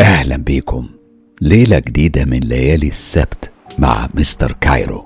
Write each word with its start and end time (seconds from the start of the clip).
أهلا 0.00 0.36
بيكم 0.36 0.88
ليلة 1.42 1.78
جديدة 1.78 2.24
من 2.24 2.40
ليالي 2.40 2.88
السبت 2.88 3.50
مع 3.78 4.08
مستر 4.14 4.52
كايرو. 4.52 5.04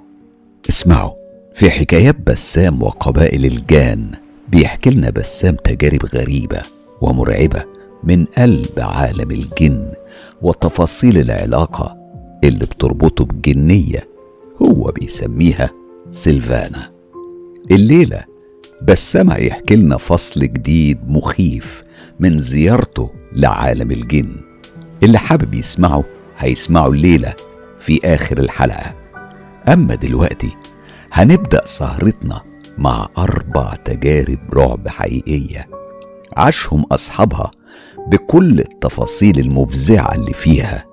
اسمعوا 0.69 1.13
في 1.55 1.71
حكايات 1.71 2.21
بسام 2.21 2.83
وقبائل 2.83 3.45
الجان 3.45 4.11
بيحكي 4.49 4.91
لنا 4.91 5.11
بسام 5.11 5.57
تجارب 5.57 6.07
غريبة 6.07 6.63
ومرعبة 7.01 7.65
من 8.05 8.25
قلب 8.25 8.79
عالم 8.79 9.31
الجن 9.31 9.93
وتفاصيل 10.43 11.19
العلاقة 11.19 11.97
اللي 12.45 12.65
بتربطه 12.67 13.25
بجنية 13.25 14.09
هو 14.63 14.93
بيسميها 14.93 15.71
سيلفانا. 16.11 16.91
الليلة 17.71 18.30
بسام 18.83 19.31
هيحكي 19.31 19.77
لنا 19.77 19.97
فصل 19.97 20.41
جديد 20.41 20.99
مخيف 21.11 21.83
من 22.21 22.39
زيارته 22.39 23.11
لعالم 23.33 23.91
الجن. 23.91 24.37
اللي 25.03 25.19
حابب 25.19 25.55
يسمعه 25.55 26.05
هيسمعه 26.39 26.89
الليلة 26.89 27.35
في 27.81 28.01
آخر 28.05 28.39
الحلقة. 28.39 28.95
أما 29.69 29.95
دلوقتي 29.95 30.51
هنبدأ 31.13 31.65
سهرتنا 31.65 32.41
مع 32.79 33.09
أربع 33.19 33.75
تجارب 33.85 34.39
رعب 34.55 34.89
حقيقية 34.89 35.69
عاشهم 36.37 36.83
أصحابها 36.93 37.51
بكل 38.07 38.61
التفاصيل 38.61 39.39
المفزعة 39.39 40.15
اللي 40.15 40.33
فيها. 40.33 40.87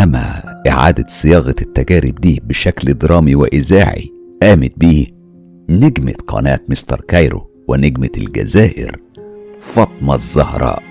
أما 0.00 0.42
إعادة 0.68 1.06
صياغة 1.08 1.54
التجارب 1.62 2.14
دي 2.14 2.42
بشكل 2.44 2.94
درامي 2.94 3.34
وإذاعي 3.34 4.12
قامت 4.42 4.72
بيه 4.78 5.06
نجمة 5.70 6.14
قناة 6.26 6.60
مستر 6.68 7.00
كايرو 7.00 7.50
ونجمة 7.68 8.10
الجزائر 8.16 8.96
فاطمة 9.60 10.14
الزهراء. 10.14 10.82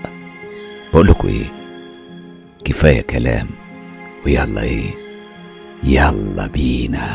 بقولكوا 0.92 1.28
إيه؟ 1.28 1.46
كفاية 2.64 3.00
كلام. 3.00 3.46
ويلا 4.26 4.62
إيه؟ 4.62 4.90
يلا 5.84 6.46
بينا. 6.46 7.08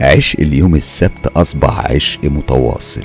عشق 0.00 0.40
اليوم 0.40 0.74
السبت 0.74 1.26
أصبح 1.26 1.90
عشق 1.90 2.24
متواصل. 2.24 3.04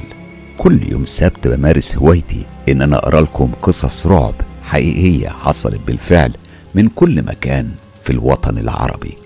كل 0.58 0.80
يوم 0.92 1.06
سبت 1.06 1.48
بمارس 1.48 1.98
هوايتي 1.98 2.46
إن 2.70 2.82
أنا 2.82 2.98
أقرأ 2.98 3.22
لكم 3.22 3.52
قصص 3.62 4.08
رعب 4.08 4.36
حقيقية 4.64 5.30
حصلت 5.30 5.80
بالفعل 5.88 6.34
من 6.76 6.88
كل 6.88 7.22
مكان 7.22 7.70
في 8.04 8.10
الوطن 8.10 8.58
العربي. 8.58 9.18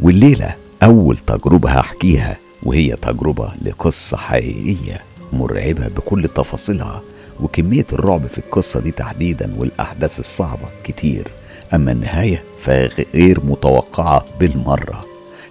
والليلة 0.00 0.63
أول 0.84 1.18
تجربة 1.18 1.70
هحكيها 1.70 2.36
وهي 2.62 2.96
تجربة 2.96 3.52
لقصة 3.62 4.16
حقيقية 4.16 5.00
مرعبة 5.32 5.88
بكل 5.88 6.28
تفاصيلها 6.28 7.02
وكمية 7.40 7.86
الرعب 7.92 8.26
في 8.26 8.38
القصة 8.38 8.80
دي 8.80 8.90
تحديدا 8.90 9.54
والأحداث 9.58 10.20
الصعبة 10.20 10.68
كتير 10.84 11.28
أما 11.74 11.92
النهاية 11.92 12.44
فغير 12.62 13.44
متوقعة 13.44 14.24
بالمرة. 14.40 15.04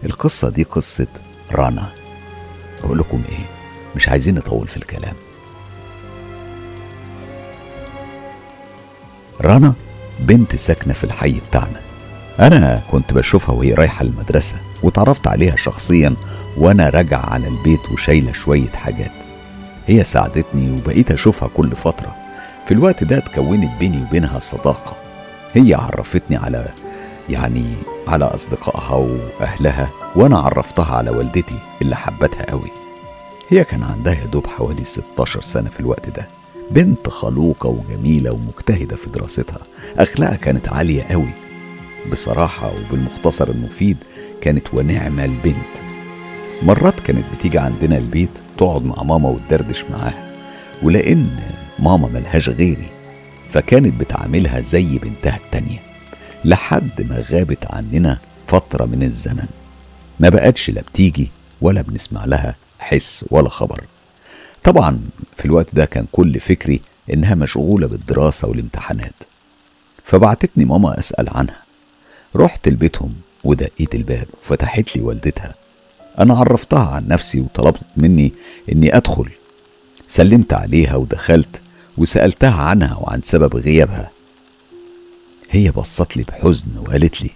القصة 0.05 0.49
دي 0.49 0.63
قصة 0.63 1.07
رنا 1.51 1.89
أقول 2.83 2.97
لكم 2.97 3.21
إيه 3.29 3.45
مش 3.95 4.09
عايزين 4.09 4.35
نطول 4.35 4.67
في 4.67 4.77
الكلام. 4.77 5.15
رنا 9.41 9.73
بنت 10.19 10.55
ساكنة 10.55 10.93
في 10.93 11.03
الحي 11.03 11.39
بتاعنا. 11.49 11.81
أنا 12.39 12.81
كنت 12.91 13.13
بشوفها 13.13 13.55
وهي 13.55 13.73
رايحة 13.73 14.01
المدرسة 14.05 14.55
وتعرفت 14.83 15.27
عليها 15.27 15.55
شخصيا 15.55 16.15
وأنا 16.57 16.89
راجع 16.89 17.19
على 17.19 17.47
البيت 17.47 17.91
وشايلة 17.91 18.31
شوية 18.31 18.69
حاجات. 18.69 19.11
هي 19.87 20.03
ساعدتني 20.03 20.71
وبقيت 20.71 21.11
أشوفها 21.11 21.49
كل 21.53 21.71
فترة. 21.71 22.15
في 22.67 22.73
الوقت 22.73 23.03
ده 23.03 23.17
اتكونت 23.17 23.71
بيني 23.79 24.01
وبينها 24.03 24.39
صداقة. 24.39 24.95
هي 25.53 25.73
عرفتني 25.73 26.37
على 26.37 26.69
يعني 27.29 27.65
على 28.07 28.25
أصدقائها 28.25 28.95
وأهلها 28.95 29.89
وأنا 30.15 30.37
عرفتها 30.39 30.95
على 30.95 31.09
والدتي 31.09 31.59
اللي 31.81 31.95
حبتها 31.95 32.51
قوي. 32.51 32.71
هي 33.49 33.63
كان 33.63 33.83
عندها 33.83 34.13
يا 34.13 34.25
دوب 34.25 34.47
حوالي 34.47 34.83
16 34.83 35.41
سنة 35.41 35.69
في 35.69 35.79
الوقت 35.79 36.09
ده. 36.09 36.27
بنت 36.71 37.09
خلوقة 37.09 37.69
وجميلة 37.69 38.31
ومجتهدة 38.31 38.95
في 38.95 39.09
دراستها. 39.09 39.59
أخلاقها 39.97 40.35
كانت 40.35 40.69
عالية 40.69 41.01
قوي. 41.01 41.42
بصراحة 42.11 42.71
وبالمختصر 42.73 43.49
المفيد 43.49 43.97
كانت 44.41 44.73
ونعمة 44.73 45.25
البنت. 45.25 45.73
مرات 46.61 46.99
كانت 46.99 47.25
بتيجي 47.33 47.59
عندنا 47.59 47.97
البيت 47.97 48.29
تقعد 48.57 48.83
مع 48.85 49.03
ماما 49.03 49.29
وتدردش 49.29 49.83
معاها 49.91 50.33
ولأن 50.83 51.39
ماما 51.79 52.07
ملهاش 52.07 52.49
غيري 52.49 52.87
فكانت 53.51 53.99
بتعاملها 53.99 54.59
زي 54.61 54.97
بنتها 54.97 55.37
التانية 55.37 55.79
لحد 56.45 57.01
ما 57.01 57.23
غابت 57.31 57.71
عننا 57.71 58.17
فترة 58.47 58.85
من 58.85 59.03
الزمن. 59.03 59.47
ما 60.19 60.29
بقتش 60.29 60.69
لا 60.69 60.81
بتيجي 60.81 61.31
ولا 61.61 61.81
بنسمع 61.81 62.25
لها 62.25 62.55
حس 62.79 63.25
ولا 63.31 63.49
خبر. 63.49 63.83
طبعا 64.63 64.99
في 65.37 65.45
الوقت 65.45 65.67
ده 65.75 65.85
كان 65.85 66.05
كل 66.11 66.39
فكري 66.39 66.81
إنها 67.13 67.35
مشغولة 67.35 67.87
بالدراسة 67.87 68.47
والامتحانات. 68.47 69.13
فبعتتني 70.05 70.65
ماما 70.65 70.99
أسأل 70.99 71.29
عنها. 71.29 71.62
رحت 72.35 72.67
لبيتهم 72.67 73.13
ودقيت 73.43 73.95
الباب 73.95 74.27
وفتحت 74.41 74.95
لي 74.95 75.01
والدتها. 75.01 75.55
أنا 76.19 76.33
عرفتها 76.33 76.89
عن 76.89 77.07
نفسي 77.07 77.39
وطلبت 77.39 77.81
مني 77.97 78.33
إني 78.71 78.97
أدخل. 78.97 79.29
سلمت 80.07 80.53
عليها 80.53 80.95
ودخلت 80.95 81.61
وسألتها 81.97 82.61
عنها 82.61 82.95
وعن 82.95 83.21
سبب 83.21 83.55
غيابها. 83.55 84.09
هي 85.51 85.71
بصت 85.71 86.17
لي 86.17 86.23
بحزن 86.23 86.77
وقالت 86.77 87.21
لي 87.21 87.29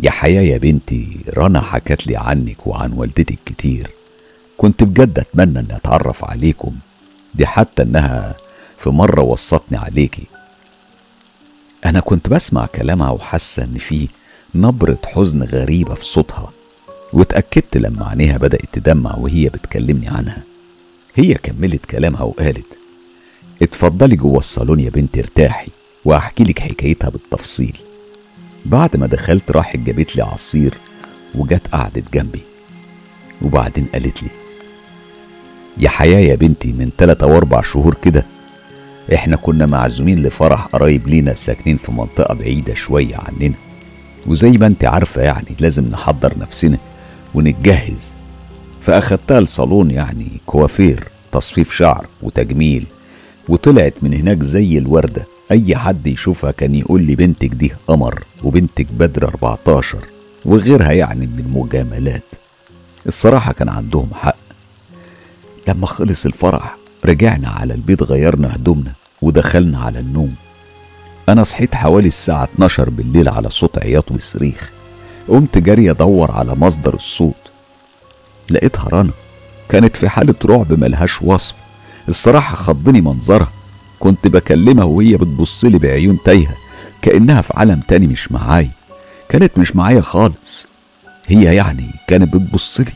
يا 0.00 0.10
حياة 0.10 0.42
يا 0.42 0.58
بنتي 0.58 1.20
رنا 1.36 1.60
حكت 1.60 2.06
لي 2.06 2.16
عنك 2.16 2.66
وعن 2.66 2.92
والدتك 2.92 3.38
كتير. 3.46 3.90
كنت 4.56 4.84
بجد 4.84 5.18
أتمنى 5.18 5.58
أني 5.58 5.76
أتعرف 5.76 6.24
عليكم. 6.24 6.76
دي 7.34 7.46
حتى 7.46 7.82
إنها 7.82 8.36
في 8.78 8.90
مرة 8.90 9.22
وصتني 9.22 9.78
عليكي. 9.78 10.26
أنا 11.86 12.00
كنت 12.00 12.28
بسمع 12.28 12.66
كلامها 12.66 13.10
وحاسة 13.10 13.64
إن 13.64 13.72
في 13.78 14.08
نبرة 14.54 14.98
حزن 15.04 15.42
غريبة 15.42 15.94
في 15.94 16.04
صوتها 16.04 16.50
واتأكدت 17.12 17.76
لما 17.76 18.08
عينيها 18.08 18.36
بدأت 18.36 18.64
تدمع 18.72 19.14
وهي 19.16 19.48
بتكلمني 19.48 20.08
عنها. 20.08 20.42
هي 21.14 21.34
كملت 21.34 21.86
كلامها 21.86 22.22
وقالت 22.22 22.78
اتفضلي 23.62 24.16
جوه 24.16 24.38
الصالون 24.38 24.80
يا 24.80 24.90
بنتي 24.90 25.20
ارتاحي 25.20 25.68
وأحكي 26.04 26.44
لك 26.44 26.58
حكايتها 26.58 27.10
بالتفصيل. 27.10 27.76
بعد 28.64 28.96
ما 28.96 29.06
دخلت 29.06 29.50
راحت 29.50 29.78
جابت 29.78 30.16
لي 30.16 30.22
عصير 30.22 30.74
وجت 31.34 31.68
قعدت 31.72 32.04
جنبي. 32.14 32.42
وبعدين 33.42 33.86
قالت 33.92 34.22
لي 34.22 34.28
يا 35.78 35.88
حياة 35.88 36.18
يا 36.18 36.34
بنتي 36.34 36.72
من 36.72 36.90
تلات 36.98 37.22
أو 37.22 37.36
أربع 37.36 37.62
شهور 37.62 37.94
كده 37.94 38.24
إحنا 39.14 39.36
كنا 39.36 39.66
معزومين 39.66 40.22
لفرح 40.22 40.66
قرايب 40.66 41.08
لينا 41.08 41.34
ساكنين 41.34 41.76
في 41.76 41.92
منطقة 41.92 42.34
بعيدة 42.34 42.74
شوية 42.74 43.16
عننا. 43.16 43.54
وزي 44.26 44.50
ما 44.50 44.66
انت 44.66 44.84
عارفة 44.84 45.22
يعني 45.22 45.48
لازم 45.60 45.84
نحضر 45.84 46.38
نفسنا 46.38 46.78
ونتجهز. 47.34 48.10
فأخدتها 48.82 49.38
الصالون 49.38 49.90
يعني 49.90 50.26
كوافير 50.46 51.04
تصفيف 51.32 51.72
شعر 51.72 52.06
وتجميل. 52.22 52.86
وطلعت 53.48 53.94
من 54.02 54.14
هناك 54.14 54.42
زي 54.42 54.78
الوردة. 54.78 55.26
أي 55.50 55.76
حد 55.76 56.06
يشوفها 56.06 56.50
كان 56.50 56.74
يقول 56.74 57.02
لي 57.02 57.14
بنتك 57.16 57.48
دي 57.48 57.72
قمر 57.86 58.22
وبنتك 58.44 58.86
بدر 58.92 59.28
14 59.28 59.98
وغيرها 60.44 60.92
يعني 60.92 61.26
من 61.26 61.38
المجاملات. 61.46 62.22
الصراحة 63.06 63.52
كان 63.52 63.68
عندهم 63.68 64.08
حق. 64.14 64.36
لما 65.68 65.86
خلص 65.86 66.26
الفرح 66.26 66.76
رجعنا 67.04 67.48
على 67.48 67.74
البيت 67.74 68.02
غيرنا 68.02 68.54
هدومنا. 68.56 68.92
ودخلنا 69.22 69.78
على 69.78 69.98
النوم. 69.98 70.34
أنا 71.28 71.42
صحيت 71.42 71.74
حوالي 71.74 72.08
الساعة 72.08 72.44
12 72.44 72.90
بالليل 72.90 73.28
على 73.28 73.50
صوت 73.50 73.78
عياط 73.78 74.12
وصريخ. 74.12 74.70
قمت 75.28 75.58
جري 75.58 75.90
أدور 75.90 76.30
على 76.30 76.54
مصدر 76.54 76.94
الصوت. 76.94 77.34
لقيتها 78.50 78.88
رنا. 78.88 79.12
كانت 79.68 79.96
في 79.96 80.08
حالة 80.08 80.34
رعب 80.44 80.72
ملهاش 80.72 81.22
وصف. 81.22 81.54
الصراحة 82.08 82.56
خضني 82.56 83.00
منظرها. 83.00 83.52
كنت 84.00 84.26
بكلمها 84.26 84.84
وهي 84.84 85.16
بتبصلي 85.16 85.78
بعيون 85.78 86.18
تايهة 86.24 86.56
كأنها 87.02 87.42
في 87.42 87.52
عالم 87.56 87.80
تاني 87.80 88.06
مش 88.06 88.32
معايا. 88.32 88.70
كانت 89.28 89.58
مش 89.58 89.76
معايا 89.76 90.00
خالص. 90.00 90.66
هي 91.28 91.54
يعني 91.54 91.90
كانت 92.08 92.34
بتبصلي 92.34 92.92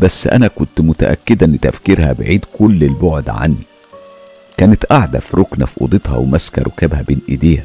بس 0.00 0.26
أنا 0.26 0.48
كنت 0.48 0.80
متأكدة 0.80 1.46
إن 1.46 1.60
تفكيرها 1.60 2.12
بعيد 2.12 2.44
كل 2.58 2.84
البعد 2.84 3.28
عني. 3.28 3.62
كانت 4.58 4.84
قاعدة 4.84 5.20
في 5.20 5.36
ركنة 5.36 5.66
في 5.66 5.80
أوضتها 5.80 6.16
وماسكة 6.16 6.62
ركابها 6.62 7.02
بين 7.02 7.18
إيديها. 7.28 7.64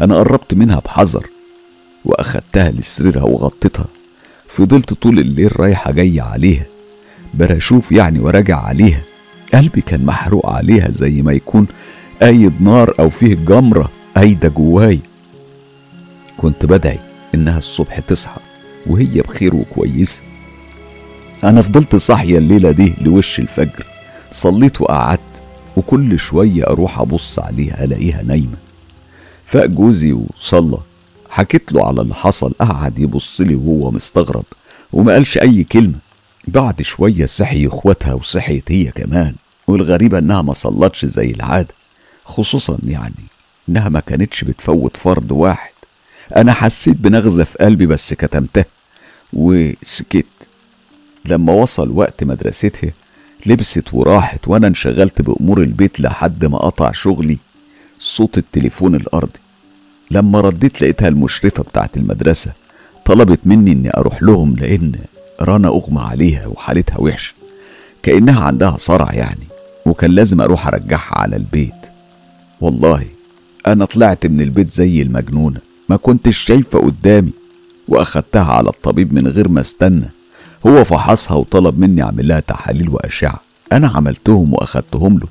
أنا 0.00 0.16
قربت 0.16 0.54
منها 0.54 0.80
بحذر 0.84 1.26
وأخدتها 2.04 2.70
لسريرها 2.70 3.22
وغطيتها. 3.22 3.86
فضلت 4.48 4.94
طول 4.94 5.18
الليل 5.18 5.60
رايحة 5.60 5.92
جاية 5.92 6.22
عليها. 6.22 6.64
براشوف 7.34 7.92
يعني 7.92 8.18
وراجع 8.20 8.60
عليها. 8.60 9.00
قلبي 9.54 9.80
كان 9.80 10.04
محروق 10.04 10.50
عليها 10.50 10.90
زي 10.90 11.22
ما 11.22 11.32
يكون 11.32 11.66
قايد 12.22 12.62
نار 12.62 12.94
أو 12.98 13.10
فيه 13.10 13.34
جمرة 13.34 13.90
قايدة 14.16 14.48
جواي 14.48 14.98
كنت 16.36 16.66
بدعي 16.66 16.98
إنها 17.34 17.58
الصبح 17.58 18.00
تصحى 18.00 18.40
وهي 18.86 19.20
بخير 19.22 19.54
وكويسة. 19.56 20.22
أنا 21.44 21.62
فضلت 21.62 21.96
صاحية 21.96 22.38
الليلة 22.38 22.70
دي 22.70 22.94
لوش 23.00 23.38
الفجر. 23.38 23.86
صليت 24.30 24.80
وقعدت. 24.80 25.20
وكل 25.76 26.18
شوية 26.18 26.64
أروح 26.66 26.98
أبص 26.98 27.38
عليها 27.38 27.84
ألاقيها 27.84 28.22
نايمة. 28.22 28.56
فاق 29.46 29.64
جوزي 29.66 30.12
وصلى 30.12 30.78
حكيت 31.30 31.72
له 31.72 31.86
على 31.86 32.00
اللي 32.00 32.14
حصل 32.14 32.52
قعد 32.60 32.98
يبص 32.98 33.40
لي 33.40 33.54
وهو 33.54 33.90
مستغرب 33.90 34.44
وما 34.92 35.12
قالش 35.12 35.38
أي 35.38 35.64
كلمة. 35.64 35.98
بعد 36.48 36.82
شوية 36.82 37.26
صحي 37.26 37.66
إخواتها 37.66 38.14
وصحيت 38.14 38.72
هي 38.72 38.84
كمان 38.90 39.34
والغريبة 39.66 40.18
إنها 40.18 40.42
ما 40.42 40.52
صلتش 40.52 41.04
زي 41.04 41.30
العادة 41.30 41.74
خصوصا 42.24 42.78
يعني 42.86 43.14
إنها 43.68 43.88
ما 43.88 44.00
كانتش 44.00 44.44
بتفوت 44.44 44.96
فرض 44.96 45.30
واحد. 45.30 45.72
أنا 46.36 46.52
حسيت 46.52 46.96
بنغزة 46.96 47.44
في 47.44 47.58
قلبي 47.58 47.86
بس 47.86 48.14
كتمتها 48.14 48.64
وسكت. 49.32 50.26
لما 51.24 51.52
وصل 51.52 51.90
وقت 51.90 52.24
مدرستها 52.24 52.90
لبست 53.46 53.94
وراحت 53.94 54.48
وأنا 54.48 54.66
انشغلت 54.66 55.22
بأمور 55.22 55.62
البيت 55.62 56.00
لحد 56.00 56.44
ما 56.44 56.58
قطع 56.58 56.92
شغلي 56.92 57.38
صوت 57.98 58.38
التليفون 58.38 58.94
الأرضي. 58.94 59.38
لما 60.10 60.40
رديت 60.40 60.82
لقيتها 60.82 61.08
المشرفة 61.08 61.62
بتاعت 61.62 61.96
المدرسة 61.96 62.52
طلبت 63.04 63.40
مني 63.44 63.72
إني 63.72 63.90
أروح 63.96 64.22
لهم 64.22 64.56
لأن 64.56 64.92
رنا 65.42 65.68
أغمى 65.68 66.00
عليها 66.00 66.46
وحالتها 66.46 67.00
وحشة 67.00 67.34
كأنها 68.02 68.44
عندها 68.44 68.76
صرع 68.78 69.12
يعني 69.12 69.46
وكان 69.86 70.10
لازم 70.10 70.40
أروح 70.40 70.66
أرجعها 70.66 71.18
على 71.18 71.36
البيت. 71.36 71.74
والله 72.60 73.04
أنا 73.66 73.84
طلعت 73.84 74.26
من 74.26 74.40
البيت 74.40 74.72
زي 74.72 75.02
المجنونة 75.02 75.60
ما 75.88 75.96
كنتش 75.96 76.38
شايفة 76.38 76.78
قدامي 76.78 77.30
وأخدتها 77.88 78.52
على 78.52 78.68
الطبيب 78.68 79.14
من 79.14 79.28
غير 79.28 79.48
ما 79.48 79.60
أستنى. 79.60 80.10
هو 80.66 80.84
فحصها 80.84 81.36
وطلب 81.36 81.78
مني 81.78 82.02
أعمل 82.02 82.28
لها 82.28 82.40
تحاليل 82.40 82.88
وأشعة. 82.88 83.40
أنا 83.72 83.88
عملتهم 83.88 84.54
وأخدتهم 84.54 85.18
له. 85.18 85.26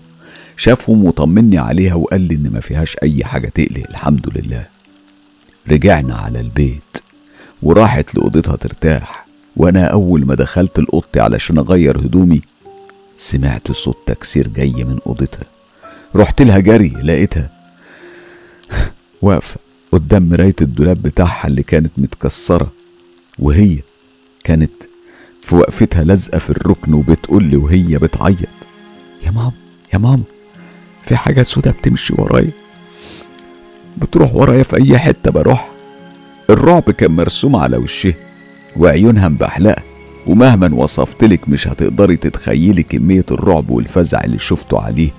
شافهم 0.58 1.06
وطمني 1.06 1.58
عليها 1.58 1.94
وقال 1.96 2.22
لي 2.22 2.36
إن 2.36 2.50
ما 2.54 2.60
فيهاش 2.60 2.98
أي 3.04 3.26
حاجة 3.26 3.48
تقلق 3.48 3.90
الحمد 3.90 4.38
لله. 4.38 4.66
رجعنا 5.72 6.16
على 6.16 6.40
البيت 6.40 6.98
وراحت 7.64 8.16
لأوضتها 8.16 8.56
ترتاح. 8.56 9.26
وأنا 9.58 9.86
أول 9.86 10.26
ما 10.26 10.36
دخلت 10.36 10.80
الأوضتي 10.80 11.20
علشان 11.20 11.58
أغير 11.58 11.98
هدومي 12.00 12.42
سمعت 13.18 13.72
صوت 13.72 13.98
تكسير 14.06 14.48
جاي 14.48 14.84
من 14.84 15.00
أوضتها. 15.08 15.46
رحت 16.16 16.42
لها 16.42 16.60
جري 16.60 16.90
لقيتها 17.04 17.50
واقفة 19.22 19.56
قدام 19.92 20.30
مراية 20.30 20.56
الدولاب 20.62 21.02
بتاعها 21.02 21.48
اللي 21.48 21.64
كانت 21.64 21.92
متكسرة. 21.98 22.72
وهي 23.40 23.80
كانت 24.44 24.72
في 25.44 25.56
وقفتها 25.56 26.04
لازقة 26.04 26.40
في 26.40 26.50
الركن 26.50 26.94
وبتقول 26.94 27.44
لي 27.44 27.58
وهي 27.58 27.98
بتعيط. 27.98 28.50
يا 29.26 29.32
ماما 29.32 29.52
يا 29.94 29.98
ماما 29.98 30.24
في 31.06 31.16
حاجة 31.18 31.44
سودة 31.44 31.72
بتمشي 31.72 32.14
ورايا. 32.18 32.52
بتروح 33.98 34.36
ورايا 34.36 34.64
في 34.64 34.78
أي 34.78 34.98
حتة 34.98 35.32
بروح. 35.32 35.72
الرعب 36.50 36.84
كان 36.92 37.12
مرسوم 37.12 37.56
على 37.56 37.78
وشها 37.78 38.14
وعيونها 38.78 39.28
مبحلقة 39.28 39.84
ومهما 40.28 40.76
وصفتلك 40.76 41.50
مش 41.50 41.68
هتقدري 41.68 42.16
تتخيلي 42.16 42.84
كمية 42.84 43.26
الرعب 43.32 43.70
والفزع 43.70 44.22
اللي 44.24 44.40
شفته 44.40 44.80
عليه 44.80 45.10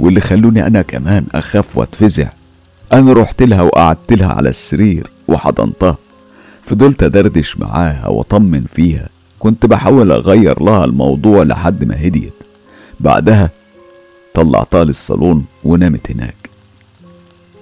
واللي 0.00 0.20
خلوني 0.20 0.66
أنا 0.66 0.82
كمان 0.82 1.24
أخاف 1.34 1.78
وأتفزع. 1.78 2.28
أنا 2.92 3.12
رحت 3.12 3.42
لها 3.42 3.62
وقعدت 3.62 4.12
لها 4.12 4.32
على 4.32 4.48
السرير 4.48 5.10
وحضنتها 5.28 5.96
فضلت 6.66 7.02
أدردش 7.02 7.56
معاها 7.58 8.08
وأطمن 8.08 8.64
فيها. 8.74 9.08
كنت 9.38 9.66
بحاول 9.66 10.12
أغير 10.12 10.62
لها 10.62 10.84
الموضوع 10.84 11.42
لحد 11.42 11.84
ما 11.84 12.06
هديت. 12.06 12.32
بعدها 13.00 13.50
طلعتها 14.34 14.84
للصالون 14.84 15.44
ونامت 15.64 16.10
هناك. 16.10 16.50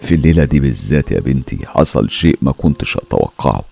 في 0.03 0.15
الليلة 0.15 0.45
دي 0.45 0.61
بالذات 0.61 1.11
يا 1.11 1.21
بنتي 1.21 1.59
حصل 1.67 2.11
شيء 2.11 2.39
ما 2.43 2.53
كنتش 2.53 2.97
أتوقعه. 2.97 3.63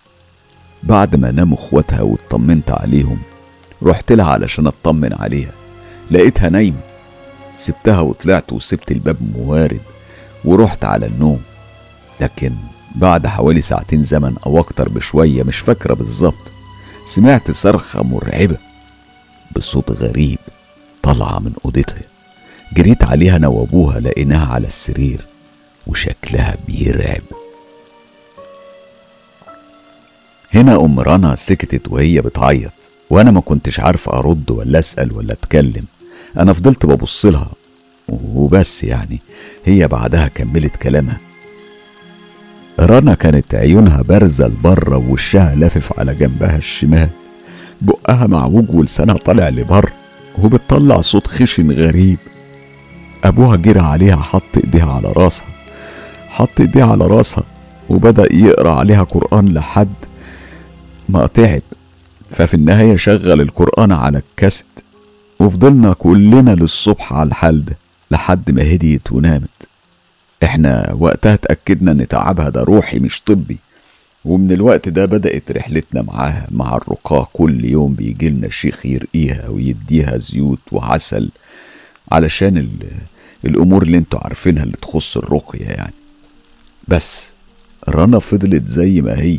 بعد 0.83 1.17
ما 1.17 1.31
ناموا 1.31 1.59
إخواتها 1.59 2.03
واطمنت 2.03 2.71
عليهم 2.71 3.19
رحت 3.83 4.13
لها 4.13 4.27
علشان 4.27 4.67
أطمن 4.67 5.13
عليها. 5.13 5.53
لقيتها 6.11 6.49
نايمة. 6.49 6.81
سبتها 7.59 8.01
وطلعت 8.01 8.53
وسبت 8.53 8.91
الباب 8.93 9.17
موارد 9.37 9.81
ورحت 10.45 10.85
على 10.85 11.07
النوم. 11.07 11.41
لكن 12.21 12.53
بعد 12.95 13.27
حوالي 13.27 13.61
ساعتين 13.61 14.03
زمن 14.03 14.35
أو 14.47 14.59
أكتر 14.59 14.89
بشوية 14.89 15.43
مش 15.43 15.59
فاكرة 15.59 15.95
بالظبط 15.95 16.54
سمعت 17.07 17.51
صرخة 17.51 18.03
مرعبة 18.03 18.57
بصوت 19.57 19.91
غريب 19.91 20.39
طالعة 21.03 21.39
من 21.39 21.53
أوضتها. 21.65 22.03
جريت 22.73 23.05
عليها 23.05 23.37
أنا 23.37 23.49
وأبوها 23.49 24.01
لقيناها 24.01 24.55
على 24.55 24.67
السرير 24.67 25.27
وشكلها 25.87 26.57
بيرعب. 26.67 27.23
هنا 30.55 30.77
أم 30.77 31.01
رنا 31.01 31.37
سكتت 31.37 31.89
وهي 31.89 32.21
بتعيط 32.21 32.73
وأنا 33.11 33.31
ما 33.31 33.41
كنتش 33.41 33.81
عارف 33.81 34.09
أرد 34.09 34.51
ولا 34.51 34.79
أسأل 34.79 35.17
ولا 35.17 35.33
أتكلم. 35.33 35.85
أنا 36.37 36.53
فضلت 36.53 36.87
ببص 36.87 37.27
لها 37.27 37.53
وبس 38.09 38.85
يعني 38.85 39.21
هي 39.65 39.89
بعدها 39.89 40.29
كملت 40.29 40.77
كلامها. 40.77 41.21
رنا 42.81 43.15
كانت 43.15 43.55
عيونها 43.55 44.03
بارزة 44.03 44.47
لبره 44.49 44.97
ووشها 44.97 45.55
لافف 45.55 45.99
على 45.99 46.15
جنبها 46.15 46.57
الشمال. 46.57 47.09
بقها 47.83 48.27
معوج 48.27 48.65
ولسانها 48.75 49.15
طالع 49.17 49.49
لبره 49.49 49.93
وبتطلع 50.39 51.01
صوت 51.01 51.27
خشن 51.27 51.71
غريب. 51.73 52.19
أبوها 53.25 53.57
جرى 53.57 53.81
عليها 53.81 54.17
حط 54.17 54.43
إيديها 54.65 54.93
على 54.93 55.13
راسها 55.17 55.47
حط 56.29 56.61
إيديها 56.61 56.87
على 56.87 57.07
راسها 57.07 57.45
وبدأ 57.89 58.35
يقرأ 58.35 58.71
عليها 58.71 59.03
قرآن 59.03 59.49
لحد 59.49 59.95
ما 61.09 61.27
تعب 61.27 61.63
ففي 62.31 62.55
النهاية 62.55 62.97
شغل 62.97 63.41
القرآن 63.41 63.93
على 63.93 64.19
الكاسيت 64.19 64.67
وفضلنا 65.41 65.93
كلنا 65.93 66.51
للصبح 66.51 67.13
على 67.13 67.29
الحال 67.29 67.65
ده 67.65 67.77
لحد 68.11 68.51
ما 68.51 68.63
هديت 68.63 69.13
ونامت. 69.13 69.49
إحنا 70.45 70.95
وقتها 70.99 71.35
اتأكدنا 71.35 71.93
إن 71.93 72.09
تعبها 72.09 72.49
ده 72.49 72.63
روحي 72.63 72.99
مش 72.99 73.23
طبي. 73.27 73.59
ومن 74.25 74.53
الوقت 74.53 74.89
ده 74.89 75.05
بدأت 75.07 75.51
رحلتنا 75.53 76.03
معاها 76.03 76.47
مع 76.51 76.77
الرقاة 76.77 77.29
كل 77.33 77.65
يوم 77.65 77.95
بيجيلنا 77.95 78.51
شيخ 78.51 78.87
يرقيها 78.87 79.49
ويديها 79.49 80.19
زيوت 80.19 80.59
وعسل 80.73 81.31
علشان 82.13 82.57
ال 82.57 82.71
الأمور 83.45 83.83
اللي 83.83 83.97
أنتوا 83.99 84.21
عارفينها 84.25 84.63
اللي 84.63 84.77
تخص 84.83 85.17
الرقية 85.17 85.65
يعني. 85.67 85.93
بس 86.89 87.33
رنا 87.89 88.19
فضلت 88.19 88.69
زي 88.69 89.01
ما 89.01 89.19
هي 89.21 89.39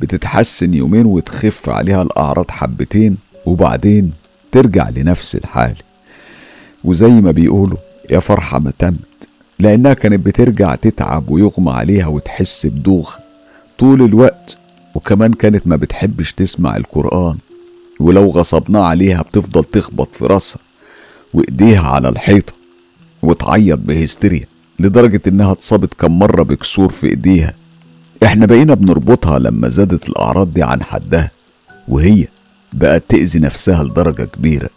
بتتحسن 0.00 0.74
يومين 0.74 1.06
وتخف 1.06 1.68
عليها 1.68 2.02
الأعراض 2.02 2.50
حبتين 2.50 3.16
وبعدين 3.46 4.12
ترجع 4.52 4.88
لنفس 4.88 5.34
الحال. 5.36 5.74
وزي 6.84 7.08
ما 7.08 7.30
بيقولوا 7.30 7.78
يا 8.10 8.20
فرحة 8.20 8.58
ما 8.58 8.72
تمت 8.78 9.09
لأنها 9.60 9.94
كانت 9.94 10.26
بترجع 10.26 10.74
تتعب 10.74 11.30
ويغمى 11.30 11.70
عليها 11.70 12.06
وتحس 12.06 12.66
بدوخة 12.66 13.18
طول 13.78 14.02
الوقت 14.02 14.56
وكمان 14.94 15.32
كانت 15.32 15.66
ما 15.66 15.76
بتحبش 15.76 16.32
تسمع 16.32 16.76
القرآن. 16.76 17.36
ولو 18.00 18.30
غصبناه 18.30 18.82
عليها 18.82 19.22
بتفضل 19.22 19.64
تخبط 19.64 20.08
في 20.12 20.26
راسها 20.26 20.60
وإيديها 21.34 21.88
على 21.88 22.08
الحيطة 22.08 22.52
وتعيط 23.22 23.78
بهستيريا 23.78 24.44
لدرجة 24.78 25.20
إنها 25.26 25.52
اتصابت 25.52 25.94
كم 25.94 26.18
مرة 26.18 26.42
بكسور 26.42 26.92
في 26.92 27.06
إيديها. 27.06 27.54
إحنا 28.22 28.46
بقينا 28.46 28.74
بنربطها 28.74 29.38
لما 29.38 29.68
زادت 29.68 30.08
الأعراض 30.08 30.52
دي 30.52 30.62
عن 30.62 30.82
حدها 30.82 31.30
وهي 31.88 32.26
بقت 32.72 33.02
تأذي 33.08 33.38
نفسها 33.38 33.84
لدرجة 33.84 34.24
كبيرة. 34.24 34.70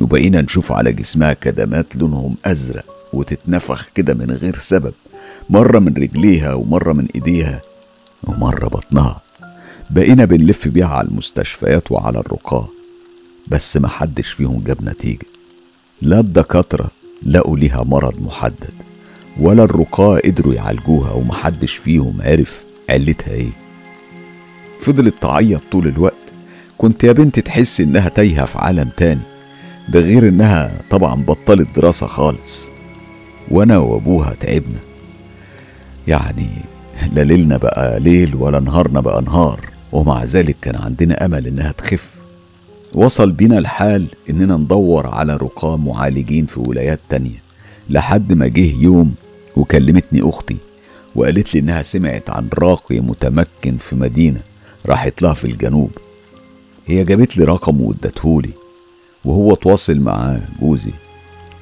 وبقينا 0.00 0.40
نشوف 0.40 0.72
على 0.72 0.92
جسمها 0.92 1.32
كدمات 1.32 1.96
لونهم 1.96 2.34
أزرق. 2.44 3.01
وتتنفخ 3.12 3.88
كده 3.94 4.14
من 4.14 4.30
غير 4.30 4.56
سبب 4.58 4.92
مرة 5.50 5.78
من 5.78 5.94
رجليها 5.96 6.54
ومرة 6.54 6.92
من 6.92 7.06
إيديها 7.14 7.60
ومرة 8.24 8.68
بطنها. 8.68 9.20
بقينا 9.90 10.24
بنلف 10.24 10.68
بيها 10.68 10.86
على 10.86 11.08
المستشفيات 11.08 11.92
وعلى 11.92 12.18
الرقاة 12.18 12.68
بس 13.48 13.76
محدش 13.76 14.28
فيهم 14.30 14.62
جاب 14.66 14.84
نتيجة. 14.84 15.26
لا 16.02 16.20
الدكاترة 16.20 16.90
لقوا 17.26 17.56
ليها 17.56 17.82
مرض 17.82 18.14
محدد 18.26 18.70
ولا 19.40 19.64
الرقاة 19.64 20.18
قدروا 20.24 20.54
يعالجوها 20.54 21.12
ومحدش 21.12 21.76
فيهم 21.76 22.18
عرف 22.22 22.62
علتها 22.90 23.30
إيه. 23.32 23.50
فضلت 24.82 25.14
تعيط 25.20 25.60
طول 25.72 25.86
الوقت. 25.86 26.14
كنت 26.78 27.04
يا 27.04 27.12
بنتي 27.12 27.40
تحس 27.40 27.80
إنها 27.80 28.08
تايهة 28.08 28.46
في 28.46 28.58
عالم 28.58 28.90
تاني 28.96 29.20
ده 29.88 30.00
غير 30.00 30.28
إنها 30.28 30.72
طبعا 30.90 31.14
بطلت 31.14 31.68
دراسة 31.76 32.06
خالص. 32.06 32.71
وأنا 33.50 33.78
وابوها 33.78 34.34
تعبنا. 34.40 34.78
يعني 36.08 36.48
لا 37.12 37.24
ليلنا 37.24 37.56
بقى 37.56 38.00
ليل 38.00 38.36
ولا 38.36 38.60
نهارنا 38.60 39.00
بقى 39.00 39.22
نهار 39.22 39.60
ومع 39.92 40.24
ذلك 40.24 40.56
كان 40.62 40.76
عندنا 40.76 41.24
أمل 41.24 41.46
إنها 41.46 41.72
تخف. 41.72 42.10
وصل 42.94 43.32
بينا 43.32 43.58
الحال 43.58 44.06
إننا 44.30 44.56
ندور 44.56 45.06
على 45.06 45.36
رقاة 45.36 45.76
معالجين 45.76 46.46
في 46.46 46.60
ولايات 46.60 47.00
تانية. 47.08 47.42
لحد 47.90 48.32
ما 48.32 48.46
جه 48.46 48.82
يوم 48.82 49.14
وكلمتني 49.56 50.28
أختي 50.28 50.56
وقالت 51.14 51.54
لي 51.54 51.60
إنها 51.60 51.82
سمعت 51.82 52.30
عن 52.30 52.48
راقي 52.54 53.00
متمكن 53.00 53.76
في 53.76 53.96
مدينة 53.96 54.40
راحت 54.86 55.22
لها 55.22 55.34
في 55.34 55.44
الجنوب. 55.44 55.90
هي 56.86 57.04
جابت 57.04 57.36
لي 57.36 57.44
رقم 57.44 57.80
وادتهولي 57.80 58.50
وهو 59.24 59.54
تواصل 59.54 60.00
مع 60.00 60.38
جوزي. 60.60 60.92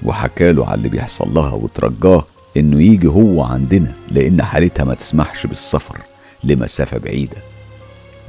وحكاله 0.02 0.66
على 0.66 0.75
اللي 0.75 0.88
بيحصل 0.88 1.35
لها 1.35 1.52
وترجاه 1.52 2.25
إنه 2.57 2.83
يجي 2.83 3.07
هو 3.07 3.42
عندنا 3.42 3.92
لأن 4.11 4.42
حالتها 4.42 4.85
ما 4.85 4.95
تسمحش 4.95 5.47
بالسفر 5.47 5.99
لمسافة 6.45 6.99
بعيدة. 6.99 7.37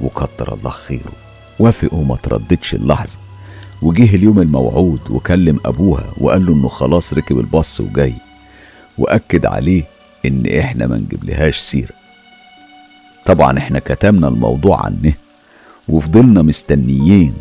وكتر 0.00 0.54
الله 0.54 0.70
خيره. 0.70 1.12
وافق 1.58 1.94
وما 1.94 2.16
ترددش 2.16 2.74
اللحظة. 2.74 3.18
وجه 3.82 4.14
اليوم 4.14 4.40
الموعود 4.40 5.00
وكلم 5.10 5.58
أبوها 5.64 6.04
وقال 6.18 6.46
له 6.46 6.52
إنه 6.52 6.68
خلاص 6.68 7.12
ركب 7.14 7.38
الباص 7.38 7.80
وجاي. 7.80 8.14
وأكد 8.98 9.46
عليه 9.46 9.84
إن 10.26 10.46
إحنا 10.58 10.86
ما 10.86 10.96
نجيبلهاش 10.96 11.58
سيرة. 11.58 11.94
طبعا 13.26 13.58
إحنا 13.58 13.78
كتمنا 13.78 14.28
الموضوع 14.28 14.84
عنه. 14.86 15.12
وفضلنا 15.88 16.42
مستنيين. 16.42 17.34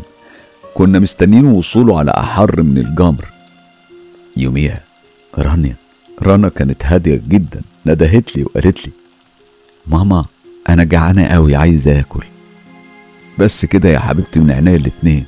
كنا 0.74 1.00
مستنيين 1.00 1.46
وصوله 1.46 2.00
على 2.00 2.12
أحر 2.12 2.62
من 2.62 2.78
الجمر. 2.78 3.26
يوميها. 4.38 4.80
رانيا. 5.38 5.76
رنا 6.24 6.50
كانت 6.50 6.86
هادية 6.86 7.22
جدا. 7.30 7.62
ندهت 7.86 8.36
لي 8.38 8.44
وقالت 8.44 8.86
لي 8.88 8.92
ماما 9.88 10.26
أنا 10.70 10.84
جعانة 10.84 11.26
أوي 11.26 11.56
عايزة 11.56 12.00
آكل. 12.00 12.24
بس 13.40 13.66
كده 13.66 13.90
يا 13.90 14.00
حبيبتي 14.00 14.40
من 14.40 14.52
عينيا 14.52 14.76
الاتنين. 14.76 15.26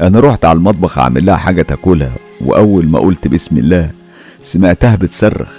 أنا 0.00 0.20
رحت 0.20 0.44
على 0.44 0.56
المطبخ 0.56 0.98
أعمل 0.98 1.26
لها 1.26 1.36
حاجة 1.36 1.62
تاكلها 1.62 2.12
وأول 2.40 2.88
ما 2.88 2.98
قلت 2.98 3.28
بسم 3.28 3.58
الله 3.58 3.90
سمعتها 4.40 4.96
بتصرخ. 4.96 5.52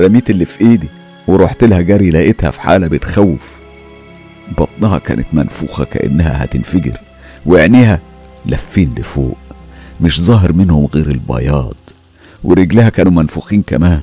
رميت 0.00 0.30
اللي 0.30 0.44
في 0.44 0.60
إيدي 0.60 0.88
ورحت 1.28 1.64
لها 1.64 1.80
جري 1.80 2.10
لقيتها 2.10 2.50
في 2.50 2.60
حالة 2.60 2.86
بتخوف. 2.86 3.58
بطنها 4.58 4.98
كانت 4.98 5.26
منفوخة 5.32 5.84
كأنها 5.84 6.44
هتنفجر 6.44 7.00
وعينيها 7.46 8.00
لفين 8.46 8.94
لفوق. 8.98 9.38
مش 10.00 10.20
ظاهر 10.20 10.52
منهم 10.52 10.86
غير 10.86 11.08
البياض. 11.10 11.74
ورجلها 12.44 12.88
كانوا 12.88 13.12
منفوخين 13.12 13.62
كمان. 13.62 14.02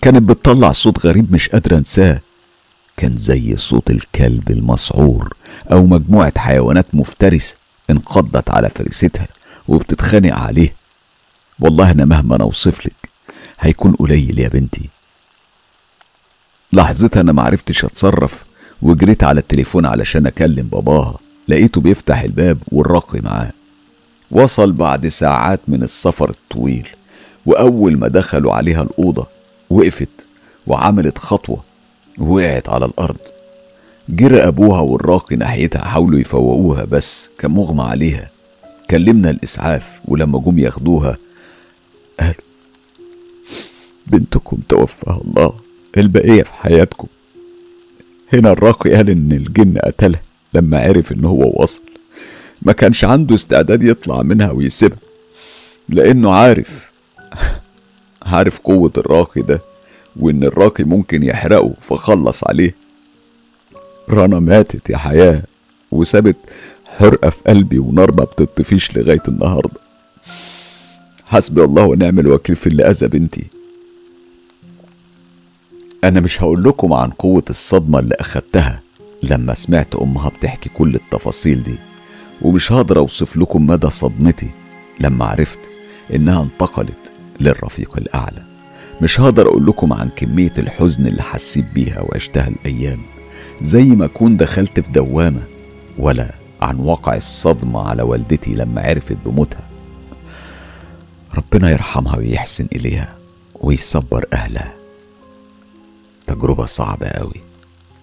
كانت 0.00 0.22
بتطلع 0.22 0.72
صوت 0.72 1.06
غريب 1.06 1.32
مش 1.32 1.48
قادرة 1.48 1.76
انساه. 1.78 2.20
كان 2.96 3.18
زي 3.18 3.56
صوت 3.56 3.90
الكلب 3.90 4.50
المسعور 4.50 5.34
أو 5.72 5.86
مجموعة 5.86 6.32
حيوانات 6.38 6.94
مفترسة 6.94 7.54
انقضت 7.90 8.50
على 8.50 8.70
فريستها 8.74 9.28
وبتتخانق 9.68 10.34
عليه. 10.34 10.74
والله 11.60 11.90
أنا 11.90 12.04
مهما 12.04 12.36
أنا 12.36 12.44
أوصفلك 12.44 13.10
هيكون 13.60 13.92
قليل 13.92 14.38
يا 14.38 14.48
بنتي. 14.48 14.88
لحظتها 16.72 17.20
أنا 17.20 17.32
معرفتش 17.32 17.84
أتصرف 17.84 18.44
وجريت 18.82 19.24
على 19.24 19.40
التليفون 19.40 19.86
علشان 19.86 20.26
أكلم 20.26 20.66
باباها. 20.66 21.18
لقيته 21.48 21.80
بيفتح 21.80 22.20
الباب 22.20 22.58
والراقي 22.72 23.20
معاه. 23.20 23.52
وصل 24.30 24.72
بعد 24.72 25.08
ساعات 25.08 25.60
من 25.68 25.82
السفر 25.82 26.30
الطويل. 26.30 26.88
وأول 27.46 27.98
ما 27.98 28.08
دخلوا 28.08 28.52
عليها 28.52 28.82
الأوضة 28.82 29.26
وقفت 29.70 30.08
وعملت 30.66 31.18
خطوة 31.18 31.60
وقعت 32.18 32.68
على 32.68 32.84
الأرض. 32.84 33.16
جرى 34.08 34.38
أبوها 34.38 34.80
والراقي 34.80 35.36
ناحيتها 35.36 35.84
حاولوا 35.84 36.20
يفوقوها 36.20 36.84
بس 36.84 37.28
كان 37.38 37.50
مغمى 37.50 37.82
عليها. 37.82 38.30
كلمنا 38.90 39.30
الإسعاف 39.30 40.00
ولما 40.04 40.38
جم 40.38 40.58
ياخدوها 40.58 41.16
قالوا 42.20 42.34
بنتكم 44.06 44.58
توفاها 44.68 45.20
الله 45.24 45.52
البقية 45.96 46.42
في 46.42 46.54
حياتكم. 46.54 47.06
هنا 48.32 48.52
الراقي 48.52 48.94
قال 48.94 49.10
إن 49.10 49.32
الجن 49.32 49.78
قتلها 49.78 50.22
لما 50.54 50.80
عرف 50.82 51.12
إن 51.12 51.24
هو 51.24 51.62
وصل. 51.62 51.80
ما 52.62 52.72
كانش 52.72 53.04
عنده 53.04 53.34
استعداد 53.34 53.82
يطلع 53.82 54.22
منها 54.22 54.50
ويسيبها 54.50 54.98
لأنه 55.88 56.32
عارف 56.32 56.89
عارف 58.22 58.58
قوة 58.58 58.92
الراقي 58.96 59.42
ده 59.42 59.60
وإن 60.16 60.44
الراقي 60.44 60.84
ممكن 60.84 61.22
يحرقه 61.22 61.74
فخلص 61.80 62.44
عليه. 62.44 62.74
رنا 64.10 64.40
ماتت 64.40 64.90
يا 64.90 64.96
حياة 64.96 65.42
وسابت 65.90 66.36
حرقة 66.98 67.30
في 67.30 67.42
قلبي 67.46 67.78
ونار 67.78 68.12
ما 68.12 68.24
بتطفيش 68.24 68.96
لغاية 68.96 69.22
النهاردة. 69.28 69.80
حسبي 71.26 71.64
الله 71.64 71.84
ونعم 71.84 72.18
الوكيل 72.18 72.56
في 72.56 72.66
اللي 72.66 72.90
أذى 72.90 73.08
بنتي. 73.08 73.46
أنا 76.04 76.20
مش 76.20 76.42
هقول 76.42 76.64
لكم 76.64 76.92
عن 76.92 77.10
قوة 77.10 77.44
الصدمة 77.50 77.98
اللي 77.98 78.14
أخدتها 78.20 78.80
لما 79.22 79.54
سمعت 79.54 79.96
أمها 79.96 80.28
بتحكي 80.28 80.68
كل 80.68 80.94
التفاصيل 80.94 81.62
دي 81.62 81.74
ومش 82.42 82.72
هقدر 82.72 82.98
أوصف 82.98 83.36
لكم 83.36 83.66
مدى 83.66 83.90
صدمتي 83.90 84.50
لما 85.00 85.24
عرفت 85.24 85.58
إنها 86.14 86.42
انتقلت 86.42 87.12
للرفيق 87.40 87.96
الأعلى. 87.96 88.42
مش 89.02 89.20
هقدر 89.20 89.48
أقول 89.48 89.66
لكم 89.66 89.92
عن 89.92 90.08
كمية 90.16 90.52
الحزن 90.58 91.06
اللي 91.06 91.22
حسيت 91.22 91.64
بيها 91.74 92.00
وعشتها 92.00 92.48
الأيام 92.48 92.98
زي 93.62 93.84
ما 93.84 94.04
أكون 94.04 94.36
دخلت 94.36 94.80
في 94.80 94.92
دوامة 94.92 95.42
ولا 95.98 96.34
عن 96.60 96.78
واقع 96.78 97.16
الصدمة 97.16 97.88
على 97.88 98.02
والدتي 98.02 98.54
لما 98.54 98.82
عرفت 98.82 99.16
بموتها. 99.26 99.66
ربنا 101.34 101.70
يرحمها 101.70 102.16
ويحسن 102.16 102.66
إليها 102.76 103.14
ويصبر 103.54 104.26
أهلها. 104.32 104.72
تجربة 106.26 106.66
صعبة 106.66 107.06
أوي 107.06 107.40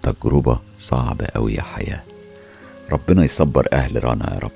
تجربة 0.04 0.60
صعبة 0.78 1.26
أوي 1.26 1.54
يا 1.54 1.62
حياة. 1.62 2.04
ربنا 2.92 3.24
يصبر 3.24 3.68
أهل 3.74 4.04
رنا 4.04 4.34
يا 4.34 4.40
رب 4.40 4.52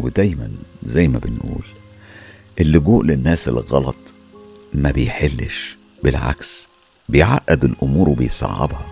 ودايما 0.00 0.50
زي 0.86 1.08
ما 1.08 1.18
بنقول. 1.18 1.64
اللجوء 2.60 3.04
للناس 3.04 3.48
الغلط 3.48 3.96
ما 4.74 4.90
بيحلش 4.90 5.76
بالعكس 6.04 6.68
بيعقد 7.08 7.64
الأمور 7.64 8.08
وبيصعبها. 8.08 8.86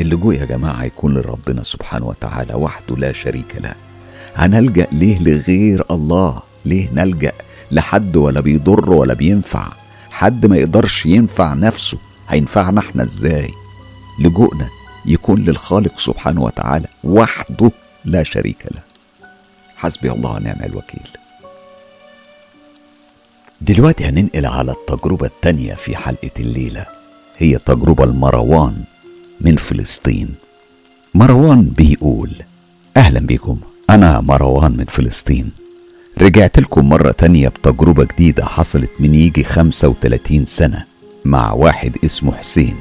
اللجوء 0.00 0.34
يا 0.34 0.44
جماعة 0.44 0.84
يكون 0.84 1.14
لربنا 1.14 1.62
سبحانه 1.62 2.06
وتعالى 2.06 2.54
وحده 2.54 2.96
لا 2.96 3.12
شريك 3.12 3.56
له. 3.60 3.74
هنلجأ 4.36 4.86
ليه 4.92 5.18
لغير 5.18 5.84
الله؟ 5.90 6.42
ليه 6.64 6.90
نلجأ 6.94 7.32
لحد 7.70 8.16
ولا 8.16 8.40
بيضر 8.40 8.92
ولا 8.92 9.14
بينفع؟ 9.14 9.68
حد 10.10 10.46
ما 10.46 10.56
يقدرش 10.56 11.06
ينفع 11.06 11.54
نفسه 11.54 11.98
هينفعنا 12.28 12.80
إحنا 12.80 13.02
إزاي؟ 13.02 13.50
لجوءنا 14.20 14.68
يكون 15.06 15.40
للخالق 15.40 15.98
سبحانه 15.98 16.42
وتعالى 16.42 16.88
وحده 17.04 17.70
لا 18.04 18.22
شريك 18.22 18.66
له. 18.74 18.82
حسبي 19.76 20.12
الله 20.12 20.30
ونعم 20.30 20.62
الوكيل. 20.64 21.08
دلوقتي 23.60 24.04
هننقل 24.04 24.46
على 24.46 24.72
التجربة 24.72 25.26
التانية 25.26 25.74
في 25.74 25.96
حلقة 25.96 26.30
الليلة 26.38 26.86
هي 27.38 27.58
تجربة 27.58 28.04
المروان 28.04 28.74
من 29.40 29.56
فلسطين. 29.56 30.28
مروان 31.14 31.62
بيقول 31.62 32.30
أهلا 32.96 33.20
بكم 33.20 33.58
أنا 33.90 34.20
مروان 34.20 34.76
من 34.76 34.84
فلسطين. 34.84 35.50
رجعت 36.18 36.58
لكم 36.58 36.88
مرة 36.88 37.10
تانية 37.10 37.48
بتجربة 37.48 38.04
جديدة 38.04 38.44
حصلت 38.44 38.90
من 39.00 39.14
يجي 39.14 39.44
35 39.44 40.46
سنة 40.46 40.84
مع 41.24 41.52
واحد 41.52 41.96
اسمه 42.04 42.34
حسين. 42.34 42.76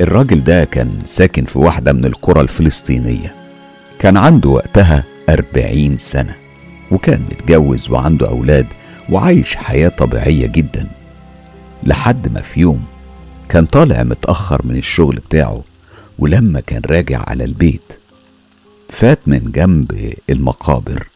الراجل 0.00 0.44
ده 0.44 0.64
كان 0.64 0.98
ساكن 1.04 1.44
في 1.44 1.58
واحدة 1.58 1.92
من 1.92 2.04
القرى 2.04 2.40
الفلسطينية. 2.40 3.34
كان 3.98 4.16
عنده 4.16 4.50
وقتها 4.50 5.04
أربعين 5.28 5.98
سنة 5.98 6.34
وكان 6.90 7.20
متجوز 7.30 7.90
وعنده 7.90 8.28
أولاد 8.28 8.66
وعايش 9.10 9.56
حياة 9.56 9.88
طبيعية 9.88 10.46
جدا. 10.46 10.88
لحد 11.82 12.32
ما 12.32 12.42
في 12.42 12.60
يوم 12.60 12.84
كان 13.48 13.66
طالع 13.66 14.02
متأخر 14.02 14.60
من 14.66 14.76
الشغل 14.76 15.16
بتاعه 15.16 15.62
ولما 16.18 16.60
كان 16.60 16.82
راجع 16.86 17.24
على 17.28 17.44
البيت 17.44 17.92
فات 18.90 19.18
من 19.26 19.50
جنب 19.54 20.14
المقابر 20.30 21.06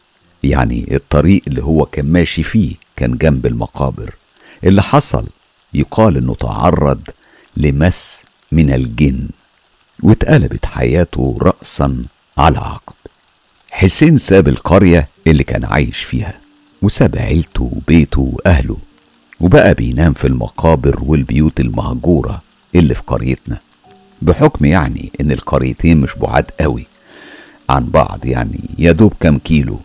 يعني 0.43 0.95
الطريق 0.95 1.41
اللي 1.47 1.63
هو 1.63 1.85
كان 1.85 2.05
ماشي 2.05 2.43
فيه 2.43 2.75
كان 2.95 3.17
جنب 3.17 3.45
المقابر. 3.45 4.13
اللي 4.63 4.81
حصل 4.83 5.25
يقال 5.73 6.17
إنه 6.17 6.35
تعرض 6.35 7.01
لمس 7.57 8.23
من 8.51 8.73
الجن 8.73 9.27
واتقلبت 10.03 10.65
حياته 10.65 11.37
رأسا 11.41 12.03
على 12.37 12.57
عقب 12.57 12.93
حسين 13.71 14.17
ساب 14.17 14.47
القرية 14.47 15.07
اللي 15.27 15.43
كان 15.43 15.65
عايش 15.65 15.97
فيها. 16.03 16.33
وساب 16.83 17.15
عيلته 17.17 17.63
وبيته 17.75 18.21
وأهله 18.33 18.77
وبقى 19.39 19.73
بينام 19.73 20.13
في 20.13 20.27
المقابر 20.27 20.99
والبيوت 21.03 21.59
المهجورة 21.59 22.41
اللي 22.75 22.95
في 22.95 23.01
قريتنا 23.07 23.57
بحكم 24.21 24.65
يعني 24.65 25.11
إن 25.21 25.31
القريتين 25.31 25.97
مش 25.97 26.15
بعاد 26.15 26.45
قوي 26.59 26.85
عن 27.69 27.85
بعض 27.85 28.25
يعني 28.25 28.59
يا 28.77 28.91
دوب 28.91 29.13
كام 29.19 29.39
كيلو. 29.39 29.79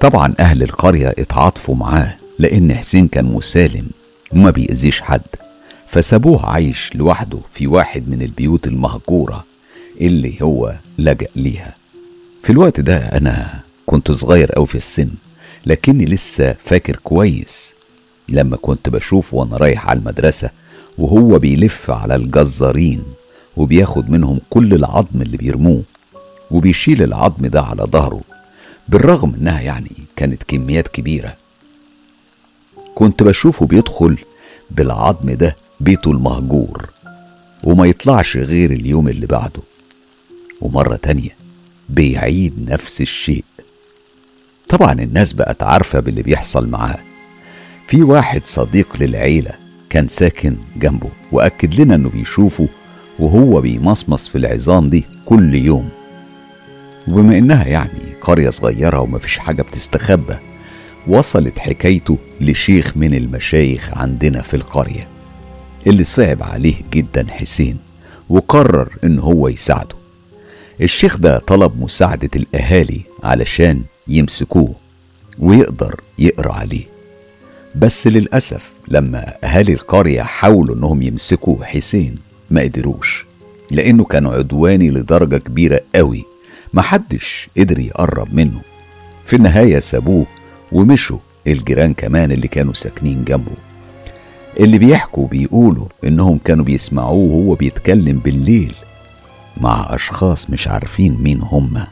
طبعا 0.00 0.34
أهل 0.40 0.62
القرية 0.62 1.08
اتعاطفوا 1.18 1.74
معاه 1.76 2.14
لأن 2.38 2.74
حسين 2.74 3.08
كان 3.08 3.24
مسالم 3.24 3.86
وما 4.32 4.50
بيأذيش 4.50 5.00
حد 5.00 5.22
فسابوه 5.88 6.46
عايش 6.46 6.90
لوحده 6.94 7.38
في 7.52 7.66
واحد 7.66 8.08
من 8.08 8.22
البيوت 8.22 8.66
المهجورة 8.66 9.44
اللي 10.00 10.38
هو 10.42 10.74
لجأ 10.98 11.26
ليها. 11.36 11.74
في 12.42 12.50
الوقت 12.50 12.80
ده 12.80 12.96
أنا 12.96 13.60
كنت 13.86 14.10
صغير 14.12 14.56
أوي 14.56 14.66
في 14.66 14.74
السن 14.74 15.08
لكني 15.66 16.04
لسه 16.04 16.56
فاكر 16.64 16.96
كويس 17.04 17.74
لما 18.28 18.56
كنت 18.56 18.88
بشوفه 18.88 19.36
وأنا 19.36 19.56
رايح 19.56 19.88
على 19.88 19.98
المدرسة 19.98 20.50
وهو 20.98 21.38
بيلف 21.38 21.90
على 21.90 22.14
الجزارين 22.14 23.02
وبياخد 23.56 24.10
منهم 24.10 24.40
كل 24.50 24.74
العظم 24.74 25.22
اللي 25.22 25.36
بيرموه 25.36 25.82
وبيشيل 26.50 27.02
العظم 27.02 27.46
ده 27.46 27.62
على 27.62 27.82
ظهره 27.82 28.20
بالرغم 28.88 29.34
انها 29.34 29.60
يعني 29.60 29.90
كانت 30.16 30.42
كميات 30.42 30.88
كبيرة. 30.88 31.36
كنت 32.94 33.22
بشوفه 33.22 33.66
بيدخل 33.66 34.18
بالعظم 34.70 35.30
ده 35.30 35.56
بيته 35.80 36.10
المهجور 36.10 36.88
وما 37.64 37.86
يطلعش 37.86 38.36
غير 38.36 38.70
اليوم 38.70 39.08
اللي 39.08 39.26
بعده. 39.26 39.60
ومرة 40.60 40.96
تانية 40.96 41.36
بيعيد 41.88 42.70
نفس 42.70 43.00
الشيء. 43.00 43.44
طبعا 44.68 44.92
الناس 44.92 45.32
بقت 45.32 45.62
عارفة 45.62 46.00
باللي 46.00 46.22
بيحصل 46.22 46.68
معاه 46.68 46.98
في 47.86 48.02
واحد 48.02 48.46
صديق 48.46 48.96
للعيلة 49.00 49.50
كان 49.90 50.08
ساكن 50.08 50.56
جنبه 50.76 51.08
وأكد 51.32 51.80
لنا 51.80 51.94
إنه 51.94 52.08
بيشوفه 52.08 52.68
وهو 53.18 53.60
بيمصمص 53.60 54.28
في 54.28 54.38
العظام 54.38 54.88
دي 54.88 55.04
كل 55.26 55.54
يوم. 55.54 55.88
وبما 57.08 57.38
إنها 57.38 57.66
يعني 57.66 58.14
قرية 58.22 58.50
صغيرة 58.50 59.00
ومفيش 59.00 59.38
حاجة 59.38 59.62
بتستخبى 59.62 60.34
وصلت 61.06 61.58
حكايته 61.58 62.18
لشيخ 62.40 62.96
من 62.96 63.14
المشايخ 63.14 63.90
عندنا 63.98 64.42
في 64.42 64.54
القرية 64.54 65.08
اللي 65.86 66.04
صعب 66.04 66.42
عليه 66.42 66.74
جدا 66.92 67.26
حسين 67.30 67.76
وقرر 68.28 68.88
إن 69.04 69.18
هو 69.18 69.48
يساعده. 69.48 69.96
الشيخ 70.80 71.16
ده 71.16 71.38
طلب 71.38 71.80
مساعدة 71.82 72.30
الأهالي 72.36 73.00
علشان 73.24 73.82
يمسكوه 74.08 74.74
ويقدر 75.38 76.00
يقرأ 76.18 76.52
عليه. 76.52 76.84
بس 77.76 78.06
للأسف 78.06 78.70
لما 78.88 79.34
أهالي 79.44 79.72
القرية 79.72 80.22
حاولوا 80.22 80.74
إنهم 80.76 81.02
يمسكوا 81.02 81.64
حسين 81.64 82.14
ما 82.50 82.60
قدروش 82.62 83.26
لأنه 83.70 84.04
كان 84.04 84.26
عدواني 84.26 84.90
لدرجة 84.90 85.36
كبيرة 85.36 85.80
قوي 85.94 86.24
محدش 86.74 87.48
قدر 87.58 87.78
يقرب 87.78 88.34
منه. 88.34 88.60
في 89.26 89.36
النهاية 89.36 89.78
سابوه 89.78 90.26
ومشوا 90.72 91.18
الجيران 91.46 91.94
كمان 91.94 92.32
اللي 92.32 92.48
كانوا 92.48 92.72
ساكنين 92.72 93.24
جنبه. 93.24 93.52
اللي 94.60 94.78
بيحكوا 94.78 95.28
بيقولوا 95.28 95.86
إنهم 96.04 96.38
كانوا 96.44 96.64
بيسمعوه 96.64 97.32
وهو 97.34 97.54
بيتكلم 97.54 98.18
بالليل 98.18 98.74
مع 99.60 99.94
أشخاص 99.94 100.50
مش 100.50 100.68
عارفين 100.68 101.16
مين 101.22 101.40
هما 101.42 101.86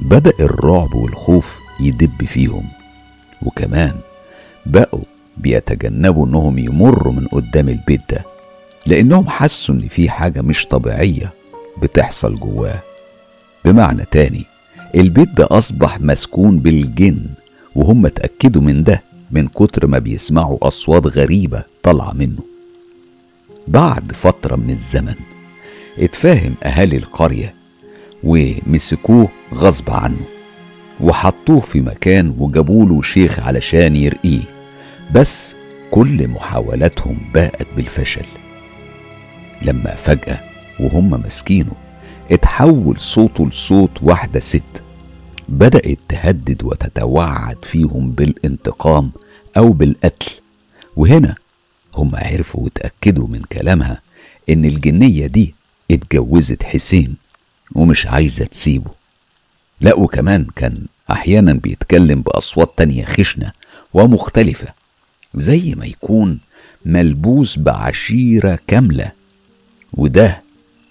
بدأ 0.00 0.32
الرعب 0.40 0.94
والخوف 0.94 1.58
يدب 1.80 2.24
فيهم. 2.24 2.64
وكمان 3.42 3.94
بقوا 4.66 5.04
بيتجنبوا 5.36 6.26
إنهم 6.26 6.58
يمروا 6.58 7.12
من 7.12 7.26
قدام 7.26 7.68
البيت 7.68 8.00
ده 8.10 8.24
لأنهم 8.86 9.28
حسوا 9.28 9.74
إن 9.74 9.88
في 9.88 10.10
حاجة 10.10 10.42
مش 10.42 10.66
طبيعية 10.66 11.32
بتحصل 11.82 12.34
جواه. 12.34 12.82
بمعنى 13.64 14.04
تاني 14.10 14.44
البيت 14.94 15.28
ده 15.28 15.48
أصبح 15.50 16.00
مسكون 16.00 16.58
بالجن 16.58 17.20
وهم 17.74 18.06
اتأكدوا 18.06 18.62
من 18.62 18.82
ده 18.82 19.02
من 19.30 19.48
كتر 19.48 19.86
ما 19.86 19.98
بيسمعوا 19.98 20.58
أصوات 20.62 21.06
غريبة 21.06 21.62
طالعة 21.82 22.12
منه. 22.14 22.42
بعد 23.68 24.12
فترة 24.12 24.56
من 24.56 24.70
الزمن 24.70 25.14
اتفاهم 25.98 26.54
أهالي 26.64 26.96
القرية 26.96 27.54
ومسكوه 28.24 29.28
غصب 29.54 29.90
عنه. 29.90 30.20
وحطوه 31.00 31.60
في 31.60 31.80
مكان 31.80 32.34
وجابوله 32.38 33.02
شيخ 33.02 33.38
علشان 33.38 33.96
يرقيه. 33.96 34.42
بس 35.14 35.56
كل 35.90 36.28
محاولاتهم 36.28 37.18
باءت 37.34 37.66
بالفشل. 37.76 38.24
لما 39.62 39.94
فجأة 39.94 40.40
وهم 40.80 41.10
ماسكينه 41.22 41.72
اتحول 42.30 43.00
صوته 43.00 43.46
لصوت 43.46 44.02
واحدة 44.02 44.40
ست. 44.40 44.82
بدأت 45.48 45.98
تهدد 46.08 46.64
وتتوعد 46.64 47.64
فيهم 47.64 48.10
بالانتقام 48.10 49.10
أو 49.56 49.72
بالقتل. 49.72 50.30
وهنا 50.96 51.34
هم 51.96 52.10
عرفوا 52.14 52.64
وتأكدوا 52.64 53.28
من 53.28 53.40
كلامها 53.40 54.00
إن 54.50 54.64
الجنية 54.64 55.26
دي 55.26 55.54
اتجوزت 55.90 56.62
حسين. 56.62 57.16
ومش 57.74 58.06
عايزة 58.06 58.44
تسيبه. 58.44 58.90
لا 59.80 59.94
وكمان 59.96 60.46
كان 60.56 60.86
أحيانا 61.10 61.52
بيتكلم 61.52 62.20
بأصوات 62.20 62.72
تانية 62.76 63.04
خشنة 63.04 63.52
ومختلفة 63.94 64.68
زي 65.34 65.74
ما 65.74 65.86
يكون 65.86 66.38
ملبوس 66.84 67.58
بعشيرة 67.58 68.58
كاملة 68.66 69.12
وده 69.94 70.42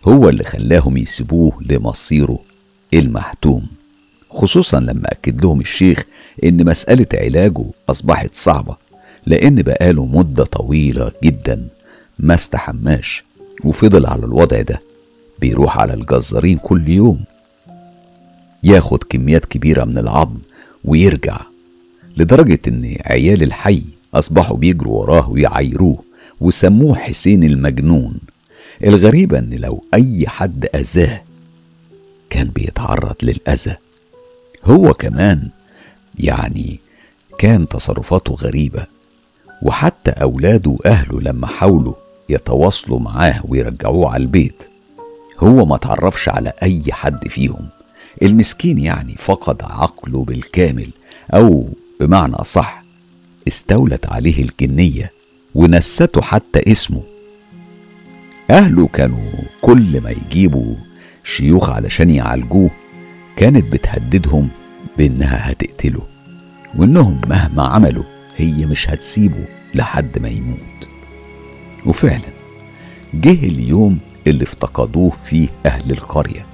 هو 0.07 0.29
اللي 0.29 0.43
خلاهم 0.43 0.97
يسيبوه 0.97 1.51
لمصيره 1.61 2.39
المحتوم. 2.93 3.67
خصوصا 4.29 4.79
لما 4.79 5.11
أكد 5.11 5.41
لهم 5.41 5.61
الشيخ 5.61 6.03
إن 6.43 6.65
مسألة 6.65 7.05
علاجه 7.13 7.65
أصبحت 7.89 8.35
صعبة 8.35 8.75
لأن 9.25 9.61
بقاله 9.61 10.05
مدة 10.05 10.43
طويلة 10.43 11.11
جدا 11.23 11.67
ما 12.19 12.33
استحماش 12.33 13.23
وفضل 13.63 14.05
على 14.05 14.25
الوضع 14.25 14.61
ده. 14.61 14.81
بيروح 15.39 15.77
على 15.77 15.93
الجزارين 15.93 16.57
كل 16.57 16.89
يوم. 16.89 17.23
ياخد 18.63 19.03
كميات 19.03 19.45
كبيرة 19.45 19.83
من 19.83 19.97
العظم 19.97 20.37
ويرجع 20.85 21.39
لدرجة 22.17 22.59
إن 22.67 22.97
عيال 23.05 23.43
الحي 23.43 23.83
أصبحوا 24.13 24.57
بيجروا 24.57 25.01
وراه 25.01 25.29
ويعايروه 25.29 26.03
وسموه 26.41 26.95
حسين 26.95 27.43
المجنون. 27.43 28.19
الغريبة 28.83 29.39
إن 29.39 29.53
لو 29.53 29.83
أي 29.93 30.27
حد 30.27 30.67
أذاه 30.75 31.21
كان 32.29 32.47
بيتعرض 32.47 33.15
للأذى. 33.23 33.75
هو 34.65 34.93
كمان 34.93 35.49
يعني 36.19 36.79
كان 37.37 37.67
تصرفاته 37.67 38.33
غريبة 38.33 38.85
وحتى 39.61 40.11
أولاده 40.11 40.71
وأهله 40.71 41.21
لما 41.21 41.47
حاولوا 41.47 41.93
يتواصلوا 42.29 42.99
معاه 42.99 43.41
ويرجعوه 43.47 44.13
على 44.13 44.23
البيت 44.23 44.63
هو 45.39 45.65
ما 45.65 45.77
تعرفش 45.77 46.29
على 46.29 46.53
أي 46.63 46.83
حد 46.91 47.27
فيهم. 47.27 47.67
المسكين 48.21 48.77
يعني 48.77 49.15
فقد 49.17 49.61
عقله 49.63 50.23
بالكامل 50.23 50.89
أو 51.33 51.69
بمعنى 51.99 52.35
صح 52.43 52.81
استولت 53.47 54.05
عليه 54.05 54.43
الجنية 54.43 55.11
ونسته 55.55 56.21
حتى 56.21 56.71
اسمه. 56.71 57.03
أهله 58.49 58.87
كانوا 58.87 59.31
كل 59.61 60.01
ما 60.01 60.09
يجيبوا 60.11 60.75
شيوخ 61.23 61.69
علشان 61.69 62.09
يعالجوه 62.09 62.69
كانت 63.35 63.71
بتهددهم 63.73 64.49
بإنها 64.97 65.51
هتقتله 65.51 66.03
وإنهم 66.75 67.21
مهما 67.27 67.63
عملوا 67.67 68.03
هي 68.37 68.65
مش 68.65 68.89
هتسيبه 68.89 69.45
لحد 69.75 70.19
ما 70.19 70.29
يموت. 70.29 70.87
وفعلا 71.85 72.29
جه 73.13 73.45
اليوم 73.47 73.99
اللي 74.29 74.43
افتقدوه 74.43 75.11
فيه 75.23 75.47
أهل 75.65 75.91
القرية. 75.91 76.45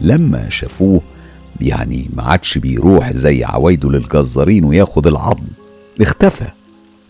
لما 0.00 0.48
شافوه 0.48 1.00
يعني 1.60 2.10
ما 2.14 2.22
عادش 2.22 2.58
بيروح 2.58 3.12
زي 3.12 3.44
عوايده 3.44 3.90
للجزارين 3.90 4.64
وياخد 4.64 5.06
العظم. 5.06 5.46
اختفى 6.00 6.50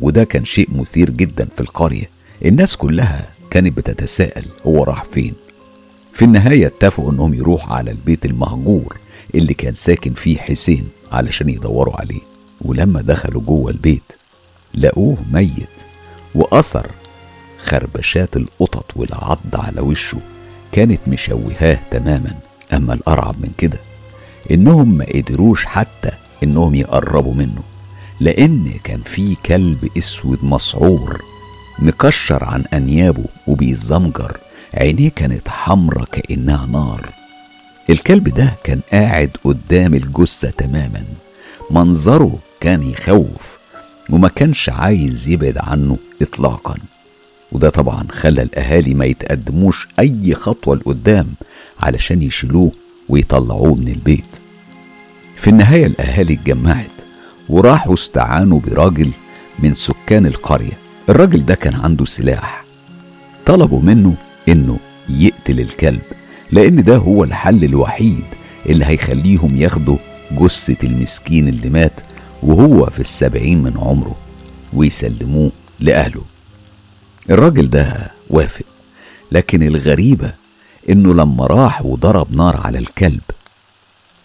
وده 0.01 0.25
كان 0.25 0.45
شيء 0.45 0.69
مثير 0.75 1.11
جدا 1.11 1.49
في 1.57 1.61
القرية. 1.61 2.11
الناس 2.45 2.77
كلها 2.77 3.29
كانت 3.51 3.77
بتتساءل 3.77 4.45
هو 4.67 4.85
راح 4.85 5.05
فين. 5.05 5.35
في 6.13 6.25
النهاية 6.25 6.67
اتفقوا 6.67 7.13
إنهم 7.13 7.35
يروحوا 7.35 7.77
على 7.77 7.91
البيت 7.91 8.27
المهجور 8.27 8.97
اللي 9.35 9.55
كان 9.55 9.75
ساكن 9.75 10.13
فيه 10.15 10.39
حسين 10.39 10.89
علشان 11.13 11.49
يدوروا 11.49 12.01
عليه. 12.01 12.21
ولما 12.61 13.01
دخلوا 13.01 13.43
جوه 13.43 13.71
البيت 13.71 14.13
لقوه 14.75 15.17
ميت 15.33 15.69
وأثر 16.35 16.91
خربشات 17.67 18.37
القطط 18.37 18.91
والعض 18.97 19.39
على 19.55 19.81
وشه 19.81 20.19
كانت 20.73 21.01
مشوهاه 21.07 21.79
تماما. 21.91 22.35
أما 22.73 22.95
الأرعب 22.95 23.35
من 23.41 23.51
كده 23.59 23.79
إنهم 24.51 24.99
ما 24.99 25.05
قدروش 25.15 25.65
حتى 25.65 26.11
إنهم 26.43 26.75
يقربوا 26.75 27.35
منه 27.35 27.63
لأن 28.21 28.71
كان 28.85 29.01
في 29.05 29.35
كلب 29.47 29.89
أسود 29.99 30.39
مسعور 30.43 31.23
مكشر 31.79 32.45
عن 32.45 32.65
أنيابه 32.73 33.25
وبيزمجر. 33.47 34.37
عينيه 34.75 35.09
كانت 35.09 35.49
حمرة 35.49 36.05
كأنها 36.13 36.67
نار. 36.67 37.09
الكلب 37.91 38.29
ده 38.29 38.55
كان 38.65 38.81
قاعد 38.93 39.31
قدام 39.45 39.95
الجثة 39.95 40.51
تماما. 40.51 41.05
منظره 41.71 42.39
كان 42.61 42.83
يخوف 42.83 43.59
وما 44.11 44.29
كانش 44.29 44.69
عايز 44.69 45.29
يبعد 45.29 45.59
عنه 45.59 45.97
إطلاقا. 46.23 46.75
وده 47.53 47.71
طبعا 47.71 48.07
خلى 48.11 48.43
الأهالي 48.43 48.95
ما 48.95 49.05
يتقدموش 49.05 49.89
أي 49.99 50.35
خطوة 50.35 50.77
لقدام 50.77 51.27
علشان 51.81 52.23
يشيلوه 52.23 52.73
ويطلعوه 53.09 53.75
من 53.75 53.89
البيت. 53.89 54.25
في 55.37 55.51
النهاية 55.51 55.87
الأهالي 55.87 56.35
اتجمعت 56.35 56.91
وراحوا 57.49 57.95
استعانوا 57.95 58.61
براجل 58.61 59.11
من 59.59 59.75
سكان 59.75 60.27
القرية. 60.27 60.73
الراجل 61.09 61.47
ده 61.47 61.55
كان 61.55 61.75
عنده 61.75 62.05
سلاح. 62.05 62.65
طلبوا 63.47 63.83
منه 63.83 64.15
إنه 64.49 64.79
يقتل 65.09 65.61
الكلب 65.61 66.01
لأن 66.53 66.85
ده 66.85 66.97
هو 66.97 67.25
الحل 67.25 67.65
الوحيد 67.65 68.25
اللي 68.69 68.85
هيخليهم 68.85 69.57
ياخدوا 69.57 69.97
جثة 70.33 70.77
المسكين 70.85 71.49
اللي 71.49 71.71
مات 71.71 72.01
وهو 72.43 72.87
في 72.87 73.01
السبعين 73.01 73.63
من 73.63 73.73
عمره 73.79 74.17
ويسلموه 74.73 75.51
لأهله. 75.81 76.23
الراجل 77.31 77.71
ده 77.71 78.11
وافق 78.31 78.65
لكن 79.33 79.63
الغريبة 79.63 80.33
إنه 80.89 81.15
لما 81.15 81.47
راح 81.47 81.85
وضرب 81.85 82.35
نار 82.35 82.57
على 82.57 82.79
الكلب 82.79 83.21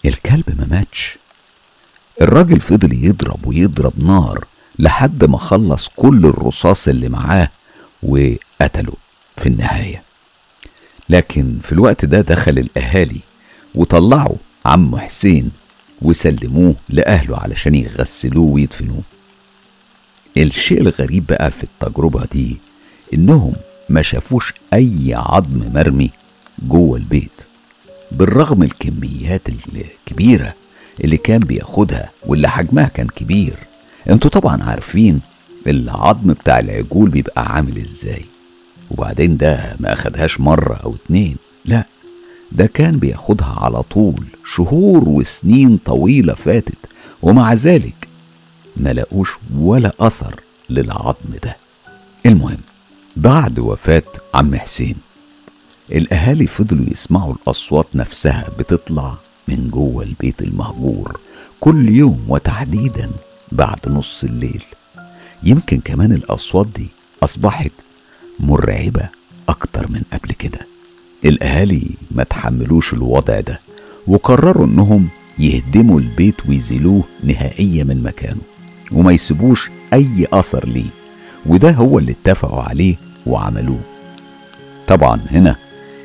الكلب 0.04 0.44
ما 0.58 0.66
ماتش. 0.70 1.18
الراجل 2.20 2.60
فضل 2.60 2.92
يضرب 3.04 3.46
ويضرب 3.46 3.92
نار 4.04 4.44
لحد 4.78 5.24
ما 5.24 5.38
خلص 5.38 5.88
كل 5.96 6.26
الرصاص 6.26 6.88
اللي 6.88 7.08
معاه 7.08 7.48
وقتله 8.02 8.92
في 9.36 9.46
النهاية. 9.46 10.02
لكن 11.08 11.58
في 11.64 11.72
الوقت 11.72 12.04
ده 12.04 12.20
دخل 12.20 12.58
الأهالي 12.58 13.20
وطلعوا 13.74 14.36
عم 14.66 14.96
حسين 14.96 15.50
وسلموه 16.02 16.74
لأهله 16.88 17.38
علشان 17.38 17.74
يغسلوه 17.74 18.44
ويدفنوه. 18.50 19.02
الشيء 20.36 20.80
الغريب 20.80 21.26
بقى 21.26 21.50
في 21.50 21.64
التجربة 21.64 22.24
دي 22.32 22.56
إنهم 23.14 23.52
ما 23.88 24.02
شافوش 24.02 24.54
أي 24.72 25.14
عظم 25.14 25.70
مرمي 25.74 26.10
جوه 26.68 26.96
البيت. 26.98 27.30
بالرغم 28.12 28.62
الكميات 28.62 29.42
الكبيرة 29.48 30.54
اللي 31.04 31.16
كان 31.16 31.38
بياخدها 31.40 32.10
واللي 32.26 32.48
حجمها 32.48 32.88
كان 32.88 33.06
كبير 33.06 33.54
أنتوا 34.10 34.30
طبعا 34.30 34.62
عارفين 34.62 35.20
العظم 35.66 36.32
بتاع 36.32 36.58
العجول 36.58 37.10
بيبقى 37.10 37.52
عامل 37.54 37.78
إزاي. 37.78 38.24
وبعدين 38.90 39.36
ده 39.36 39.76
ما 39.80 39.92
أخدهاش 39.92 40.40
مرة 40.40 40.74
أو 40.84 40.94
اتنين 40.94 41.36
لا 41.64 41.84
ده 42.52 42.66
كان 42.66 42.96
بياخدها 42.98 43.56
على 43.60 43.82
طول 43.82 44.24
شهور 44.54 45.08
وسنين 45.08 45.78
طويلة 45.84 46.34
فاتت 46.34 46.78
ومع 47.22 47.52
ذلك 47.52 48.08
ما 48.76 48.92
لقوش 48.92 49.30
ولا 49.58 49.92
أثر 50.00 50.40
للعظم 50.70 51.30
ده. 51.42 51.56
المهم 52.26 52.58
بعد 53.16 53.58
وفاة 53.58 54.02
عم 54.34 54.54
حسين. 54.54 54.96
الأهالي 55.92 56.46
فضلوا 56.46 56.86
يسمعوا 56.90 57.34
الأصوات 57.34 57.86
نفسها 57.94 58.48
بتطلع 58.58 59.14
من 59.48 59.68
جوه 59.70 60.02
البيت 60.04 60.42
المهجور 60.42 61.20
كل 61.60 61.88
يوم 61.88 62.24
وتحديدا 62.28 63.10
بعد 63.52 63.78
نص 63.86 64.24
الليل. 64.24 64.62
يمكن 65.42 65.80
كمان 65.80 66.12
الأصوات 66.12 66.66
دي 66.76 66.88
أصبحت 67.22 67.72
مرعبة 68.40 69.08
أكتر 69.48 69.88
من 69.90 70.02
قبل 70.12 70.32
كده. 70.32 70.66
الأهالي 71.24 71.90
ما 72.10 72.22
تحملوش 72.24 72.92
الوضع 72.92 73.40
ده 73.40 73.60
وقرروا 74.06 74.66
إنهم 74.66 75.08
يهدموا 75.38 76.00
البيت 76.00 76.34
ويزيلوه 76.48 77.04
نهائيا 77.24 77.84
من 77.84 78.02
مكانه 78.02 78.40
وما 78.92 79.12
يسيبوش 79.12 79.70
أي 79.92 80.26
أثر 80.32 80.68
ليه. 80.68 81.01
وده 81.46 81.70
هو 81.70 81.98
اللي 81.98 82.12
اتفقوا 82.12 82.62
عليه 82.62 82.96
وعملوه. 83.26 83.80
طبعا 84.88 85.20
هنا 85.30 85.56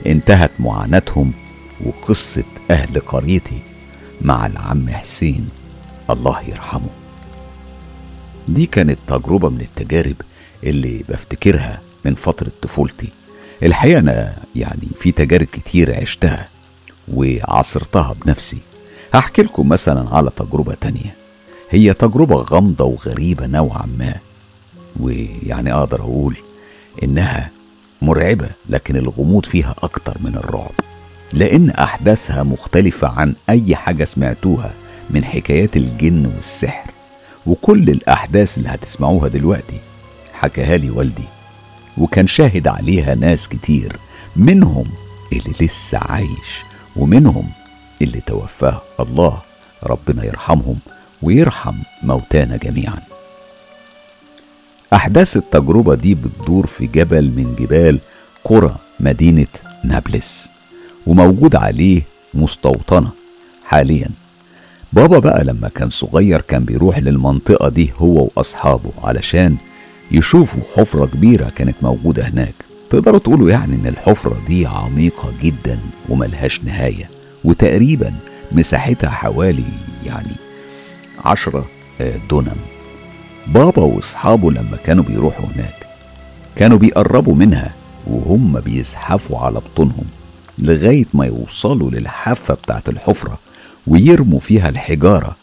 انتهت 0.08 0.52
معاناتهم 0.60 1.34
وقصة 1.86 2.44
أهل 2.72 3.00
قريتي 3.00 3.60
مع 4.22 4.46
العم 4.46 4.90
حسين 4.90 5.50
الله 6.10 6.42
يرحمه. 6.42 6.90
دي 8.48 8.66
كانت 8.66 9.00
تجربة 9.08 9.50
من 9.50 9.62
التجارب 9.62 10.16
اللي 10.64 11.04
بفتكرها 11.10 11.82
من 12.06 12.16
فترة 12.16 12.52
طفولتي. 12.62 13.10
الحقيقة 13.64 14.00
أنا 14.00 14.34
يعني 14.56 14.88
في 15.00 15.12
تجارب 15.12 15.46
كتير 15.46 16.02
عشتها 16.02 16.48
وعصرتها 17.14 18.16
بنفسي. 18.26 18.58
هحكي 19.14 19.42
لكم 19.42 19.70
مثلا 19.70 20.16
على 20.16 20.30
تجربة 20.38 20.74
تانية. 20.82 21.16
هي 21.70 21.94
تجربة 21.94 22.36
غامضة 22.36 22.86
وغريبة 22.86 23.46
نوعا 23.48 23.86
ما. 23.98 24.16
ويعني 25.00 25.74
أقدر 25.74 26.00
أقول 26.02 26.38
إنها 27.04 27.50
مرعبة 28.02 28.50
لكن 28.70 28.96
الغموض 28.96 29.46
فيها 29.46 29.76
أكتر 29.84 30.18
من 30.22 30.36
الرعب. 30.36 30.72
لأن 31.34 31.70
أحداثها 31.70 32.44
مختلفة 32.44 33.08
عن 33.08 33.36
أي 33.50 33.76
حاجة 33.76 34.04
سمعتوها 34.04 34.74
من 35.10 35.26
حكايات 35.26 35.78
الجن 35.78 36.26
والسحر. 36.26 36.92
وكل 37.46 37.90
الأحداث 37.90 38.58
اللي 38.58 38.70
هتسمعوها 38.70 39.28
دلوقتي 39.28 39.80
حكاها 40.34 40.78
لي 40.78 40.90
والدي 40.90 41.24
وكان 41.98 42.28
شاهد 42.28 42.68
عليها 42.68 43.16
ناس 43.16 43.48
كتير 43.50 43.98
منهم 44.36 44.86
اللي 45.34 45.54
لسه 45.62 45.98
عايش 46.02 46.64
ومنهم 46.96 47.50
اللي 48.02 48.22
توفاه. 48.22 48.82
الله 49.00 49.42
ربنا 49.84 50.26
يرحمهم 50.26 50.78
ويرحم 51.22 51.76
موتانا 52.04 52.58
جميعا. 52.58 53.00
أحداث 54.94 55.38
التجربة 55.38 55.96
دي 55.96 56.16
بتدور 56.16 56.66
في 56.68 56.88
جبل 56.88 57.24
من 57.24 57.56
جبال 57.60 58.00
قرى 58.44 58.76
مدينة 59.00 59.48
نابلس 59.84 60.50
وموجود 61.08 61.56
عليه 61.56 62.02
مستوطنة 62.34 63.10
حاليا. 63.66 64.10
بابا 64.94 65.20
بقى 65.20 65.44
لما 65.44 65.70
كان 65.76 65.90
صغير 65.90 66.42
كان 66.42 66.64
بيروح 66.64 67.00
للمنطقة 67.00 67.70
دي 67.70 67.92
هو 67.98 68.30
وأصحابه 68.36 68.92
علشان 69.04 69.58
يشوفوا 70.12 70.64
حفرة 70.78 71.06
كبيرة 71.06 71.50
كانت 71.56 71.76
موجودة 71.82 72.28
هناك. 72.28 72.54
تقدروا 72.90 73.20
تقولوا 73.20 73.50
يعني 73.50 73.76
إن 73.76 73.88
الحفرة 73.88 74.38
دي 74.48 74.66
عميقة 74.66 75.34
جدا 75.44 75.80
وملهاش 76.10 76.62
نهاية 76.64 77.10
وتقريبا 77.44 78.14
مساحتها 78.52 79.10
حوالي 79.10 79.64
يعني 80.06 80.32
عشرة 81.26 81.66
دونم. 82.30 82.56
بابا 83.54 83.82
واصحابه 83.84 84.52
لما 84.52 84.78
كانوا 84.86 85.04
بيروحوا 85.04 85.46
هناك. 85.56 85.88
كانوا 86.56 86.78
بيقربوا 86.78 87.36
منها 87.36 87.74
وهم 88.08 88.60
بيزحفوا 88.60 89.40
على 89.40 89.60
بطونهم 89.60 90.06
لغاية 90.60 91.06
ما 91.14 91.26
يوصلوا 91.26 91.92
للحافة 91.92 92.54
بتاعت 92.54 92.90
الحفرة 92.90 93.40
ويرموا 93.88 94.40
فيها 94.40 94.70
الحجارة 94.70 95.36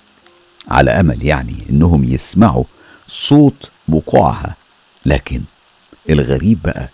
على 0.69 0.91
أمل 0.91 1.25
يعني 1.27 1.55
إنهم 1.71 2.05
يسمعوا 2.05 2.65
صوت 3.09 3.71
وقوعها. 3.89 4.57
لكن 5.07 5.41
الغريب 6.11 6.59
بقى 6.65 6.89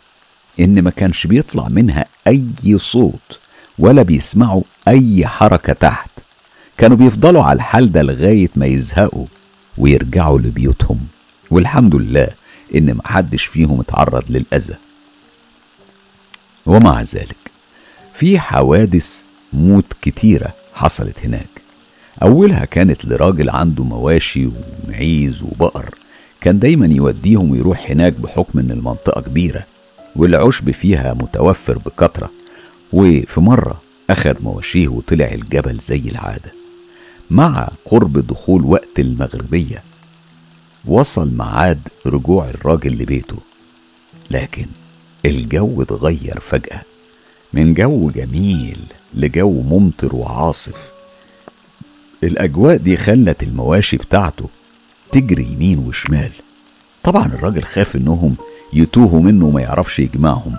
إن 0.60 0.82
ما 0.82 0.90
كانش 0.90 1.26
بيطلع 1.26 1.68
منها 1.68 2.04
أي 2.26 2.78
صوت 2.78 3.38
ولا 3.78 4.02
بيسمعوا 4.02 4.62
أي 4.88 5.26
حركة 5.26 5.72
تحت. 5.72 6.10
كانوا 6.78 6.96
بيفضلوا 6.96 7.42
على 7.44 7.56
الحال 7.56 7.92
ده 7.92 8.02
لغاية 8.02 8.48
ما 8.56 8.66
يزهقوا. 8.66 9.26
ويرجعوا 9.78 10.38
لبيوتهم. 10.38 11.00
والحمد 11.50 11.94
لله 11.94 12.28
إن 12.74 12.94
محدش 12.94 13.44
فيهم 13.44 13.80
اتعرض 13.80 14.24
للأذى. 14.28 14.74
ومع 16.66 17.02
ذلك 17.02 17.36
في 18.14 18.40
حوادث 18.40 19.22
موت 19.52 19.84
كتيرة 20.02 20.54
حصلت 20.74 21.18
هناك. 21.24 21.48
أولها 22.22 22.64
كانت 22.64 23.04
لراجل 23.04 23.50
عنده 23.50 23.84
مواشي 23.84 24.48
ومعيز 24.86 25.42
وبقر. 25.42 25.94
كان 26.40 26.58
دايما 26.58 26.86
يوديهم 26.86 27.50
ويروح 27.50 27.90
هناك 27.90 28.12
بحكم 28.12 28.58
إن 28.58 28.70
المنطقة 28.70 29.20
كبيرة 29.20 29.64
والعشب 30.16 30.70
فيها 30.70 31.14
متوفر 31.14 31.78
بكثرة. 31.78 32.30
وفي 32.92 33.40
مرة 33.40 33.80
أخد 34.10 34.36
مواشيه 34.40 34.88
وطلع 34.88 35.26
الجبل 35.32 35.78
زي 35.78 35.98
العادة. 35.98 36.59
مع 37.30 37.68
قرب 37.84 38.26
دخول 38.26 38.64
وقت 38.64 38.98
المغربية. 38.98 39.82
وصل 40.84 41.30
ميعاد 41.36 41.88
رجوع 42.06 42.48
الراجل 42.48 42.90
لبيته. 42.90 43.36
لكن 44.30 44.66
الجو 45.26 45.82
اتغير 45.82 46.40
فجأة. 46.40 46.82
من 47.52 47.74
جو 47.74 48.10
جميل 48.10 48.78
لجو 49.14 49.62
ممطر 49.62 50.16
وعاصف. 50.16 50.90
الأجواء 52.22 52.76
دي 52.76 52.96
خلت 52.96 53.42
المواشي 53.42 53.96
بتاعته 53.96 54.48
تجري 55.12 55.44
يمين 55.44 55.78
وشمال. 55.78 56.32
طبعا 57.02 57.26
الراجل 57.26 57.62
خاف 57.62 57.96
إنهم 57.96 58.34
يتوهوا 58.72 59.22
منه 59.22 59.46
وما 59.46 59.60
يعرفش 59.60 59.98
يجمعهم. 59.98 60.56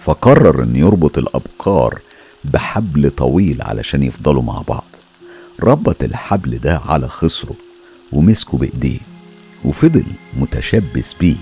فقرر 0.00 0.62
إن 0.62 0.76
يربط 0.76 1.18
الأبقار 1.18 2.00
بحبل 2.44 3.10
طويل 3.10 3.62
علشان 3.62 4.02
يفضلوا 4.02 4.42
مع 4.42 4.62
بعض. 4.68 4.84
ربط 5.60 6.02
الحبل 6.02 6.58
ده 6.58 6.80
على 6.86 7.08
خصره 7.08 7.54
ومسكه 8.12 8.58
بإيديه 8.58 8.98
وفضل 9.64 10.04
متشبث 10.36 11.12
بيه 11.20 11.36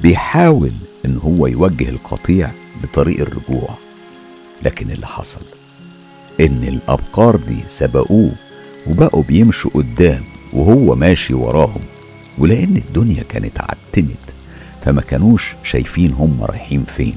بيحاول 0.00 0.72
إن 1.04 1.18
هو 1.18 1.46
يوجه 1.46 1.88
القطيع 1.88 2.50
لطريق 2.84 3.20
الرجوع. 3.20 3.68
لكن 4.62 4.90
اللي 4.90 5.06
حصل؟ 5.06 5.40
إن 6.40 6.64
الأبقار 6.68 7.36
دي 7.36 7.58
سبقوه 7.68 8.32
وبقوا 8.86 9.22
بيمشوا 9.22 9.70
قدام 9.74 10.22
وهو 10.52 10.94
ماشي 10.94 11.34
وراهم. 11.34 11.80
ولأن 12.38 12.76
الدنيا 12.76 13.22
كانت 13.22 13.60
عتمت 13.60 14.16
فما 14.84 15.00
كانوش 15.02 15.52
شايفين 15.64 16.12
هم 16.12 16.44
رايحين 16.44 16.84
فين. 16.96 17.16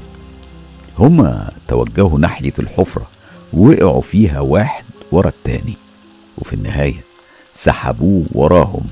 هما 1.00 1.52
توجهوا 1.67 2.19
ناحية 2.19 2.54
الحفرة 2.60 3.08
وقعوا 3.54 4.02
فيها 4.02 4.39
واحد 4.39 4.84
ورا 5.12 5.28
التاني. 5.30 5.74
وفي 6.38 6.54
النهاية 6.54 7.02
سحبوه 7.56 8.26
وراهم. 8.32 8.86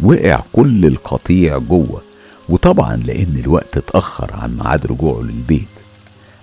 وقع 0.00 0.40
كل 0.52 0.86
القطيع 0.86 1.58
جوه 1.58 2.02
وطبعا 2.48 2.96
لأن 2.96 3.36
الوقت 3.44 3.76
اتأخر 3.76 4.30
عن 4.34 4.56
ميعاد 4.56 4.86
رجوعه 4.86 5.22
للبيت. 5.22 5.68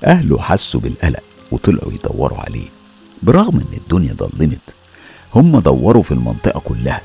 أهله 0.05 0.39
حسوا 0.39 0.79
بالقلق 0.79 1.23
وطلعوا 1.51 1.93
يدوروا 1.93 2.37
عليه. 2.39 2.67
برغم 3.23 3.55
إن 3.57 3.77
الدنيا 3.77 4.13
ضلمت 4.13 4.59
هم 5.35 5.59
دوروا 5.59 6.03
في 6.03 6.11
المنطقة 6.11 6.59
كلها. 6.59 7.01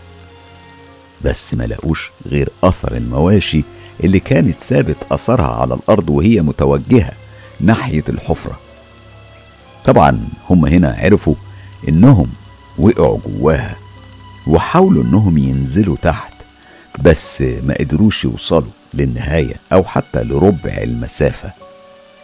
بس 1.24 1.54
ما 1.54 1.64
لقوش 1.64 2.10
غير 2.26 2.48
أثر 2.64 2.96
المواشي 2.96 3.64
اللي 4.04 4.20
كانت 4.20 4.60
سابت 4.60 4.96
أثرها 5.10 5.46
على 5.60 5.74
الأرض 5.74 6.10
وهي 6.10 6.40
متوجهة 6.40 7.12
ناحية 7.60 8.04
الحفرة. 8.08 8.58
طبعا 9.84 10.20
هم 10.50 10.66
هنا 10.66 10.96
عرفوا 10.98 11.34
إنهم 11.88 12.26
وقعوا 12.78 13.18
جواها 13.26 13.76
وحاولوا 14.46 15.02
إنهم 15.02 15.38
ينزلوا 15.38 15.96
تحت 16.02 16.32
بس 17.02 17.40
ما 17.42 17.74
قدروش 17.80 18.24
يوصلوا 18.24 18.70
للنهاية 18.94 19.54
أو 19.72 19.84
حتى 19.84 20.22
لربع 20.22 20.78
المسافة 20.82 21.52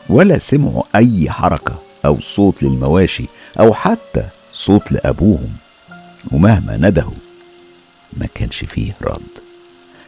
ولا 0.09 0.39
سمعوا 0.39 0.83
أي 0.95 1.31
حركة 1.31 1.79
أو 2.05 2.21
صوت 2.21 2.63
للمواشي 2.63 3.25
أو 3.61 3.75
حتى 3.75 4.25
صوت 4.53 4.93
لأبوهم. 4.93 5.53
ومهما 6.33 6.77
ندهوا 6.77 7.13
ما 8.17 8.27
كانش 8.35 8.65
فيه 8.65 8.93
رد. 9.03 9.21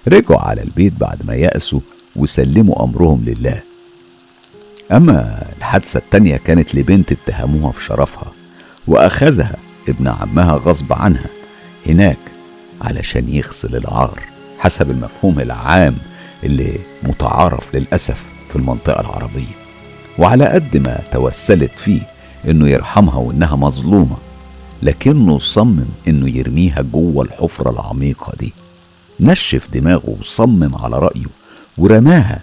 رجعوا 0.09 0.41
على 0.41 0.63
البيت 0.63 0.93
بعد 0.93 1.27
ما 1.27 1.35
يأسوا 1.35 1.81
وسلموا 2.17 2.85
أمرهم 2.85 3.25
لله. 3.25 3.61
أما 4.93 5.43
الحادثة 5.59 5.99
التانية 5.99 6.37
كانت 6.37 6.75
لبنت 6.75 7.13
اتهموها 7.13 7.73
في 7.73 7.85
شرفها 7.85 8.33
وأخذها 8.87 9.57
ابن 9.89 10.09
عمها 10.09 10.53
غصب 10.53 10.93
عنها. 10.93 11.27
هناك 11.87 12.19
علشان 12.83 13.29
يغسل 13.29 13.77
العار 13.77 14.21
حسب 14.59 14.91
المفهوم 14.91 15.41
العام 15.41 15.97
اللي 16.45 16.79
متعارف 17.03 17.75
للأسف 17.75 18.23
في 18.49 18.57
المنطقة 18.57 19.01
العربية. 19.01 19.55
وعلى 20.19 20.47
قد 20.47 20.77
ما 20.77 21.01
توسلت 21.13 21.71
فيه 21.77 22.01
إنه 22.49 22.69
يرحمها 22.69 23.17
وإنها 23.17 23.57
مظلومة 23.57 24.17
لكنه 24.83 25.39
صمم 25.39 25.85
إنه 26.09 26.37
يرميها 26.37 26.83
جوه 26.83 27.25
الحفرة 27.25 27.71
العميقة 27.71 28.33
دي. 28.41 28.53
نشف 29.21 29.69
دماغه 29.73 30.17
وصمم 30.21 30.75
على 30.77 30.99
رأيه 30.99 31.27
ورماها 31.79 32.41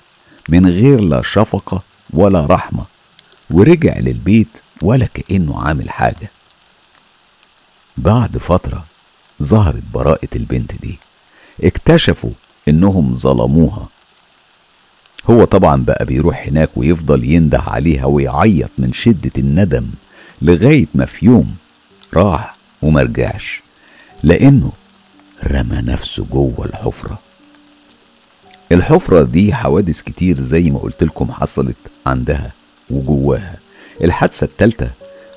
من 0.49 0.67
غير 0.69 0.99
لا 0.99 1.21
شفقة 1.21 1.82
ولا 2.13 2.45
رحمة 2.45 2.84
ورجع 3.51 3.97
للبيت 3.99 4.62
ولا 4.82 5.06
كأنه 5.13 5.62
عامل 5.62 5.89
حاجة. 5.89 6.29
بعد 7.97 8.38
فترة 8.38 8.86
ظهرت 9.43 9.84
براءة 9.93 10.29
البنت 10.36 10.71
دي. 10.82 10.97
اكتشفوا 11.63 12.32
إنهم 12.67 13.15
ظلموها. 13.15 13.88
هو 15.29 15.43
طبعا 15.43 15.84
بقى 15.84 16.06
بيروح 16.06 16.47
هناك 16.47 16.69
ويفضل 16.75 17.23
ينده 17.23 17.60
عليها 17.60 18.06
ويعيط 18.06 18.69
من 18.77 18.93
شدة 18.93 19.32
الندم 19.38 19.86
لغاية 20.41 20.88
ما 20.95 21.06
في 21.06 21.25
يوم 21.25 21.56
راح 22.13 22.56
ومرجعش 22.82 23.62
لأنه 24.23 24.71
رمى 25.43 25.77
نفسه 25.82 26.25
جوه 26.32 26.65
الحفرة. 26.65 27.19
الحفرة 28.71 29.21
دي 29.23 29.53
حوادث 29.53 30.01
كتير 30.01 30.39
زي 30.39 30.69
ما 30.69 30.79
قلت 30.79 31.03
لكم 31.03 31.32
حصلت 31.32 31.75
عندها 32.06 32.51
وجواها. 32.89 33.56
الحادثة 34.03 34.45
التالتة 34.45 34.89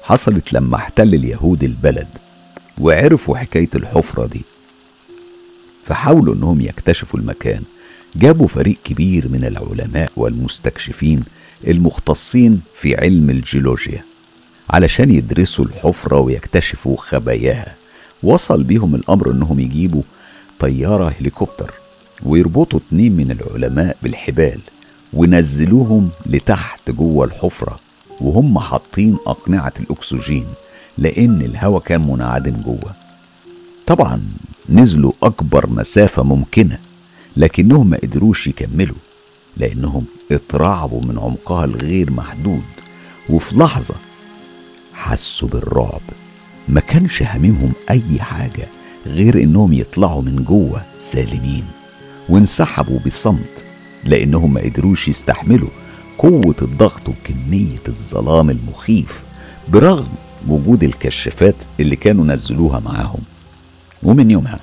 حصلت 0.03 0.53
لما 0.53 0.77
احتل 0.77 1.14
اليهود 1.14 1.62
البلد. 1.64 2.09
وعرفوا 2.81 3.37
حكاية 3.37 3.69
الحفرة 3.75 4.27
دي. 4.27 4.43
فحاولوا 5.85 6.35
إنهم 6.35 6.61
يكتشفوا 6.61 7.21
المكان. 7.21 7.62
جابوا 8.17 8.49
فريق 8.49 8.77
كبير 8.85 9.29
من 9.29 9.45
العلماء 9.45 10.11
والمستكشفين 10.17 11.21
المختصين 11.67 12.61
في 12.81 12.97
علم 12.97 13.31
الجيولوجيا 13.31 14.05
علشان 14.71 15.11
يدرسوا 15.11 15.65
الحفرة 15.65 16.21
ويكتشفوا 16.21 16.97
خباياها. 16.97 17.75
وصل 18.23 18.62
بيهم 18.62 18.95
الأمر 18.95 19.31
إنهم 19.31 19.61
يجيبوا 19.61 20.03
طيارة 20.61 21.15
هليكوبتر 21.21 21.73
ويربطوا 22.23 22.81
اتنين 22.89 23.17
من 23.17 23.31
العلماء 23.31 23.97
بالحبال 24.03 24.61
ونزلوهم 25.12 26.11
لتحت 26.27 26.91
جوه 26.91 27.25
الحفرة 27.25 27.81
وهم 28.21 28.59
حاطين 28.59 29.17
أقنعة 29.27 29.73
الأكسجين. 29.81 30.47
لأن 30.98 31.42
الهواء 31.42 31.82
كان 31.82 32.06
منعدم 32.06 32.56
جوه. 32.64 32.92
طبعا 33.87 34.22
نزلوا 34.68 35.12
أكبر 35.22 35.70
مسافة 35.70 36.22
ممكنة 36.22 36.78
لكنهم 37.37 37.90
ما 37.90 37.96
قدروش 37.96 38.46
يكملوا 38.46 38.96
لأنهم 39.56 40.04
اترعبوا 40.32 41.02
من 41.02 41.18
عمقها 41.18 41.64
الغير 41.64 42.11
محدود. 42.11 42.64
وفي 43.30 43.56
لحظة 43.56 43.94
حسوا 44.94 45.48
بالرعب 45.48 46.00
ما 46.68 46.80
كانش 46.80 47.22
هاممهم 47.22 47.72
أي 47.90 48.20
حاجة 48.20 48.68
غير 49.06 49.42
إنهم 49.42 49.72
يطلعوا 49.72 50.22
من 50.22 50.44
جوه 50.44 50.82
سالمين. 50.98 51.64
وانسحبوا 52.28 52.98
بصمت 53.06 53.64
لأنهم 54.04 54.54
ما 54.54 54.61
قدروش 54.61 55.09
يستحملوا 55.09 55.68
قوة 56.18 56.56
الضغط 56.62 57.09
وكمية 57.09 57.82
الظلام 57.88 58.50
المخيف 58.50 59.20
برغم 59.68 60.09
وجود 60.50 60.85
الكشافات 60.85 61.54
اللي 61.80 61.96
كانوا 61.96 62.24
نزلوها 62.24 62.80
معاهم. 62.80 63.20
ومن 64.02 64.30
يومها 64.30 64.61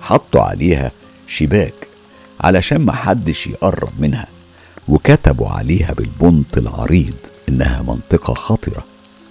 حطوا 0.00 0.40
عليها 0.40 0.90
شباك 1.26 1.74
علشان 2.40 2.78
ما 2.78 2.92
حدش 2.92 3.46
يقرب 3.46 3.90
منها 3.98 4.26
وكتبوا 4.88 5.48
عليها 5.48 5.92
بالبنط 5.92 6.56
العريض 6.58 7.14
إنها 7.48 7.82
منطقة 7.82 8.34
خطرة 8.34 8.84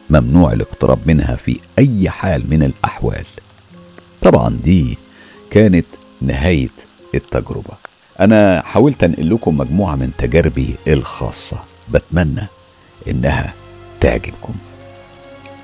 ممنوع 0.09 0.53
الاقتراب 0.53 0.99
منها 1.05 1.35
في 1.35 1.59
أي 1.79 2.09
حال 2.09 2.49
من 2.49 2.63
الأحوال. 2.63 3.25
طبعا 4.21 4.59
دي 4.63 4.97
كانت 5.51 5.85
نهاية 6.21 6.69
التجربة. 7.15 7.73
أنا 8.19 8.61
حاولت 8.61 9.03
أنقل 9.03 9.29
لكم 9.29 9.57
مجموعة 9.57 9.95
من 9.95 10.11
تجاربي 10.17 10.75
الخاصة 10.87 11.57
بتمنى 11.93 12.47
إنها 13.07 13.53
تعجبكم. 13.99 14.53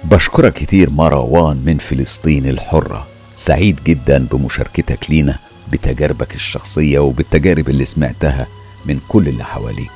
بشكرك 0.03 0.53
كتير 0.53 0.89
مروان 0.89 1.61
من 1.65 1.77
فلسطين 1.77 2.45
الحرة. 2.49 3.07
سعيد 3.35 3.79
جدا 3.85 4.27
بمشاركتك 4.31 5.09
لينا 5.09 5.39
بتجاربك 5.71 6.35
الشخصية 6.35 6.99
وبالتجارب 6.99 7.69
اللي 7.69 7.85
سمعتها 7.85 8.47
من 8.85 8.99
كل 9.07 9.27
اللي 9.27 9.43
حواليك. 9.43 9.91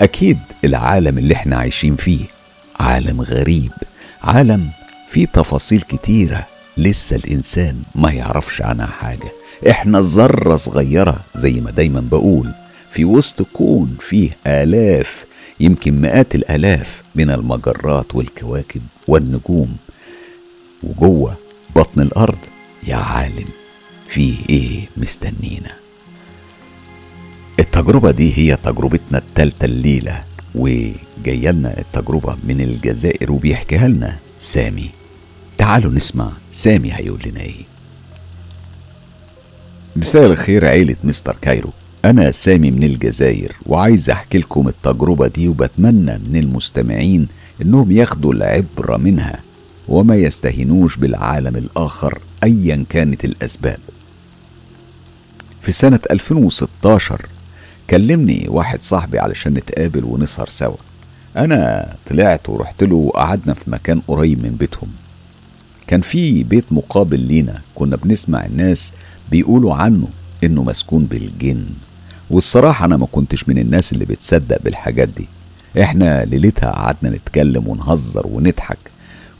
أكيد 0.00 0.38
العالم 0.64 1.18
اللي 1.18 1.34
إحنا 1.34 1.56
عايشين 1.56 1.96
فيه 1.96 2.24
عالم 2.80 3.20
غريب 3.20 3.72
عالم 4.22 4.70
فيه 5.10 5.26
تفاصيل 5.26 5.80
كتيرة 5.80 6.46
لسه 6.76 7.16
الإنسان 7.16 7.82
ما 7.94 8.10
يعرفش 8.12 8.62
عنها 8.62 8.86
حاجة. 8.86 9.32
إحنا 9.70 10.00
ذرة 10.00 10.56
صغيرة 10.56 11.16
زي 11.36 11.52
ما 11.60 11.70
دايما 11.70 12.00
بقول 12.00 12.52
في 12.90 13.04
وسط 13.04 13.42
كون 13.42 13.96
فيه 14.00 14.30
آلاف 14.46 15.24
يمكن 15.60 16.00
مئات 16.00 16.34
الآلاف 16.34 17.00
من 17.14 17.30
المجرات 17.30 18.14
والكواكب. 18.14 18.80
والنجوم. 19.10 19.76
وجوه 20.82 21.36
بطن 21.76 22.00
الأرض 22.02 22.38
يا 22.86 22.96
عالم 22.96 23.48
فيه 24.08 24.36
إيه 24.50 24.88
مستنينا؟ 24.96 25.70
التجربة 27.58 28.10
دي 28.10 28.32
هي 28.38 28.56
تجربتنا 28.56 29.18
التالتة 29.18 29.64
الليلة 29.64 30.24
وجاية 30.54 31.50
لنا 31.50 31.78
التجربة 31.78 32.36
من 32.44 32.60
الجزائر 32.60 33.32
وبيحكيها 33.32 33.88
لنا 33.88 34.16
سامي. 34.40 34.90
تعالوا 35.58 35.92
نسمع 35.92 36.32
سامي 36.52 36.92
هيقول 36.92 37.20
لنا 37.26 37.40
إيه. 37.40 37.64
مساء 39.96 40.26
الخير 40.26 40.66
عيلة 40.66 40.96
مستر 41.04 41.36
كايرو. 41.42 41.70
أنا 42.04 42.30
سامي 42.30 42.70
من 42.70 42.82
الجزائر 42.82 43.52
وعايز 43.66 44.10
أحكي 44.10 44.38
لكم 44.38 44.68
التجربة 44.68 45.26
دي 45.26 45.48
وبتمنى 45.48 46.18
من 46.18 46.36
المستمعين 46.36 47.28
إنهم 47.62 47.92
ياخدوا 47.92 48.32
العبرة 48.32 48.96
منها 48.96 49.40
وما 49.88 50.16
يستهينوش 50.16 50.96
بالعالم 50.96 51.56
الآخر 51.56 52.18
أيا 52.44 52.84
كانت 52.88 53.24
الأسباب. 53.24 53.78
في 55.62 55.72
سنة 55.72 56.00
2016 56.10 57.26
كلمني 57.90 58.46
واحد 58.48 58.82
صاحبي 58.82 59.18
علشان 59.18 59.54
نتقابل 59.54 60.04
ونسهر 60.04 60.48
سوا. 60.48 60.76
أنا 61.36 61.92
طلعت 62.10 62.48
ورحت 62.48 62.82
له 62.84 62.96
وقعدنا 62.96 63.54
في 63.54 63.70
مكان 63.70 64.00
قريب 64.08 64.42
من 64.42 64.50
بيتهم. 64.50 64.88
كان 65.86 66.00
في 66.00 66.42
بيت 66.42 66.64
مقابل 66.70 67.20
لينا 67.20 67.60
كنا 67.74 67.96
بنسمع 67.96 68.46
الناس 68.46 68.92
بيقولوا 69.30 69.74
عنه 69.74 70.08
إنه 70.44 70.62
مسكون 70.64 71.04
بالجن. 71.04 71.64
والصراحة 72.30 72.84
أنا 72.84 72.96
ما 72.96 73.06
كنتش 73.12 73.48
من 73.48 73.58
الناس 73.58 73.92
اللي 73.92 74.04
بتصدق 74.04 74.62
بالحاجات 74.62 75.08
دي. 75.08 75.26
إحنا 75.78 76.24
ليلتها 76.24 76.70
قعدنا 76.70 77.10
نتكلم 77.10 77.68
ونهزر 77.68 78.26
ونضحك 78.26 78.78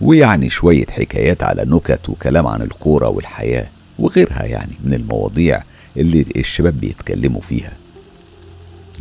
ويعني 0.01 0.51
شوية 0.51 0.87
حكايات 0.87 1.43
على 1.43 1.65
نكت 1.65 2.09
وكلام 2.09 2.47
عن 2.47 2.63
الكورة 2.63 3.09
والحياة 3.09 3.67
وغيرها 3.99 4.45
يعني 4.45 4.73
من 4.85 4.95
المواضيع 4.95 5.63
اللي 5.97 6.27
الشباب 6.37 6.81
بيتكلموا 6.81 7.41
فيها. 7.41 7.73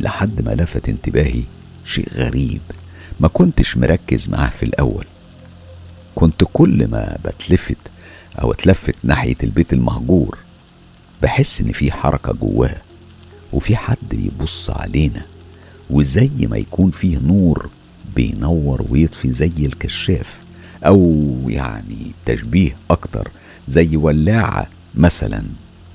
لحد 0.00 0.42
ما 0.44 0.50
لفت 0.50 0.88
انتباهي 0.88 1.42
شيء 1.84 2.08
غريب 2.14 2.60
ما 3.20 3.28
كنتش 3.28 3.76
مركز 3.76 4.28
معاه 4.28 4.50
في 4.50 4.62
الأول. 4.62 5.04
كنت 6.14 6.44
كل 6.52 6.86
ما 6.88 7.16
بتلفت 7.24 7.76
أو 8.42 8.52
اتلفت 8.52 8.94
ناحية 9.02 9.36
البيت 9.42 9.72
المهجور 9.72 10.38
بحس 11.22 11.60
إن 11.60 11.72
في 11.72 11.92
حركة 11.92 12.32
جواه 12.32 12.76
وفي 13.52 13.76
حد 13.76 13.96
بيبص 14.10 14.70
علينا. 14.70 15.22
وزي 15.90 16.30
ما 16.38 16.56
يكون 16.56 16.90
فيه 16.90 17.18
نور 17.18 17.70
بينور 18.16 18.86
ويطفي 18.90 19.30
زي 19.32 19.52
الكشاف 19.58 20.36
أو 20.86 21.26
يعني 21.46 22.12
تشبيه 22.26 22.76
أكتر 22.90 23.28
زي 23.68 23.96
ولاعة 23.96 24.66
مثلا 24.94 25.42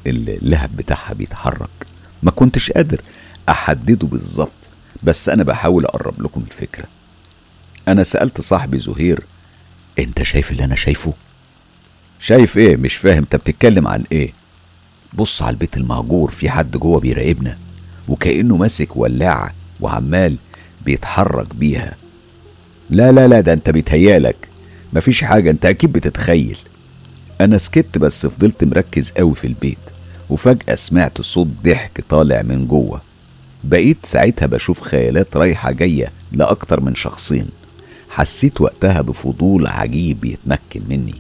اللهب 0.08 0.76
بتاعها 0.76 1.14
بيتحرك 1.14 1.70
ما 2.24 2.32
كنتش 2.32 2.72
قادر 2.72 3.02
أحدده 3.50 4.08
بالظبط 4.08 4.52
بس 5.04 5.30
أنا 5.30 5.44
بحاول 5.44 5.86
أقرب 5.86 6.22
لكم 6.22 6.42
الفكرة 6.52 6.86
أنا 7.88 8.04
سألت 8.04 8.42
صاحبي 8.42 8.80
زهير 8.80 9.24
أنت 10.00 10.24
شايف 10.24 10.52
اللي 10.52 10.64
أنا 10.64 10.76
شايفه؟ 10.76 11.14
شايف 12.20 12.58
إيه؟ 12.58 12.76
مش 12.78 12.96
فاهم 12.96 13.18
أنت 13.18 13.36
بتتكلم 13.36 13.88
عن 13.88 14.04
إيه؟ 14.12 14.34
بص 15.14 15.42
على 15.42 15.54
البيت 15.54 15.78
المهجور 15.78 16.32
في 16.32 16.50
حد 16.50 16.72
جوه 16.78 17.00
بيراقبنا 17.00 17.58
وكأنه 18.08 18.58
ماسك 18.58 18.98
ولاعة 18.98 19.54
وعمال 19.82 20.36
بيتحرك 20.86 21.56
بيها. 21.56 21.96
لا 22.90 23.12
لا 23.12 23.28
لا 23.28 23.40
ده 23.42 23.54
انت 23.54 23.70
بيتهيالك. 23.70 24.36
مفيش 24.94 25.24
حاجة 25.24 25.52
انت 25.52 25.66
أكيد 25.66 25.92
بتتخيل. 25.92 26.58
أنا 27.42 27.58
سكت 27.58 27.98
بس 27.98 28.26
فضلت 28.26 28.64
مركز 28.64 29.12
قوي 29.12 29.36
في 29.36 29.48
البيت 29.48 29.78
وفجأة 30.30 30.76
سمعت 30.76 31.22
صوت 31.22 31.48
ضحك 31.64 32.04
طالع 32.10 32.42
من 32.42 32.68
جوه. 32.68 33.02
بقيت 33.64 33.98
ساعتها 34.06 34.46
بشوف 34.46 34.82
خيالات 34.82 35.38
رايحة 35.38 35.72
جاية 35.72 36.12
لأكتر 36.32 36.82
من 36.82 36.96
شخصين. 36.96 37.48
حسيت 38.10 38.62
وقتها 38.62 39.02
بفضول 39.02 39.68
عجيب 39.68 40.26
يتمكن 40.26 40.82
مني. 40.90 41.16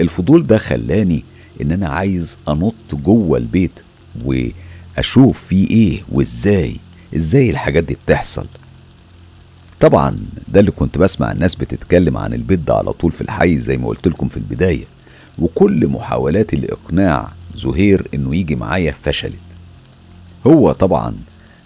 الفضول 0.00 0.46
ده 0.46 0.58
خلاني 0.58 1.24
إن 1.62 1.72
أنا 1.72 1.88
عايز 1.88 2.38
أنط 2.48 2.74
جوه 2.92 3.38
البيت 3.38 3.70
وأشوف 4.24 5.44
فيه 5.44 5.70
إيه 5.70 6.02
وإزاي. 6.08 6.76
إزاي 7.16 7.50
الحاجات 7.50 7.84
دي 7.84 7.96
بتحصل. 8.06 8.46
طبعا 9.80 10.16
ده 10.48 10.60
اللي 10.60 10.70
كنت 10.70 10.98
بسمع 10.98 11.32
الناس 11.32 11.54
بتتكلم 11.54 12.16
عن 12.16 12.34
البيت 12.34 12.58
ده 12.58 12.74
على 12.74 12.92
طول 12.92 13.12
في 13.12 13.20
الحي 13.20 13.58
زي 13.58 13.76
ما 13.76 13.88
قلت 13.88 14.08
لكم 14.08 14.28
في 14.28 14.36
البداية 14.36 14.84
وكل 15.38 15.86
محاولاتي 15.88 16.56
لاقناع 16.56 17.28
زهير 17.56 18.08
إنه 18.14 18.36
يجي 18.36 18.56
معايا 18.56 18.94
فشلت. 19.04 19.34
هو 20.46 20.72
طبعا 20.72 21.14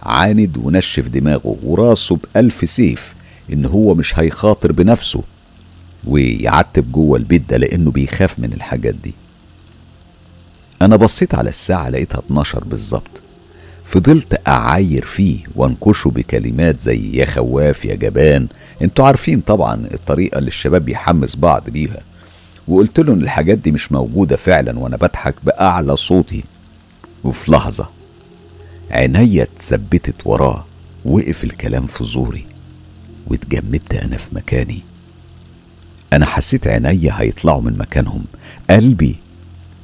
عاند 0.02 0.56
ونشف 0.56 1.08
دماغه 1.08 1.56
وراسه 1.62 2.16
بألف 2.16 2.70
سيف 2.70 3.14
إن 3.52 3.64
هو 3.64 3.94
مش 3.94 4.18
هيخاطر 4.18 4.72
بنفسه 4.72 5.22
ويعتب 6.06 6.92
جوه 6.92 7.18
البيت 7.18 7.42
ده 7.50 7.56
لأنه 7.56 7.90
بيخاف 7.90 8.38
من 8.38 8.52
الحاجات 8.52 8.94
دي. 8.94 9.14
أنا 10.82 10.96
بصيت 10.96 11.34
على 11.34 11.48
الساعة 11.48 11.88
لقيتها 11.88 12.18
12 12.18 12.64
بالظبط. 12.64 13.10
فضلت 13.86 14.40
أعاير 14.48 15.04
فيه 15.04 15.38
وأنكشه 15.54 16.10
بكلمات 16.10 16.80
زي 16.80 17.12
يا 17.16 17.26
خواف 17.26 17.84
يا 17.84 17.94
جبان 17.94 18.46
أنتوا 18.82 19.04
عارفين 19.06 19.40
طبعا 19.40 19.74
الطريقة 19.94 20.38
اللي 20.38 20.48
الشباب 20.48 20.84
بيحمس 20.84 21.36
بعض 21.36 21.70
بيها. 21.70 22.00
وقلت 22.68 23.00
له 23.00 23.12
إن 23.12 23.20
الحاجات 23.22 23.58
دي 23.58 23.72
مش 23.72 23.92
موجودة 23.92 24.36
فعلا 24.36 24.78
وأنا 24.78 24.96
بضحك 24.96 25.34
بأعلى 25.44 25.96
صوتي 25.96 26.44
وفي 27.24 27.50
لحظة 27.50 27.88
عينيا 28.90 29.42
اتثبتت 29.42 30.14
وراه 30.24 30.64
وقف 31.04 31.44
الكلام 31.44 31.86
في 31.86 32.04
زوري. 32.04 32.46
واتجمدت 33.26 33.94
أنا 33.94 34.16
في 34.16 34.26
مكاني. 34.32 34.80
أنا 36.12 36.26
حسيت 36.26 36.66
عينيا 36.66 37.12
هيطلعوا 37.20 37.60
من 37.62 37.78
مكانهم. 37.78 38.24
قلبي 38.70 39.16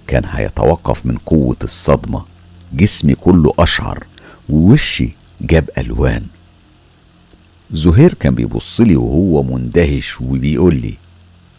كان 0.07 0.23
هيتوقف 0.31 1.07
من 1.07 1.19
قوة 1.27 1.57
الصدمة. 1.65 2.25
جسمي 2.72 3.14
كله 3.14 3.52
أشعر 3.59 4.04
ووشي 4.48 5.11
جاب 5.40 5.70
ألوان. 5.78 6.26
زهير 7.72 8.14
كان 8.14 8.35
بيبص 8.35 8.80
لي 8.80 8.96
وهو 8.96 9.42
مندهش 9.42 10.20
وبيقول 10.20 10.74
لي 10.74 10.94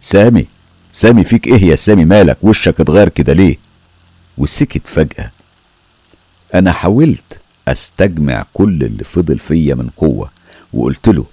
سامي 0.02 0.46
سامي 0.94 1.24
فيك 1.24 1.48
إيه 1.48 1.64
يا 1.64 1.76
سامي؟ 1.76 2.06
مالك؟ 2.06 2.38
وشك 2.44 2.80
اتغير 2.80 3.10
كده 3.10 3.34
ليه؟ 3.34 3.58
وسكت 4.38 4.82
فجأة. 4.88 5.32
أنا 6.54 6.72
حاولت 6.72 7.40
أستجمع 7.68 8.46
كل 8.54 8.84
اللي 8.84 9.04
فضل 9.04 9.40
فيا 9.40 9.76
من 9.76 9.90
قوة 9.98 10.30
وقلت 10.74 11.08
له 11.08 11.26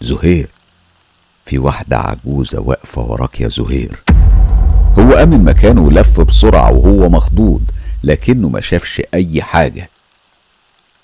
زهير 0.00 0.48
في 1.46 1.58
واحدة 1.58 1.96
عجوزة 1.98 2.60
واقفة 2.60 3.02
وراك 3.02 3.40
يا 3.40 3.48
زهير. 3.48 4.02
هو 4.98 5.14
قام 5.14 5.30
من 5.30 5.44
مكانه 5.44 5.80
ولف 5.80 6.20
بسرعة 6.20 6.72
وهو 6.72 7.08
مخضوض. 7.08 7.62
لكنه 8.04 8.48
ما 8.48 8.60
شافش 8.60 9.02
أي 9.14 9.42
حاجة. 9.42 9.88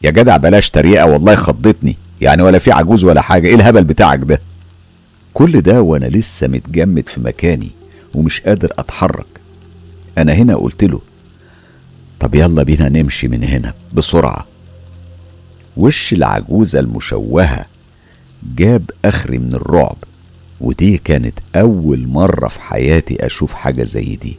يا 0.02 0.10
جدع 0.10 0.36
بلاش 0.36 0.70
تريقة 0.70 1.06
والله 1.06 1.34
خضتني. 1.34 1.96
يعني 2.20 2.42
ولا 2.42 2.58
في 2.58 2.72
عجوز 2.72 3.04
ولا 3.04 3.20
حاجة. 3.20 3.46
إيه 3.48 3.54
الهبل 3.54 3.84
بتاعك 3.84 4.18
ده؟ 4.18 4.40
كل 5.34 5.60
ده 5.60 5.82
وأنا 5.82 6.06
لسه 6.06 6.46
متجمد 6.48 7.08
في 7.08 7.20
مكاني 7.20 7.70
ومش 8.14 8.40
قادر 8.40 8.72
أتحرك. 8.78 9.26
أنا 10.18 10.32
هنا 10.32 10.56
قلت 10.56 10.84
له 10.84 11.00
طب 12.20 12.34
يلا 12.34 12.62
بينا 12.62 12.88
نمشي 12.88 13.28
من 13.28 13.44
هنا 13.44 13.74
بسرعة. 13.92 14.46
وش 15.76 16.12
العجوزة 16.12 16.80
المشوهة؟ 16.80 17.66
جاب 18.56 18.90
آخري 19.04 19.38
من 19.38 19.54
الرعب 19.54 19.96
ودي 20.60 20.98
كانت 20.98 21.38
أول 21.56 22.06
مرة 22.06 22.48
في 22.48 22.60
حياتي 22.60 23.26
أشوف 23.26 23.54
حاجة 23.54 23.84
زي 23.84 24.16
دي. 24.16 24.36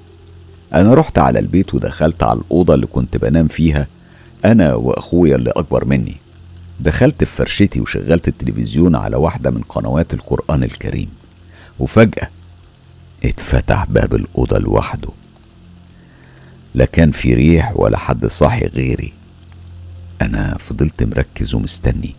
أنا 0.74 0.94
رحت 0.94 1.18
على 1.20 1.40
البيت 1.40 1.74
ودخلت 1.74 2.24
على 2.24 2.40
الأوضة 2.40 2.74
اللي 2.74 2.86
كنت 2.86 3.18
بنام 3.18 3.48
فيها 3.48 3.88
أنا 4.46 4.74
وأخويا 4.74 5.36
اللي 5.36 5.50
أكبر 5.50 5.86
مني. 5.86 6.16
دخلت 6.80 7.24
في 7.24 7.36
فرشتي 7.36 7.80
وشغلت 7.82 8.28
التلفزيون 8.28 8.96
على 8.96 9.16
واحدة 9.18 9.52
من 9.52 9.62
قنوات 9.62 10.14
القرآن 10.14 10.64
الكريم. 10.64 11.10
وفجأة 11.80 12.30
اتفتح 13.26 13.86
باب 13.90 14.16
الأوضة 14.16 14.58
لوحده. 14.60 15.10
لا 16.76 16.86
كان 16.86 17.12
في 17.12 17.34
ريح 17.34 17.74
ولا 17.76 17.98
حد 17.98 18.26
صاحي 18.26 18.66
غيري. 18.66 19.14
أنا 20.22 20.58
فضلت 20.60 21.04
مركز 21.04 21.54
ومستني. 21.54 22.16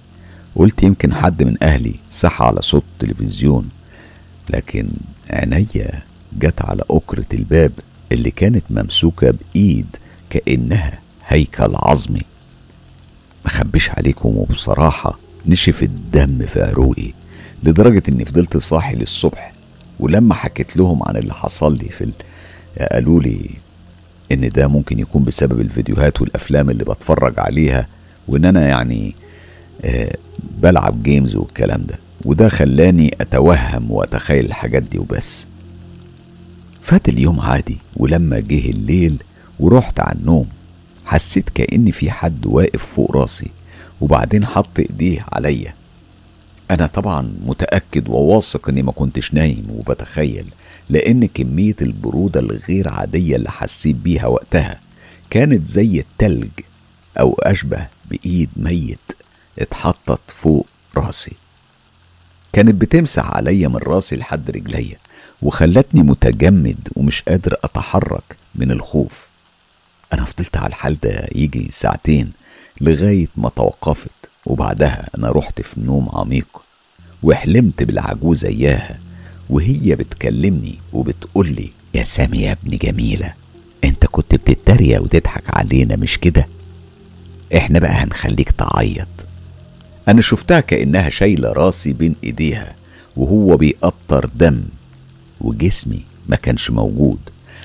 قلت 0.56 0.82
يمكن 0.82 1.14
حد 1.14 1.42
من 1.42 1.56
أهلي 1.62 1.94
صحى 2.10 2.44
على 2.44 2.62
صوت 2.62 2.84
التلفزيون 2.92 3.68
لكن 4.50 4.88
عينيا 5.30 6.02
جت 6.38 6.62
على 6.62 6.82
أكرة 6.90 7.26
الباب. 7.34 7.72
اللي 8.12 8.30
كانت 8.30 8.64
ممسوكة 8.70 9.30
بإيد 9.54 9.86
كأنها 10.30 10.98
هيكل 11.28 11.70
عظمي 11.74 12.22
مخبيش 13.46 13.90
عليكم 13.90 14.28
وبصراحة 14.36 15.18
نشف 15.46 15.82
الدم 15.82 16.46
في 16.46 16.62
عروقي 16.62 17.12
لدرجة 17.62 18.02
إني 18.08 18.24
فضلت 18.24 18.56
صاحي 18.56 18.94
للصبح 18.96 19.52
ولما 20.00 20.34
حكيت 20.34 20.76
لهم 20.76 21.02
عن 21.08 21.16
اللي 21.16 21.34
حصل 21.34 21.78
لي 21.78 21.88
في 21.88 22.04
ال... 22.04 22.12
قالوا 22.92 23.20
لي 23.22 23.50
إن 24.32 24.48
ده 24.48 24.68
ممكن 24.68 24.98
يكون 24.98 25.24
بسبب 25.24 25.60
الفيديوهات 25.60 26.20
والأفلام 26.20 26.70
اللي 26.70 26.84
بتفرج 26.84 27.34
عليها 27.40 27.86
وإن 28.28 28.44
أنا 28.44 28.68
يعني 28.68 29.14
آه 29.84 30.16
بلعب 30.62 31.02
جيمز 31.02 31.36
والكلام 31.36 31.86
ده 31.88 31.98
وده 32.24 32.48
خلاني 32.48 33.14
أتوهم 33.20 33.90
وأتخيل 33.90 34.44
الحاجات 34.46 34.82
دي 34.82 34.98
وبس. 34.98 35.46
فات 36.88 37.08
اليوم 37.08 37.40
عادي 37.40 37.78
ولما 37.96 38.40
جه 38.40 38.70
الليل 38.70 39.16
ورحت 39.60 40.00
على 40.00 40.18
النوم 40.18 40.48
حسيت 41.04 41.48
كأن 41.50 41.90
في 41.90 42.10
حد 42.10 42.46
واقف 42.46 42.86
فوق 42.86 43.16
راسي 43.16 43.50
وبعدين 44.00 44.44
حط 44.46 44.78
إيديه 44.78 45.26
عليا. 45.32 45.74
أنا 46.70 46.86
طبعا 46.86 47.34
متأكد 47.46 48.08
وواثق 48.08 48.68
إني 48.68 48.82
ما 48.82 48.92
كنتش 48.92 49.34
نايم 49.34 49.66
وبتخيل 49.70 50.44
لأن 50.90 51.26
كمية 51.26 51.76
البرودة 51.82 52.40
الغير 52.40 52.88
عادية 52.88 53.36
اللي 53.36 53.50
حسيت 53.50 53.96
بيها 53.96 54.26
وقتها 54.26 54.80
كانت 55.30 55.68
زي 55.68 56.00
التلج 56.00 56.50
أو 57.20 57.36
أشبه 57.42 57.86
بإيد 58.10 58.50
ميت 58.56 58.98
اتحطت 59.58 60.20
فوق 60.36 60.66
راسي. 60.96 61.32
كانت 62.52 62.74
بتمسح 62.74 63.30
عليا 63.30 63.68
من 63.68 63.76
راسي 63.76 64.16
لحد 64.16 64.50
رجليا. 64.50 64.96
وخلتني 65.42 66.02
متجمد 66.02 66.88
ومش 66.96 67.22
قادر 67.22 67.56
أتحرك 67.64 68.36
من 68.54 68.70
الخوف. 68.70 69.28
أنا 70.12 70.24
فضلت 70.24 70.56
على 70.56 70.66
الحال 70.66 71.00
ده 71.02 71.28
يجي 71.34 71.68
ساعتين 71.72 72.32
لغاية 72.80 73.28
ما 73.36 73.48
توقفت 73.48 74.10
وبعدها 74.46 75.08
أنا 75.18 75.30
رحت 75.30 75.60
في 75.60 75.80
نوم 75.80 76.08
عميق 76.12 76.62
وحلمت 77.22 77.82
بالعجوزة 77.82 78.48
إياها 78.48 78.98
وهي 79.50 79.94
بتكلمني 79.96 80.78
وبتقولي 80.92 81.70
يا 81.94 82.04
سامي 82.04 82.38
يا 82.38 82.52
ابن 82.52 82.76
جميلة 82.76 83.34
أنت 83.84 84.06
كنت 84.06 84.34
بتتريق 84.34 85.02
وتضحك 85.02 85.56
علينا 85.56 85.96
مش 85.96 86.18
كده؟ 86.18 86.46
إحنا 87.56 87.78
بقى 87.78 87.90
هنخليك 87.92 88.50
تعيط. 88.50 89.06
أنا 90.08 90.22
شفتها 90.22 90.60
كأنها 90.60 91.08
شايلة 91.08 91.52
راسي 91.52 91.92
بين 91.92 92.14
إيديها 92.24 92.74
وهو 93.16 93.56
بيقطر 93.56 94.30
دم 94.34 94.62
وجسمي 95.40 96.04
ما 96.28 96.36
كانش 96.36 96.70
موجود. 96.70 97.18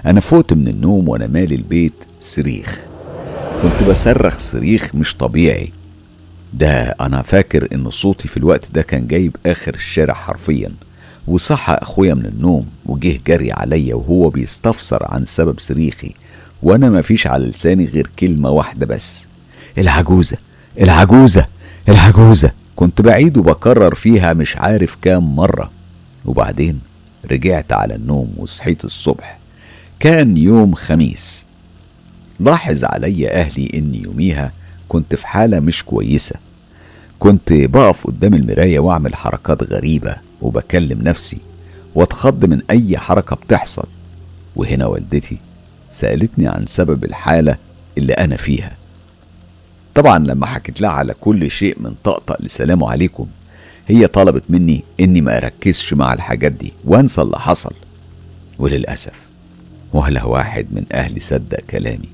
أنا 0.05 0.19
فوت 0.19 0.53
من 0.53 0.67
النوم 0.67 1.07
وأنا 1.09 1.27
مالي 1.27 1.55
البيت 1.55 1.93
صريخ. 2.21 2.79
كنت 3.61 3.89
بصرخ 3.89 4.39
صريخ 4.39 4.95
مش 4.95 5.15
طبيعي. 5.15 5.71
ده 6.53 6.81
أنا 6.81 7.21
فاكر 7.21 7.67
إن 7.73 7.89
صوتي 7.89 8.27
في 8.27 8.37
الوقت 8.37 8.71
ده 8.73 8.81
كان 8.81 9.07
جايب 9.07 9.35
آخر 9.45 9.73
الشارع 9.73 10.13
حرفيا. 10.13 10.71
وصحى 11.27 11.73
أخويا 11.73 12.13
من 12.13 12.25
النوم 12.25 12.65
وجه 12.85 13.19
جري 13.27 13.51
عليا 13.51 13.95
وهو 13.95 14.29
بيستفسر 14.29 15.07
عن 15.09 15.25
سبب 15.25 15.59
صريخي. 15.59 16.11
وأنا 16.63 16.89
مفيش 16.89 17.27
على 17.27 17.45
لساني 17.45 17.85
غير 17.85 18.09
كلمة 18.19 18.49
واحدة 18.49 18.85
بس. 18.85 19.27
العجوزة 19.77 20.37
العجوزة 20.81 21.45
العجوزة. 21.89 22.51
كنت 22.75 23.01
بعيد 23.01 23.37
وبكرر 23.37 23.95
فيها 23.95 24.33
مش 24.33 24.57
عارف 24.57 24.97
كام 25.01 25.35
مرة. 25.35 25.71
وبعدين؟ 26.25 26.79
رجعت 27.31 27.73
على 27.73 27.95
النوم 27.95 28.33
وصحيت 28.37 28.85
الصبح. 28.85 29.39
كان 29.99 30.37
يوم 30.37 30.73
خميس. 30.73 31.45
لاحظ 32.39 32.83
عليا 32.83 33.39
أهلي 33.41 33.71
اني 33.73 34.01
يوميها 34.03 34.51
كنت 34.89 35.15
في 35.15 35.27
حالة 35.27 35.59
مش 35.59 35.83
كويسة. 35.83 36.35
كنت 37.19 37.53
بقف 37.53 38.07
قدام 38.07 38.33
المراية 38.33 38.79
وأعمل 38.79 39.15
حركات 39.15 39.63
غريبة 39.63 40.15
وبكلم 40.41 41.01
نفسي 41.01 41.37
واتخض 41.95 42.45
من 42.45 42.61
أي 42.69 42.97
حركة 42.97 43.35
بتحصل. 43.35 43.87
وهنا 44.55 44.85
والدتي 44.85 45.37
سألتني 45.91 46.47
عن 46.47 46.65
سبب 46.67 47.03
الحالة 47.03 47.55
اللي 47.97 48.13
أنا 48.13 48.37
فيها. 48.37 48.71
طبعا 49.95 50.19
لما 50.19 50.45
حكيت 50.45 50.81
لها 50.81 50.89
على 50.89 51.13
كل 51.21 51.51
شيء 51.51 51.75
من 51.79 51.95
طقطق 52.03 52.41
لسلام 52.41 52.83
عليكم 52.83 53.27
هي 53.87 54.07
طلبت 54.07 54.43
مني 54.49 54.83
إني 54.99 55.21
ما 55.21 55.37
أركزش 55.37 55.93
مع 55.93 56.13
الحاجات 56.13 56.51
دي 56.51 56.73
وأنسى 56.85 57.21
اللي 57.21 57.39
حصل. 57.39 57.73
وللأسف 58.59 59.13
ولا 59.93 60.23
واحد 60.23 60.67
من 60.71 60.85
أهلي 60.91 61.19
صدق 61.19 61.59
كلامي. 61.69 62.09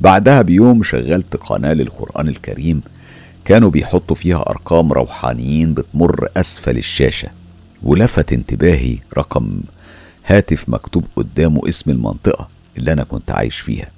بعدها 0.00 0.42
بيوم 0.42 0.82
شغلت 0.82 1.36
قناة 1.36 1.72
للقرآن 1.72 2.28
الكريم 2.28 2.80
كانوا 3.44 3.70
بيحطوا 3.70 4.16
فيها 4.16 4.38
أرقام 4.50 4.92
روحانيين 4.92 5.74
بتمر 5.74 6.28
أسفل 6.36 6.78
الشاشة 6.78 7.28
ولفت 7.82 8.32
انتباهي 8.32 8.98
رقم 9.18 9.60
هاتف 10.26 10.68
مكتوب 10.68 11.04
قدامه 11.16 11.68
اسم 11.68 11.90
المنطقة 11.90 12.48
اللي 12.78 12.92
أنا 12.92 13.04
كنت 13.04 13.30
عايش 13.30 13.58
فيها. 13.60 13.88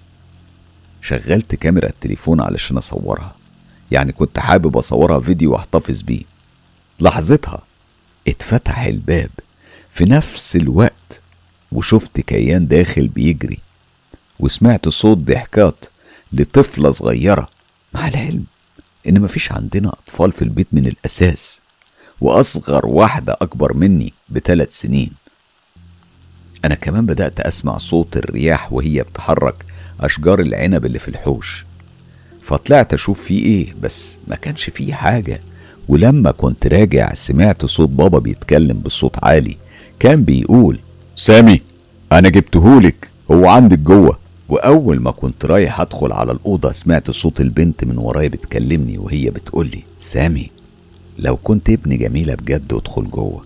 شغلت 1.03 1.55
كاميرا 1.55 1.89
التليفون 1.89 2.41
علشان 2.41 2.77
أصورها 2.77 3.35
يعني 3.91 4.13
كنت 4.13 4.39
حابب 4.39 4.77
أصورها 4.77 5.21
فيديو 5.21 5.53
وأحتفظ 5.53 6.03
بيه. 6.03 6.23
لحظتها 7.01 7.63
اتفتح 8.29 8.81
الباب 8.83 9.31
في 9.93 10.05
نفس 10.05 10.57
الوقت 10.57 11.21
وشفت 11.73 12.21
كيان 12.21 12.69
داخل 12.69 13.09
بيجري 13.09 13.59
وسمعت 14.41 14.89
صوت 14.89 15.19
ضحكات 15.19 15.85
لطفلة 16.33 16.93
صغيرة 16.93 17.49
مع 17.95 18.09
العلم 18.09 18.45
إن 19.09 19.21
مفيش 19.21 19.53
عندنا 19.53 19.89
أطفال 19.89 20.33
في 20.33 20.43
البيت 20.43 20.67
من 20.73 20.87
الأساس 20.87 21.61
وأصغر 22.21 22.87
واحدة 22.87 23.37
أكبر 23.41 23.77
مني 23.77 24.13
بثلاث 24.29 24.81
سنين. 24.81 25.11
أنا 26.65 26.75
كمان 26.75 27.07
بدأت 27.07 27.41
أسمع 27.41 27.79
صوت 27.79 28.17
الرياح 28.17 28.73
وهي 28.73 29.03
بتحرك 29.03 29.65
أشجار 30.01 30.41
العنب 30.41 30.87
اللي 30.87 30.99
في 30.99 31.09
الحوش. 31.09 31.65
فطلعت 32.43 32.95
أشوف 32.95 33.25
فيه 33.25 33.45
إيه 33.45 33.75
بس 33.81 34.19
ما 34.29 34.37
كانش 34.37 34.71
فيه 34.71 34.95
حاجة. 34.95 35.41
ولما 35.89 36.31
كنت 36.31 36.67
راجع 36.67 37.15
سمعت 37.15 37.67
صوت 37.67 37.89
بابا 37.89 38.19
بيتكلم 38.19 38.79
بصوت 38.79 39.25
عالي. 39.25 39.57
كان 40.01 40.23
بيقول 40.23 40.79
سامي 41.17 41.61
أنا 42.13 42.29
جبتهولك 42.29 43.11
هو 43.31 43.47
عندك 43.49 43.79
جوة. 43.79 44.19
وأول 44.49 45.01
ما 45.01 45.11
كنت 45.11 45.45
رايح 45.45 45.81
أدخل 45.81 46.13
على 46.13 46.33
الأوضة 46.33 46.73
سمعت 46.73 47.11
صوت 47.11 47.41
البنت 47.41 47.85
من 47.85 47.99
ورايا 47.99 48.29
بتكلمني 48.29 48.99
وهي 48.99 49.31
بتقولي 49.31 49.83
سامي 50.01 50.51
لو 51.19 51.37
كنت 51.37 51.71
ابن 51.71 51.99
جميلة 51.99 52.35
بجد 52.35 52.73
ادخل 52.73 53.11
جوة. 53.11 53.45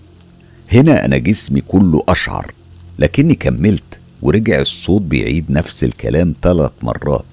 هنا 0.73 1.05
أنا 1.05 1.19
جسمي 1.19 1.61
كله 1.61 2.03
أشعر 2.09 2.53
لكني 2.99 3.35
كملت 3.35 3.99
ورجع 4.23 4.61
الصوت 4.61 5.03
بيعيد 5.03 5.51
نفس 5.51 5.85
الكلام 5.85 6.35
ثلاث 6.43 6.71
مرات 6.83 7.25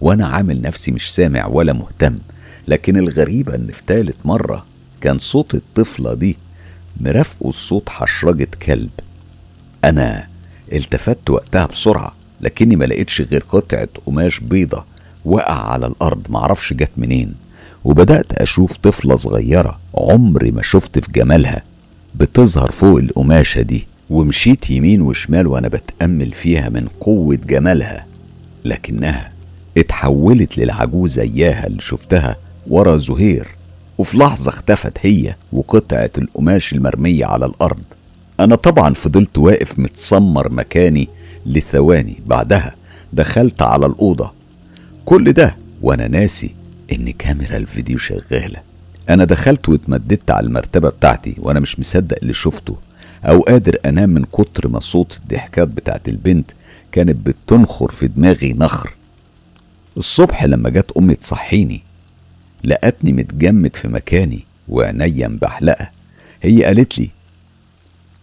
وأنا 0.00 0.26
عامل 0.26 0.62
نفسي 0.62 0.92
مش 0.92 1.14
سامع 1.14 1.46
ولا 1.46 1.72
مهتم. 1.72 2.18
لكن 2.68 2.96
الغريبة 2.96 3.54
إن 3.54 3.66
في 3.72 3.82
تالت 3.86 4.16
مرة 4.24 4.64
كان 5.00 5.18
صوت 5.18 5.54
الطفلة 5.54 6.14
دي 6.14 6.36
مرافقه 7.00 7.48
الصوت 7.48 7.88
حشرجة 7.88 8.48
كلب. 8.66 8.90
أنا 9.84 10.26
التفت 10.72 11.30
وقتها 11.30 11.66
بسرعة 11.66 12.14
لكني 12.40 12.76
ما 12.76 12.84
لقيتش 12.84 13.20
غير 13.20 13.44
قطعة 13.48 13.88
قماش 14.06 14.40
بيضة 14.40 14.84
وقع 15.24 15.70
على 15.72 15.86
الأرض 15.86 16.26
معرفش 16.30 16.72
جت 16.72 16.90
منين. 16.96 17.34
وبدأت 17.84 18.32
أشوف 18.32 18.76
طفلة 18.76 19.16
صغيرة 19.16 19.78
عمري 19.94 20.50
ما 20.50 20.62
شفت 20.62 20.98
في 20.98 21.12
جمالها 21.12 21.62
بتظهر 22.14 22.70
فوق 22.70 22.98
القماشة 22.98 23.60
دي 23.60 23.86
ومشيت 24.10 24.70
يمين 24.70 25.00
وشمال 25.00 25.46
وأنا 25.46 25.68
بتأمل 25.68 26.32
فيها 26.32 26.68
من 26.68 26.88
قوة 27.00 27.34
جمالها 27.36 28.06
لكنها 28.64 29.32
اتحولت 29.78 30.58
للعجوزة 30.58 31.22
إياها 31.22 31.66
اللي 31.66 31.80
شفتها 31.80 32.36
ورا 32.66 32.96
زهير 32.96 33.48
وفي 33.98 34.16
لحظة 34.16 34.48
اختفت 34.48 34.98
هي 35.00 35.34
وقطعة 35.52 36.10
القماش 36.18 36.72
المرمية 36.72 37.26
على 37.26 37.46
الأرض. 37.46 37.82
أنا 38.40 38.54
طبعا 38.56 38.94
فضلت 38.94 39.38
واقف 39.38 39.78
متسمر 39.78 40.52
مكاني 40.52 41.08
لثواني 41.46 42.16
بعدها 42.26 42.74
دخلت 43.12 43.62
على 43.62 43.86
الأوضة. 43.86 44.32
كل 45.04 45.32
ده 45.32 45.56
وأنا 45.82 46.08
ناسي 46.08 46.54
إن 46.92 47.10
كاميرا 47.10 47.56
الفيديو 47.56 47.98
شغالة. 47.98 48.58
أنا 49.10 49.24
دخلت 49.24 49.68
واتمددت 49.68 50.30
على 50.30 50.46
المرتبة 50.46 50.88
بتاعتي 50.88 51.34
وأنا 51.38 51.60
مش 51.60 51.80
مصدق 51.80 52.16
اللي 52.22 52.32
شفته 52.32 52.76
أو 53.24 53.40
قادر 53.40 53.78
أنام 53.86 54.10
من 54.10 54.24
كتر 54.24 54.68
ما 54.68 54.80
صوت 54.80 55.18
الضحكات 55.22 55.68
بتاعت 55.68 56.08
البنت 56.08 56.50
كانت 56.92 57.26
بتنخر 57.26 57.92
في 57.92 58.08
دماغي 58.08 58.52
نخر. 58.52 58.94
الصبح 59.96 60.44
لما 60.44 60.70
جت 60.70 60.90
أمي 60.98 61.14
تصحيني 61.14 61.82
لقتني 62.64 63.12
متجمد 63.12 63.76
في 63.76 63.88
مكاني 63.88 64.44
وعينيا 64.68 65.28
مبحلقة. 65.28 65.90
هي 66.42 66.64
قالت 66.64 66.98
لي 66.98 67.10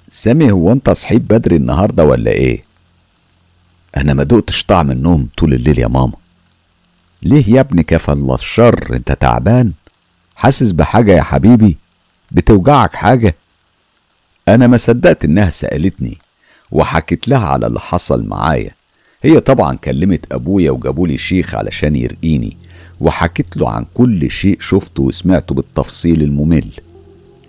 سامي 0.10 0.52
هو 0.52 0.72
أنت 0.72 0.89
صحيت 0.89 1.22
بدري 1.22 1.56
النهاردة 1.56 2.06
ولا 2.06 2.32
إيه؟ 2.32 2.64
أنا 3.98 4.14
ما 4.14 4.24
دقتش 4.24 4.64
طعم 4.64 4.92
النوم 4.92 5.30
طول 5.38 5.54
الليل 5.54 5.80
يا 5.80 5.88
ماما. 5.88 6.14
ليه 7.24 7.54
يا 7.56 7.60
ابني 7.60 7.84
كفى 7.84 8.12
الله 8.12 8.36
الشر؟ 8.36 8.96
أنت 8.96 9.12
تعبان. 9.12 9.72
حاسس 10.36 10.72
بحاجة 10.72 11.12
يا 11.12 11.22
حبيبي؟ 11.22 11.78
بتوجعك 12.32 12.96
حاجة؟ 12.96 13.36
أنا 14.48 14.68
ما 14.68 14.78
صدقت 14.78 15.26
إنها 15.26 15.50
سألتني 15.50 16.18
وحكيت 16.72 17.28
لها 17.28 17.48
على 17.48 17.68
اللي 17.68 17.80
حصل 17.80 18.28
معايا. 18.28 18.72
هي 19.24 19.39
طبعا 19.39 19.76
كلمت 19.76 20.32
أبويا 20.32 20.72
وجابولي 20.72 21.18
شيخ 21.18 21.56
علشان 21.56 21.96
يرقيني. 21.96 22.58
وحكيت 23.02 23.58
له 23.58 23.70
عن 23.70 23.86
كل 23.93 24.32
شيء 24.32 24.58
شفته 24.60 25.04
وسمعته 25.04 25.56
بالتفصيل 25.56 26.22
الممل. 26.22 26.68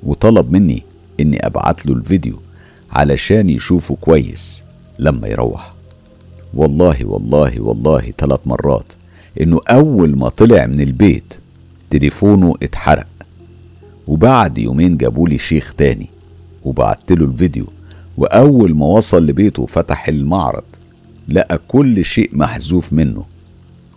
وطلب 0.03 0.53
مني 0.53 0.83
إني 1.21 1.47
أبعت 1.47 1.87
له 1.87 1.95
الفيديو 1.95 2.41
علشان 2.93 3.51
يشوفه 3.51 3.97
كويس 4.01 4.65
لما 4.99 5.29
يروح. 5.29 5.75
والله 6.55 7.05
والله 7.05 7.61
والله 7.61 8.13
ثلاث 8.19 8.41
مرات 8.47 8.93
إنه 9.41 9.61
أول 9.69 10.17
ما 10.17 10.29
طلع 10.29 10.67
من 10.67 10.81
البيت 10.81 11.35
تليفونه 11.91 12.55
اتحرق. 12.63 13.07
وبعد 14.07 14.59
يومين 14.59 14.97
جابولي 14.97 15.39
شيخ 15.39 15.75
تاني 15.75 16.11
وبعتله 16.65 17.25
الفيديو. 17.25 17.67
وأول 18.17 18.75
ما 18.75 18.87
وصل 18.87 19.27
لبيته 19.27 19.67
فتح 19.67 20.09
المعرض 20.09 20.65
لقى 21.29 21.61
كل 21.69 22.05
شيء 22.05 22.31
محذوف 22.33 22.93
منه. 22.93 23.25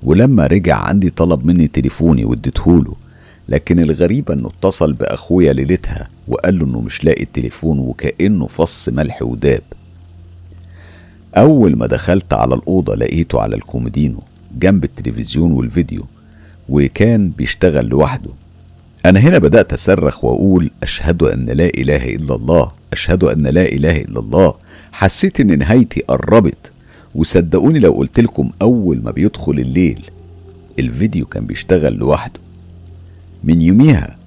ولما 0.03 0.47
رجع 0.47 0.75
عندي 0.75 1.09
طلب 1.09 1.45
مني 1.45 1.67
تليفوني 1.67 2.25
واديتهوله 2.25 2.95
لكن 3.49 3.79
الغريبة 3.79 4.33
إنه 4.33 4.49
اتصل 4.49 4.93
بأخويا 4.93 5.53
ليلتها 5.53 6.09
وقال 6.27 6.59
له 6.59 6.65
إنه 6.65 6.81
مش 6.81 7.03
لاقي 7.03 7.23
التليفون 7.23 7.79
وكأنه 7.79 8.47
فص 8.47 8.89
ملح 8.89 9.21
وداب. 9.21 9.61
أول 11.37 11.75
ما 11.75 11.87
دخلت 11.87 12.33
على 12.33 12.55
الأوضة 12.55 12.95
لقيته 12.95 13.41
على 13.41 13.55
الكومودينو 13.55 14.19
جنب 14.59 14.83
التلفزيون 14.83 15.51
والفيديو 15.51 16.05
وكان 16.69 17.29
بيشتغل 17.29 17.85
لوحده. 17.85 18.29
أنا 19.05 19.19
هنا 19.19 19.37
بدأت 19.37 19.73
أصرخ 19.73 20.23
وأقول 20.23 20.71
أشهد 20.83 21.23
أن 21.23 21.45
لا 21.45 21.65
إله 21.65 22.15
إلا 22.15 22.35
الله 22.35 22.71
أشهد 22.93 23.23
أن 23.23 23.47
لا 23.47 23.65
إله 23.65 24.01
إلا 24.01 24.19
الله. 24.19 24.53
حسيت 24.91 25.39
إن 25.39 25.59
نهايتي 25.59 26.01
قربت. 26.01 26.71
وصدقوني 27.15 27.79
لو 27.79 27.91
قلت 27.91 28.19
لكم 28.19 28.51
أول 28.61 29.01
ما 29.03 29.11
بيدخل 29.11 29.51
الليل 29.51 30.05
الفيديو 30.79 31.25
كان 31.25 31.45
بيشتغل 31.45 31.93
لوحده. 31.93 32.39
من 33.43 33.61
يوميها 33.61 34.17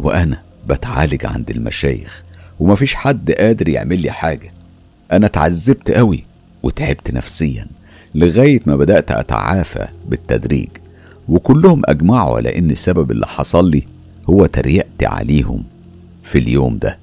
وأنا 0.00 0.42
بتعالج 0.68 1.26
عند 1.26 1.50
المشايخ 1.50 2.22
ومفيش 2.60 2.94
حد 2.94 3.30
قادر 3.30 3.68
يعمل 3.68 3.98
لي 4.00 4.10
حاجة. 4.10 4.52
أنا 5.12 5.26
اتعذبت 5.26 5.90
قوي 5.90 6.24
وتعبت 6.62 7.10
نفسيا 7.10 7.66
لغاية 8.14 8.60
ما 8.66 8.76
بدأت 8.76 9.10
أتعافى 9.10 9.88
بالتدريج. 10.08 10.68
وكلهم 11.28 11.82
أجمعوا 11.84 12.36
على 12.36 12.58
إن 12.58 12.70
السبب 12.70 13.10
اللي 13.10 13.26
حصل 13.26 13.70
لي 13.70 13.82
هو 14.30 14.46
تريقتي 14.46 15.06
عليهم 15.06 15.62
في 16.24 16.38
اليوم 16.38 16.78
ده. 16.78 16.98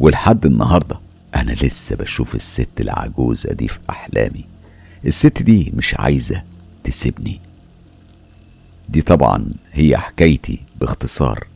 ولحد 0.00 0.46
النهارده 0.46 1.00
أنا 1.34 1.52
لسه 1.52 1.96
بشوف 1.96 2.34
الست 2.34 2.80
العجوزة 2.80 3.52
دي 3.52 3.68
في 3.68 3.78
أحلامي. 3.90 4.53
الست 5.06 5.42
دي 5.42 5.72
مش 5.76 5.94
عايزة 5.94 6.42
تسيبني. 6.84 7.40
دي 8.88 9.02
طبعا 9.02 9.50
هي 9.72 9.96
حكايتي 9.96 10.58
باختصار. 10.80 11.46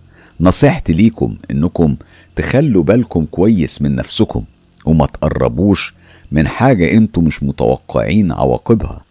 نصيحتي 0.41 0.93
ليكم 0.93 1.37
إنكم 1.51 1.97
تخلوا 2.37 2.83
بالكم 2.83 3.25
كويس 3.25 3.83
من 3.83 3.95
نفسكم 3.97 4.45
وما 4.85 5.07
تقربوش 5.07 5.95
من 6.33 6.49
حاجة 6.49 6.93
أنتوا 6.93 7.23
مش 7.23 7.43
متوقعين 7.43 8.33
عواقبها. 8.33 9.05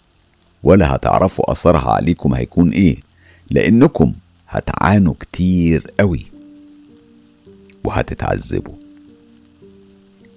ولا 0.64 0.96
هتعرفوا 0.96 1.52
أثرها 1.52 1.92
عليكم 1.92 2.34
هيكون 2.34 2.70
إيه 2.70 2.98
لأنكم 3.52 4.14
هتعانوا 4.50 5.14
كتير 5.20 5.92
قوي 6.00 6.26
وهتتعذبوا. 7.84 8.77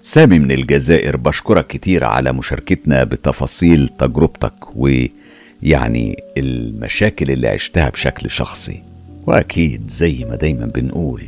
سامي 0.02 0.38
من 0.38 0.52
الجزائر 0.52 1.16
بشكرك 1.16 1.66
كتير 1.66 2.04
على 2.04 2.32
مشاركتنا 2.32 3.04
بتفاصيل 3.04 3.88
تجربتك 3.98 4.54
ويعني 4.76 6.22
المشاكل 6.38 7.30
اللي 7.30 7.48
عشتها 7.48 7.88
بشكل 7.90 8.30
شخصي. 8.30 8.82
وأكيد 9.26 9.88
زي 9.88 10.24
ما 10.24 10.36
دايما 10.36 10.66
بنقول 10.66 11.22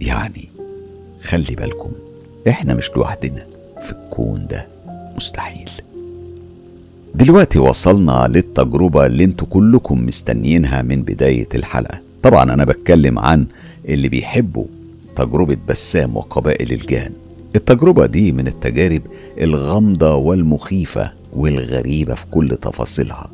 يعني 0.00 0.48
خلي 1.22 1.54
بالكم 1.54 1.92
إحنا 2.48 2.74
مش 2.74 2.90
لوحدنا 2.96 3.46
في 3.86 3.92
الكون 3.92 4.46
ده 4.50 4.66
مستحيل. 5.16 5.70
دلوقتي 7.14 7.58
وصلنا 7.58 8.26
للتجربة 8.30 9.06
اللي 9.06 9.24
أنتوا 9.24 9.46
كلكم 9.50 10.06
مستنيينها 10.06 10.82
من 10.82 11.02
بداية 11.02 11.48
الحلقة. 11.54 12.00
طبعا 12.22 12.42
أنا 12.42 12.64
بتكلم 12.64 13.18
عن 13.18 13.46
اللي 13.88 14.08
بيحبوا 14.08 14.66
تجربة 15.16 15.56
بسام 15.68 16.16
وقبائل 16.16 16.72
الجان. 16.72 17.12
التجربة 17.56 18.06
دي 18.06 18.32
من 18.32 18.46
التجارب 18.48 19.02
الغامضة 19.40 20.14
والمخيفة 20.14 21.12
والغريبة 21.32 22.14
في 22.14 22.24
كل 22.30 22.56
تفاصيلها. 22.62 23.30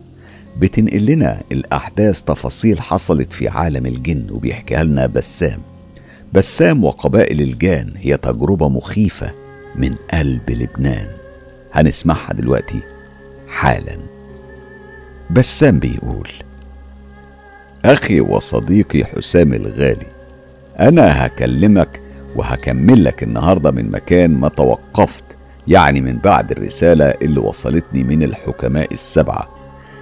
بتنقل 0.59 1.07
لنا 1.07 1.41
الأحداث 1.53 2.23
تفاصيل 2.23 2.81
حصلت 2.81 3.33
في 3.33 3.49
عالم 3.49 3.87
الجن 3.87 4.27
وبيحكيها 4.31 4.85
لنا 4.85 5.07
بسام. 5.07 5.59
بسام 6.33 6.85
وقبائل 6.85 7.41
الجان 7.41 7.93
هي 7.97 8.17
تجربة 8.17 8.69
مخيفة 8.69 9.31
من 9.77 9.95
قلب 10.13 10.51
لبنان. 10.51 11.07
هنسمعها 11.73 12.33
دلوقتي 12.33 12.81
حالا. 13.49 13.99
بسام 15.31 15.79
بيقول 15.79 16.29
أخي 17.85 18.21
وصديقي 18.21 19.05
حسام 19.05 19.55
الغالي 19.55 20.07
أنا 20.81 21.27
هكلمك 21.27 22.01
وهكمل 22.39 23.05
لك 23.05 23.23
النهاردة 23.23 23.71
من 23.71 23.91
مكان 23.91 24.31
ما 24.31 24.49
توقفت 24.49 25.25
يعني 25.69 26.01
من 26.01 26.19
بعد 26.19 26.51
الرسالة 26.51 27.05
اللي 27.05 27.41
وصلتني 27.41 28.05
من 28.05 28.23
الحكماء 28.23 28.93
السبعة. 28.93 29.49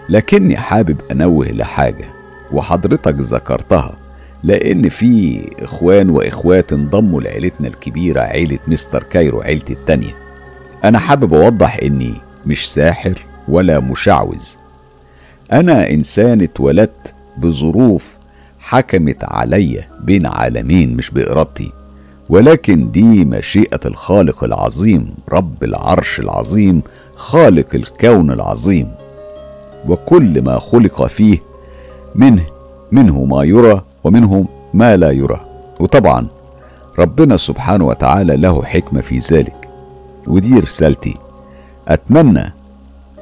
لكني 0.09 0.57
حابب 0.57 0.97
أنوه 1.13 1.47
لحاجة 1.49 2.05
وحضرتك 2.53 3.15
ذكرتها 3.19 3.97
لأن 4.43 4.89
في 4.89 5.43
إخوان 5.63 6.11
وإخوات 6.11 6.73
انضموا 6.73 7.21
لعيلتنا 7.21 7.69
الكبيرة 7.69 8.21
عيلة 8.21 8.59
مستر 8.69 9.03
كايرو 9.03 9.41
عيلتي 9.41 9.73
التانية. 9.73 10.15
أنا 10.85 10.99
حابب 10.99 11.35
أوضح 11.35 11.79
إني 11.83 12.15
مش 12.47 12.73
ساحر 12.73 13.27
ولا 13.49 13.81
مشعوذ. 13.81 14.45
أنا 15.53 15.91
إنسان 15.91 16.41
اتولدت 16.41 17.15
بظروف 17.39 18.19
حكمت 18.59 19.25
عليا 19.25 19.89
بين 20.01 20.27
عالمين 20.27 20.97
مش 20.97 21.11
بإرادتي. 21.11 21.73
ولكن 22.29 22.91
دي 22.91 23.25
مشيئة 23.25 23.81
الخالق 23.85 24.45
العظيم 24.45 25.15
رب 25.33 25.65
العرش 25.65 26.21
العظيم 26.21 26.83
خالق 27.17 27.75
الكون 27.75 28.31
العظيم. 28.31 28.89
وكل 29.89 30.43
ما 30.43 30.59
خلق 30.59 31.07
فيه 31.07 31.39
منه 32.15 32.47
منه 32.93 33.25
ما 33.25 33.45
يرى 33.45 33.83
ومنه 34.05 34.47
ما 34.75 34.97
لا 34.97 35.11
يرى. 35.11 35.41
وطبعا 35.81 36.27
ربنا 36.99 37.37
سبحانه 37.37 37.87
وتعالى 37.87 38.37
له 38.37 38.65
حكمة 38.65 39.01
في 39.01 39.19
ذلك. 39.19 39.69
ودي 40.27 40.59
رسالتي. 40.59 41.17
أتمنى 41.89 42.53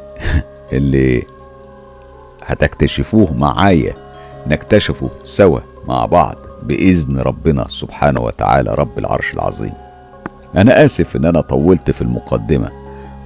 اللي 0.73 1.23
هتكتشفوه 2.47 3.33
معايا 3.33 3.95
نكتشفه 4.47 5.11
سوا 5.23 5.61
مع 5.89 6.07
بعض. 6.07 6.44
بإذن 6.65 7.19
ربنا 7.19 7.67
سبحانه 7.69 8.21
وتعالى 8.21 8.75
رب 8.75 8.99
العرش 8.99 9.35
العظيم. 9.35 9.73
أنا 10.57 10.85
آسف 10.85 11.17
إن 11.17 11.25
أنا 11.25 11.41
طولت 11.41 11.91
في 11.91 12.03
المقدمة 12.03 12.71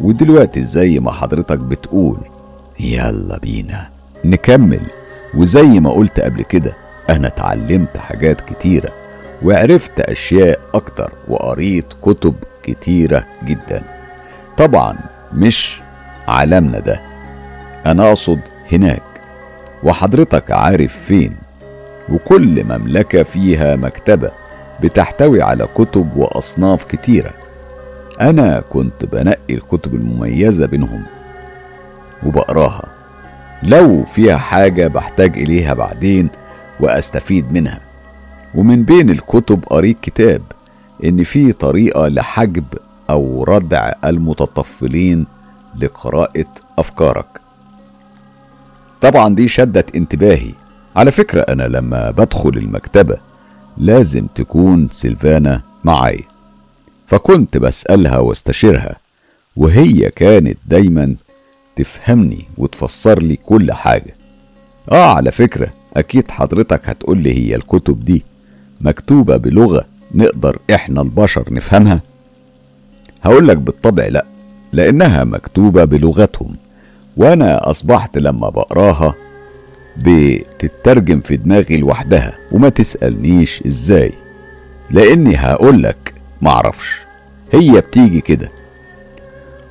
ودلوقتي 0.01 0.64
زي 0.64 1.01
ما 1.01 1.12
حضرتك 1.12 1.59
بتقول 1.59 2.18
يلا 2.80 3.39
بينا 3.39 3.89
نكمل. 4.24 4.80
وزي 5.34 5.80
ما 5.80 5.91
قلت 5.91 6.20
قبل 6.20 6.43
كده 6.43 6.72
أنا 7.11 7.28
اتعلمت 7.28 7.97
حاجات 7.97 8.41
كتيرة 8.41 8.89
وعرفت 9.43 10.01
أشياء 10.01 10.61
أكتر 10.74 11.12
وقريت 11.28 11.86
كتب 12.03 12.34
كتيرة 12.62 13.24
جدا. 13.45 13.82
طبعا 14.59 14.97
مش 15.34 15.80
عالمنا 16.28 16.78
ده 16.78 17.01
أنا 17.86 18.09
أقصد 18.09 18.41
هناك. 18.72 19.03
وحضرتك 19.82 20.51
عارف 20.51 20.97
فين 21.07 21.36
وكل 22.11 22.64
مملكة 22.64 23.22
فيها 23.22 23.76
مكتبة 23.76 24.30
بتحتوي 24.82 25.42
على 25.42 25.68
كتب 25.74 26.16
وأصناف 26.16 26.84
كتيرة. 26.84 27.30
أنا 28.20 28.61
كنت 28.70 29.04
بنقي 29.04 29.54
الكتب 29.54 29.94
المميزة 29.94 30.66
بينهم 30.66 31.02
وبقراها. 32.26 32.84
لو 33.62 34.04
فيها 34.04 34.36
حاجة 34.36 34.88
بحتاج 34.88 35.38
إليها 35.38 35.74
بعدين 35.74 36.28
وأستفيد 36.80 37.52
منها. 37.52 37.80
ومن 38.54 38.82
بين 38.82 39.11
الكتب 39.11 39.64
قريت 39.66 40.00
كتاب 40.02 40.42
إن 41.04 41.22
في 41.22 41.52
طريقة 41.52 42.09
لحجب 42.09 42.64
أو 43.11 43.44
ردع 43.44 43.92
المتطفلين 44.04 45.26
لقراءة 45.78 46.46
أفكارك. 46.78 47.40
طبعا 49.00 49.34
دي 49.34 49.48
شدت 49.48 49.96
انتباهي. 49.96 50.52
على 50.97 51.11
فكرة 51.11 51.41
أنا 51.41 51.62
لما 51.62 52.11
بدخل 52.11 52.49
المكتبة 52.49 53.16
لازم 53.78 54.26
تكون 54.34 54.89
سيلفانا 54.91 55.62
معايا 55.84 56.22
فكنت 57.07 57.57
بسألها 57.57 58.18
واستشيرها 58.18 58.97
وهي 59.57 60.11
كانت 60.11 60.59
دايما 60.66 61.14
تفهمني 61.76 62.45
وتفسر 62.59 63.22
لي 63.22 63.36
كل 63.36 63.72
حاجة. 63.72 64.14
آه 64.93 65.14
على 65.14 65.32
فكرة 65.32 65.68
أكيد 65.97 66.30
حضرتك 66.30 66.89
هتقول 66.89 67.18
لي 67.18 67.32
هي 67.39 67.55
الكتب 67.57 68.05
دي 68.05 68.24
مكتوبة 68.80 69.36
بلغة 69.36 69.84
نقدر 70.14 70.59
إحنا 70.74 71.01
البشر 71.03 71.55
نفهمها؟ 71.55 72.01
هقول 73.22 73.49
لك 73.49 73.57
بالطبع 73.57 74.07
لأ 74.07 74.24
لأنها 74.72 75.24
مكتوبة 75.24 75.84
بلغتهم 75.84 76.57
وأنا 77.16 77.70
أصبحت 77.70 78.18
لما 78.18 78.49
بقراها 78.49 79.14
بتترجم 79.99 81.20
في 81.20 81.36
دماغي 81.36 81.76
لوحدها 81.76 82.34
وما 82.53 82.68
تسألنيش 82.68 83.62
إزاي 83.66 84.12
لأني 84.90 85.36
هقولك 85.36 86.14
معرفش. 86.42 87.01
هي 87.53 87.80
بتيجي 87.80 88.20
كده. 88.20 88.49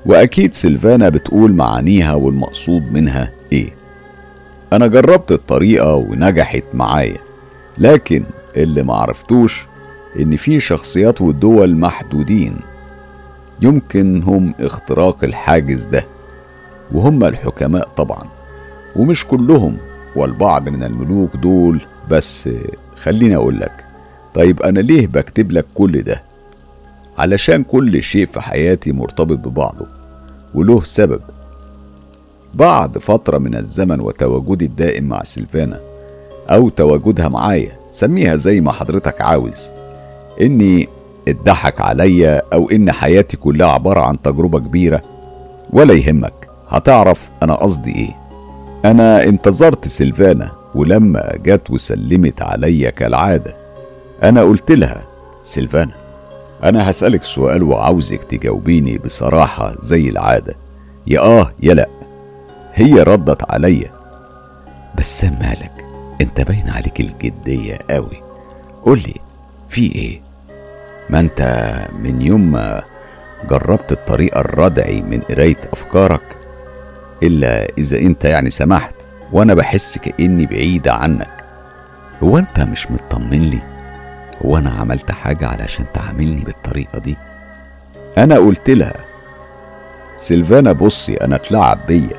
وأكيد 0.05 0.53
سيلفانا 0.53 1.09
بتقول 1.09 1.53
معانيها 1.53 2.13
والمقصود 2.13 2.91
منها 2.93 3.31
إيه. 3.51 3.69
أنا 4.73 4.87
جربت 4.87 5.31
الطريقة 5.31 5.93
ونجحت 5.95 6.63
معايا 6.73 7.17
لكن 7.77 8.23
اللي 8.57 8.83
معرفتوش 8.83 9.65
إن 10.19 10.35
في 10.35 10.59
شخصيات 10.59 11.21
ودول 11.21 11.75
محدودين. 11.77 12.55
يمكن 13.61 14.23
هم 14.23 14.53
اختراق 14.59 15.23
الحاجز 15.23 15.85
ده 15.85 16.05
وهم 16.91 17.23
الحكماء 17.23 17.87
طبعا 17.97 18.23
ومش 18.95 19.25
كلهم 19.27 19.77
والبعض 20.17 20.69
من 20.69 20.83
الملوك 20.83 21.35
دول 21.35 21.81
بس 22.09 22.49
خليني 22.95 23.35
أقول 23.35 23.59
لك 23.59 23.85
طيب 24.33 24.61
أنا 24.61 24.79
ليه 24.79 25.07
بكتب 25.07 25.51
لك 25.51 25.65
كل 25.75 26.01
ده؟ 26.01 26.23
علشان 27.17 27.63
كل 27.63 28.03
شيء 28.03 28.25
في 28.25 28.41
حياتي 28.41 28.91
مرتبط 28.91 29.37
ببعضه 29.37 29.87
وله 30.55 30.83
سبب. 30.83 31.21
بعد 32.53 32.97
فترة 32.97 33.37
من 33.37 33.55
الزمن 33.55 34.01
وتواجدي 34.01 34.65
الدائم 34.65 35.03
مع 35.03 35.23
سيلفانا 35.23 35.79
أو 36.49 36.69
تواجدها 36.69 37.27
معايا 37.27 37.71
سميها 37.91 38.35
زي 38.35 38.61
ما 38.61 38.71
حضرتك 38.71 39.21
عاوز. 39.21 39.69
إني 40.41 40.87
اتضحك 41.27 41.81
عليا 41.81 42.41
أو 42.53 42.69
إن 42.69 42.91
حياتي 42.91 43.37
كلها 43.37 43.67
عبارة 43.67 43.99
عن 43.99 44.21
تجربة 44.21 44.59
كبيرة 44.59 45.01
ولا 45.73 45.93
يهمك 45.93 46.49
هتعرف 46.69 47.29
أنا 47.43 47.55
قصدي 47.55 47.95
إيه. 47.95 48.15
أنا 48.85 49.23
انتظرت 49.23 49.87
سيلفانا 49.87 50.51
ولما 50.75 51.31
جت 51.43 51.71
وسلمت 51.71 52.41
عليا 52.41 52.89
كالعادة 52.89 53.53
أنا 54.23 54.41
قلت 54.43 54.71
لها 54.71 55.03
سيلفانا 55.41 55.93
أنا 56.63 56.89
هسألك 56.89 57.23
سؤال 57.23 57.63
وعاوزك 57.63 58.23
تجاوبيني 58.23 58.97
بصراحة 58.97 59.73
زي 59.81 60.09
العادة. 60.09 60.55
يا 61.07 61.19
آه 61.19 61.51
يا 61.63 61.73
لأ. 61.73 61.87
هي 62.73 63.03
ردت 63.03 63.51
عليا 63.51 63.91
بس 64.97 65.23
مالك 65.23 65.71
أنت 66.21 66.41
باين 66.41 66.69
عليك 66.69 66.99
الجدية 66.99 67.79
قوي 67.89 68.21
قولي 68.85 69.13
في 69.69 69.95
إيه؟ 69.95 70.21
ما 71.09 71.19
أنت 71.19 71.41
من 71.99 72.21
يوم 72.21 72.51
ما 72.51 72.81
جربت 73.49 73.91
الطريقة 73.91 74.39
الردعي 74.41 75.01
من 75.01 75.21
قراية 75.21 75.57
أفكارك؟ 75.73 76.36
إلا 77.23 77.67
إذا 77.77 77.99
أنت 77.99 78.25
يعني 78.25 78.49
سمحت 78.49 78.93
وأنا 79.31 79.53
بحس 79.53 79.97
كأني 79.97 80.45
بعيدة 80.45 80.93
عنك. 80.93 81.43
هو 82.23 82.37
أنت 82.37 82.59
مش 82.59 82.91
مطمن 82.91 83.39
لي؟ 83.49 83.59
هو 84.45 84.57
أنا 84.57 84.69
عملت 84.69 85.11
حاجة 85.11 85.47
علشان 85.47 85.85
تعاملني 85.93 86.41
بالطريقة 86.43 86.99
دي؟ 86.99 87.17
أنا 88.17 88.35
قلت 88.37 88.69
لها 88.69 88.93
سيلفانا 90.17 90.71
بصي 90.71 91.15
أنا 91.15 91.35
اتلعب 91.35 91.79
بيا 91.87 92.13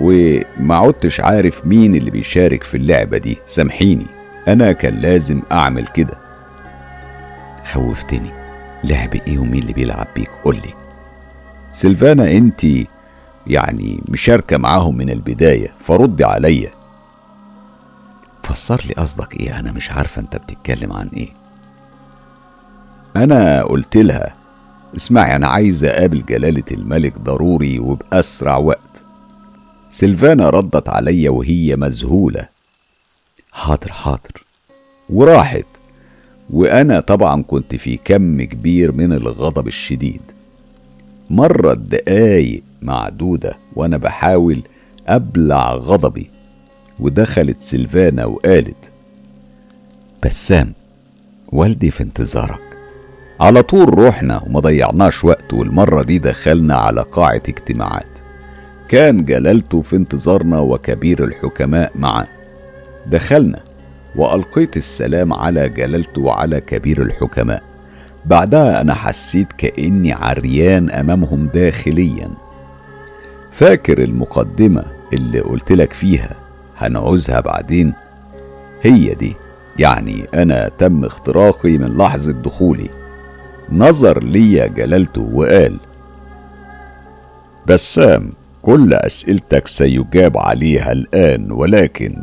وما 0.00 0.76
عدتش 0.76 1.20
عارف 1.20 1.66
مين 1.66 1.94
اللي 1.94 2.10
بيشارك 2.10 2.62
في 2.62 2.76
اللعبة 2.76 3.18
دي 3.18 3.38
سامحيني 3.46 4.06
أنا 4.48 4.72
كان 4.72 4.94
لازم 4.94 5.42
أعمل 5.52 5.86
كده. 5.86 6.14
خوفتني 7.72 8.30
لعب 8.84 9.14
إيه 9.14 9.38
ومين 9.38 9.62
اللي 9.62 9.72
بيلعب 9.72 10.06
بيك؟ 10.14 10.30
قولي. 10.44 10.74
سيلفانا 11.72 12.30
انت 12.30 12.66
يعني 13.46 14.00
مشاركة 14.08 14.56
معاهم 14.58 14.96
من 14.96 15.10
البداية 15.10 15.72
فردي 15.84 16.24
عليا 16.24 16.70
فسر 18.42 18.84
لي 18.86 18.94
قصدك 18.94 19.40
إيه؟ 19.40 19.58
أنا 19.58 19.72
مش 19.72 19.90
عارفة 19.90 20.20
أنت 20.22 20.36
بتتكلم 20.36 20.92
عن 20.92 21.08
إيه. 21.08 21.28
أنا 23.16 23.62
قلت 23.62 23.96
لها 23.96 24.34
اسمعي 24.96 25.36
أنا 25.36 25.48
عايز 25.48 25.84
أقابل 25.84 26.24
جلالة 26.24 26.64
الملك 26.72 27.18
ضروري 27.18 27.78
وبأسرع 27.78 28.56
وقت. 28.56 29.02
سيلفانا 29.90 30.50
ردت 30.50 30.88
عليا 30.88 31.30
وهي 31.30 31.76
مذهولة. 31.76 32.48
حاضر 33.52 33.92
حاضر. 33.92 34.44
وراحت. 35.10 35.66
وأنا 36.50 37.00
طبعا 37.00 37.42
كنت 37.42 37.74
في 37.74 37.96
كم 37.96 38.42
كبير 38.42 38.92
من 38.92 39.12
الغضب 39.12 39.66
الشديد. 39.66 40.22
مرت 41.30 41.78
دقايق 41.78 42.62
معدودة 42.84 43.56
وأنا 43.76 43.96
بحاول 43.96 44.62
أبلع 45.06 45.74
غضبي. 45.74 46.30
ودخلت 47.00 47.62
سيلفانا 47.62 48.24
وقالت 48.24 48.90
بسام 50.24 50.72
والدي 51.48 51.90
في 51.90 52.02
انتظارك. 52.02 52.60
على 53.40 53.62
طول 53.62 53.98
روحنا 53.98 54.42
وما 54.42 54.60
ضيعناش 54.60 55.24
وقت 55.24 55.52
والمرة 55.54 56.02
دي 56.02 56.18
دخلنا 56.18 56.74
على 56.74 57.02
قاعة 57.02 57.42
اجتماعات. 57.48 58.18
كان 58.88 59.24
جلالته 59.24 59.82
في 59.82 59.96
انتظارنا 59.96 60.60
وكبير 60.60 61.24
الحكماء 61.24 61.92
معه 61.94 62.26
دخلنا 63.06 63.60
وألقيت 64.16 64.76
السلام 64.76 65.32
على 65.32 65.68
جلالته 65.68 66.22
وعلى 66.22 66.60
كبير 66.60 67.02
الحكماء. 67.02 67.62
بعدها 68.26 68.80
أنا 68.80 68.94
حسيت 68.94 69.52
كأني 69.52 70.12
عريان 70.12 70.90
أمامهم 70.90 71.46
داخليا. 71.46 72.30
فاكر 73.54 74.02
المقدمة 74.02 74.84
اللي 75.12 75.40
قلت 75.40 75.72
لك 75.72 75.92
فيها 75.92 76.36
هنعوزها 76.76 77.40
بعدين؟ 77.40 77.92
هي 78.82 79.14
دي 79.14 79.36
يعني 79.78 80.26
أنا 80.34 80.68
تم 80.78 81.04
اختراقي 81.04 81.78
من 81.78 81.96
لحظة 81.98 82.32
دخولي. 82.32 82.88
نظر 83.72 84.24
لي 84.24 84.68
جلالته 84.68 85.30
وقال 85.32 85.76
بسام 87.66 88.30
كل 88.62 88.94
أسئلتك 88.94 89.68
سيجاب 89.68 90.38
عليها 90.38 90.92
الآن 90.92 91.52
ولكن 91.52 92.16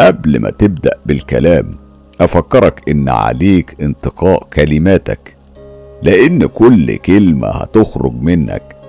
قبل 0.00 0.40
ما 0.40 0.50
تبدأ 0.50 0.90
بالكلام 1.06 1.74
أفكرك 2.20 2.88
إن 2.88 3.08
عليك 3.08 3.76
انتقاء 3.82 4.44
كلماتك 4.52 5.36
لأن 6.02 6.46
كل 6.46 6.96
كلمة 6.96 7.48
هتخرج 7.48 8.12
منك. 8.22 8.79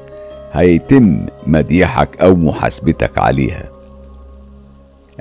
هيتم 0.54 1.26
مديحك 1.48 2.22
أو 2.22 2.36
محاسبتك 2.36 3.18
عليها. 3.18 3.64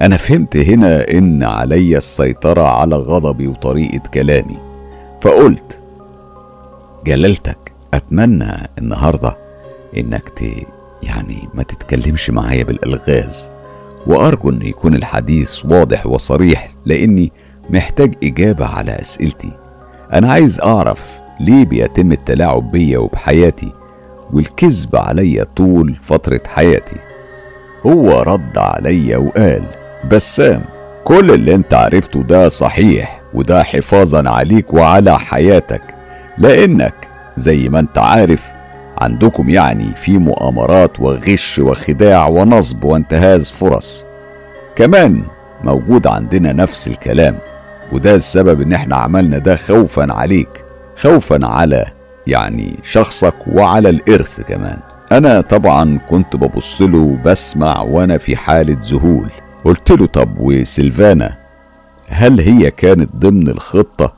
أنا 0.00 0.16
فهمت 0.16 0.56
هنا 0.56 1.10
إن 1.10 1.42
علي 1.42 1.96
السيطرة 1.96 2.62
على 2.62 2.96
غضبي 2.96 3.46
وطريقة 3.46 4.08
كلامي 4.14 4.56
فقلت 5.20 5.78
جلالتك 7.06 7.72
أتمنى 7.94 8.68
النهاردة 8.78 9.36
إنك 9.96 10.28
ت... 10.28 10.42
يعني 11.02 11.48
ما 11.54 11.62
تتكلمش 11.62 12.30
معايا 12.30 12.64
بالألغاز 12.64 13.48
وأرجو 14.06 14.50
أن 14.50 14.62
يكون 14.62 14.94
الحديث 14.94 15.64
واضح 15.64 16.06
وصريح 16.06 16.70
لأني 16.84 17.32
محتاج 17.70 18.14
إجابة 18.24 18.66
على 18.66 19.00
أسئلتي. 19.00 19.52
أنا 20.12 20.32
عايز 20.32 20.60
أعرف 20.60 21.04
ليه 21.40 21.64
بيتم 21.64 22.12
التلاعب 22.12 22.70
بيا 22.70 22.98
وبحياتي 22.98 23.72
والكذب 24.32 24.96
عليا 24.96 25.44
طول 25.56 25.96
فترة 26.02 26.40
حياتي. 26.54 26.96
هو 27.86 28.22
رد 28.22 28.58
عليا 28.58 29.16
وقال 29.16 29.62
بسام 30.10 30.62
كل 31.04 31.30
اللي 31.30 31.54
انت 31.54 31.74
عرفته 31.74 32.22
ده 32.22 32.48
صحيح 32.48 33.20
وده 33.34 33.62
حفاظا 33.62 34.30
عليك 34.30 34.74
وعلى 34.74 35.18
حياتك. 35.18 35.82
لأنك 36.38 36.94
زي 37.36 37.68
ما 37.68 37.80
انت 37.80 37.98
عارف 37.98 38.42
عندكم 38.98 39.50
يعني 39.50 39.86
في 40.02 40.18
مؤامرات 40.18 41.00
وغش 41.00 41.58
وخداع 41.58 42.28
ونصب 42.28 42.84
وانتهاز 42.84 43.50
فرص. 43.50 44.04
كمان 44.76 45.22
موجود 45.64 46.06
عندنا 46.06 46.52
نفس 46.52 46.88
الكلام 46.88 47.36
وده 47.92 48.14
السبب 48.14 48.60
إن 48.60 48.72
إحنا 48.72 48.96
عملنا 48.96 49.38
ده 49.38 49.56
خوفا 49.56 50.12
عليك 50.12 50.64
خوفا 50.96 51.38
على 51.46 51.86
يعني 52.26 52.76
شخصك 52.82 53.34
وعلى 53.46 53.90
الإرث 53.90 54.40
كمان. 54.40 54.78
أنا 55.12 55.40
طبعا 55.40 55.98
كنت 56.10 56.36
ببص 56.36 56.82
له 56.82 57.18
بسمع 57.24 57.80
وأنا 57.80 58.18
في 58.18 58.36
حالة 58.36 58.76
ذهول. 58.84 59.30
قلت 59.64 59.90
له 59.90 60.06
طب 60.06 60.28
وسيلفانا 60.38 61.36
هل 62.08 62.40
هي 62.40 62.70
كانت 62.70 63.16
ضمن 63.16 63.48
الخطة؟ 63.48 64.12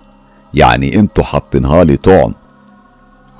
يعني 0.54 0.96
أنتوا 0.96 1.24
حاطينها 1.24 1.84
لي 1.84 1.96
طعم. 1.96 2.34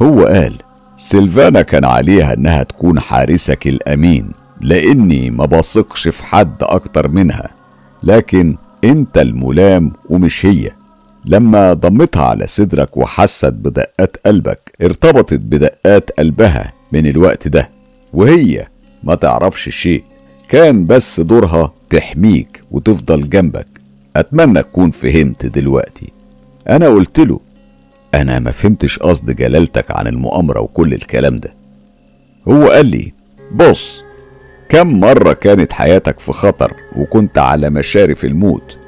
هو 0.03 0.25
قال 0.25 0.55
سيلفانا 0.97 1.63
كان 1.63 1.85
عليها 1.85 2.35
إنها 2.35 2.63
تكون 2.63 3.01
حارسك 3.01 3.67
الأمين 3.67 4.31
لأني 4.61 5.31
ما 5.31 5.45
بثقش 5.45 6.09
في 6.09 6.25
حد 6.25 6.63
أكتر 6.63 7.09
منها. 7.09 7.51
لكن 8.03 8.57
أنت 8.85 9.19
الملام 9.19 9.93
ومش 10.09 10.47
هي. 10.47 10.71
لما 11.25 11.73
ضمتها 11.73 12.25
على 12.25 12.47
صدرك 12.47 12.97
وحست 12.97 13.47
بدقات 13.53 14.17
قلبك 14.27 14.73
ارتبطت 14.83 15.41
بدقات 15.41 16.11
قلبها 16.11 16.73
من 16.93 17.07
الوقت 17.07 17.49
ده 17.49 17.71
وهي 18.13 18.67
ما 19.03 19.15
تعرفش 19.15 19.69
شيء. 19.69 20.05
كان 20.49 20.87
بس 20.87 21.21
دورها 21.21 21.73
تحميك 21.91 22.63
وتفضل 22.71 23.29
جنبك. 23.29 23.67
أتمنى 24.17 24.63
تكون 24.63 24.91
فهمت 24.91 25.47
دلوقتي. 25.47 26.13
أنا 26.69 26.89
قلت 26.89 27.19
له 27.19 27.41
أنا 28.15 28.39
ما 28.39 28.51
فهمتش 28.51 28.99
قصد 28.99 29.31
جلالتك 29.31 29.91
عن 29.91 30.07
المؤامرة 30.07 30.61
وكل 30.61 30.95
الكلام 30.95 31.39
ده. 31.39 31.55
هو 32.49 32.69
قال 32.69 32.87
لي 32.87 33.13
بص 33.55 34.03
كم 34.69 35.01
مرة 35.01 35.33
كانت 35.33 35.73
حياتك 35.73 36.21
في 36.21 36.33
خطر 36.33 36.75
وكنت 36.97 37.39
على 37.39 37.71
مشارف 37.71 38.25
الموت 38.25 38.79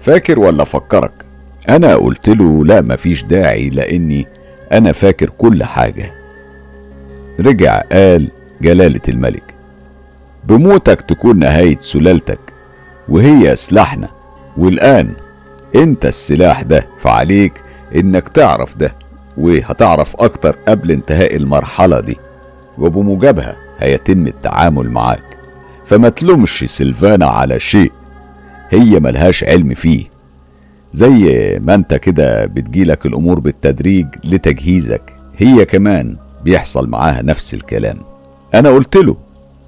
فاكر 0.00 0.40
ولا 0.40 0.64
فكرك؟ 0.64 1.23
أنا 1.68 1.94
قلت 1.94 2.28
له 2.28 2.64
لا 2.64 2.80
مفيش 2.80 3.22
داعي 3.24 3.70
لأني 3.70 4.26
أنا 4.72 4.92
فاكر 4.92 5.30
كل 5.38 5.64
حاجة. 5.64 6.12
رجع 7.40 7.80
قال 7.92 8.30
جلالة 8.62 9.00
الملك 9.08 9.54
بموتك 10.44 11.00
تكون 11.00 11.38
نهاية 11.38 11.78
سلالتك 11.80 12.40
وهي 13.08 13.56
سلاحنا. 13.56 14.08
والآن 14.56 15.12
أنت 15.76 16.06
السلاح 16.06 16.62
ده 16.62 16.86
فعليك 17.00 17.52
إنك 17.96 18.28
تعرف 18.28 18.76
ده 18.76 18.94
وهتعرف 19.36 20.16
أكتر 20.16 20.56
قبل 20.68 20.90
انتهاء 20.90 21.36
المرحلة 21.36 22.00
دي. 22.00 22.16
وبموجبها 22.78 23.56
هيتم 23.78 24.26
التعامل 24.26 24.90
معاك. 24.90 25.36
فما 25.84 26.08
تلومش 26.08 26.64
سيلفانا 26.68 27.26
على 27.26 27.60
شيء 27.60 27.92
هي 28.70 29.00
ملهاش 29.00 29.44
علم 29.44 29.74
فيه. 29.74 30.13
زي 30.94 31.58
ما 31.64 31.74
انت 31.74 31.94
كده 31.94 32.46
بتجيلك 32.46 33.06
الأمور 33.06 33.40
بالتدريج 33.40 34.06
لتجهيزك 34.24 35.12
هي 35.36 35.64
كمان 35.64 36.16
بيحصل 36.44 36.88
معاها 36.88 37.22
نفس 37.22 37.54
الكلام. 37.54 37.96
أنا 38.54 38.68
قلت 38.70 38.96
له 38.96 39.16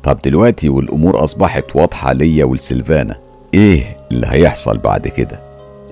طب 0.04 0.18
دلوقتي 0.24 0.68
والأمور 0.68 1.24
أصبحت 1.24 1.76
واضحة 1.76 2.12
ليا 2.12 2.44
ولسلفانا 2.44 3.16
إيه 3.54 3.96
اللي 4.12 4.26
هيحصل 4.30 4.78
بعد 4.78 5.08
كده؟ 5.08 5.40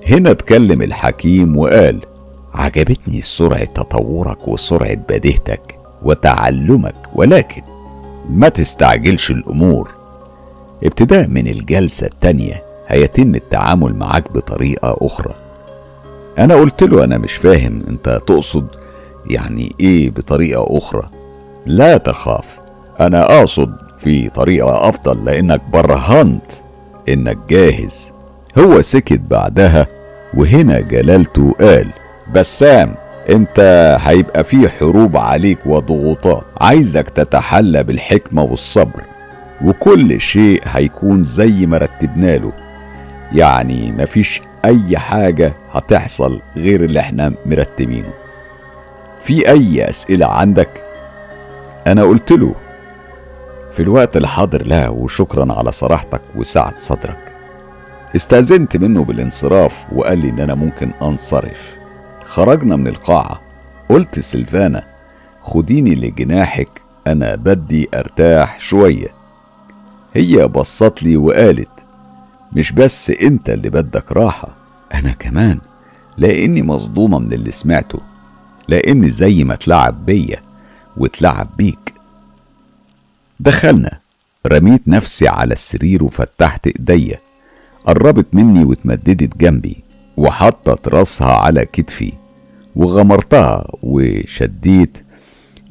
هنا 0.08 0.30
اتكلم 0.30 0.82
الحكيم 0.82 1.56
وقال 1.56 2.00
عجبتني 2.54 3.20
سرعة 3.20 3.64
تطورك 3.64 4.48
وسرعة 4.48 4.94
بديهتك 5.08 5.78
وتعلمك 6.02 6.94
ولكن 7.14 7.62
ما 8.30 8.48
تستعجلش 8.48 9.30
الأمور. 9.30 9.90
ابتداء 10.84 11.26
من 11.28 11.46
الجلسة 11.48 12.06
التانية. 12.06 12.63
هيتم 12.88 13.34
التعامل 13.34 13.94
معاك 13.96 14.32
بطريقة 14.32 14.96
أخرى. 15.00 15.34
أنا 16.38 16.54
قلت 16.54 16.82
له 16.82 17.04
أنا 17.04 17.18
مش 17.18 17.32
فاهم 17.32 17.82
أنت 17.88 18.20
تقصد 18.26 18.66
يعني 19.30 19.72
إيه 19.80 20.10
بطريقة 20.10 20.78
أخرى. 20.78 21.08
لا 21.66 21.96
تخاف 21.96 22.44
أنا 23.00 23.38
أقصد 23.38 23.72
في 23.98 24.28
طريقة 24.28 24.88
أفضل 24.88 25.24
لأنك 25.24 25.60
برهنت 25.72 26.52
إنك 27.08 27.38
جاهز. 27.48 28.12
هو 28.58 28.82
سكت 28.82 29.20
بعدها 29.30 29.86
وهنا 30.34 30.80
جلالته 30.80 31.52
قال 31.60 31.88
بسام 32.34 32.94
أنت 33.30 33.60
هيبقى 34.00 34.44
في 34.44 34.68
حروب 34.68 35.16
عليك 35.16 35.66
وضغوطات. 35.66 36.44
عايزك 36.60 37.08
تتحلى 37.08 37.82
بالحكمة 37.82 38.42
والصبر 38.42 39.02
وكل 39.64 40.20
شيء 40.20 40.62
هيكون 40.64 41.24
زي 41.24 41.66
ما 41.66 41.78
رتبنا 41.78 42.36
له. 42.36 42.52
يعني 43.34 43.92
مفيش 43.92 44.40
أي 44.64 44.98
حاجة 44.98 45.54
هتحصل 45.72 46.40
غير 46.56 46.84
اللي 46.84 47.00
إحنا 47.00 47.32
مرتبينه. 47.46 48.12
في 49.22 49.48
أي 49.48 49.90
أسئلة 49.90 50.26
عندك؟ 50.26 50.68
أنا 51.86 52.02
قلت 52.02 52.30
له 52.32 52.54
في 53.72 53.82
الوقت 53.82 54.16
الحاضر 54.16 54.66
لا 54.66 54.88
وشكرا 54.88 55.52
على 55.52 55.72
صراحتك 55.72 56.20
وسعة 56.36 56.76
صدرك. 56.76 57.32
استأذنت 58.16 58.76
منه 58.76 59.04
بالانصراف 59.04 59.84
وقال 59.92 60.18
لي 60.18 60.30
إن 60.30 60.40
أنا 60.40 60.54
ممكن 60.54 60.90
أنصرف. 61.02 61.76
خرجنا 62.24 62.76
من 62.76 62.86
القاعة. 62.86 63.40
قلت 63.88 64.18
سلفانا 64.18 64.82
خديني 65.42 65.94
لجناحك 65.94 66.68
أنا 67.06 67.34
بدي 67.36 67.88
أرتاح 67.94 68.60
شوية. 68.60 69.08
هي 70.14 70.48
بصت 70.48 71.02
لي 71.02 71.16
وقالت 71.16 71.68
مش 72.56 72.72
بس 72.72 73.10
انت 73.10 73.50
اللي 73.50 73.70
بدك 73.70 74.12
راحة 74.12 74.56
أنا 74.94 75.10
كمان 75.12 75.58
لأني 76.18 76.62
مصدومة 76.62 77.18
من 77.18 77.32
اللي 77.32 77.50
سمعته 77.50 78.00
لأني 78.68 79.10
زي 79.10 79.44
ما 79.44 79.54
اتلعب 79.54 80.06
بيا 80.06 80.42
واتلعب 80.96 81.48
بيك. 81.56 81.94
دخلنا 83.40 83.98
رميت 84.46 84.88
نفسي 84.88 85.28
على 85.28 85.52
السرير 85.52 86.04
وفتحت 86.04 86.66
إيديا 86.66 87.18
قربت 87.86 88.26
مني 88.32 88.64
واتمددت 88.64 89.36
جنبي 89.36 89.76
وحطت 90.16 90.88
راسها 90.88 91.32
على 91.32 91.64
كتفي 91.66 92.12
وغمرتها 92.76 93.66
وشديت 93.82 94.98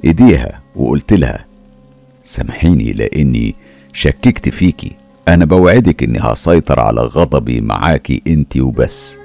إيديها 0.06 0.62
وقلت 0.76 1.14
لها 1.14 1.46
سامحيني 2.24 2.92
لأني 2.94 3.56
شككت 3.94 4.50
فيكي. 4.50 4.92
أنا 5.28 5.46
بوعدك 5.46 6.04
اني 6.04 6.20
هسيطر 6.22 6.80
على 6.80 7.02
غضبي 7.02 7.62
معاكي 7.62 8.22
انتي 8.28 8.62
وبس. 8.62 9.18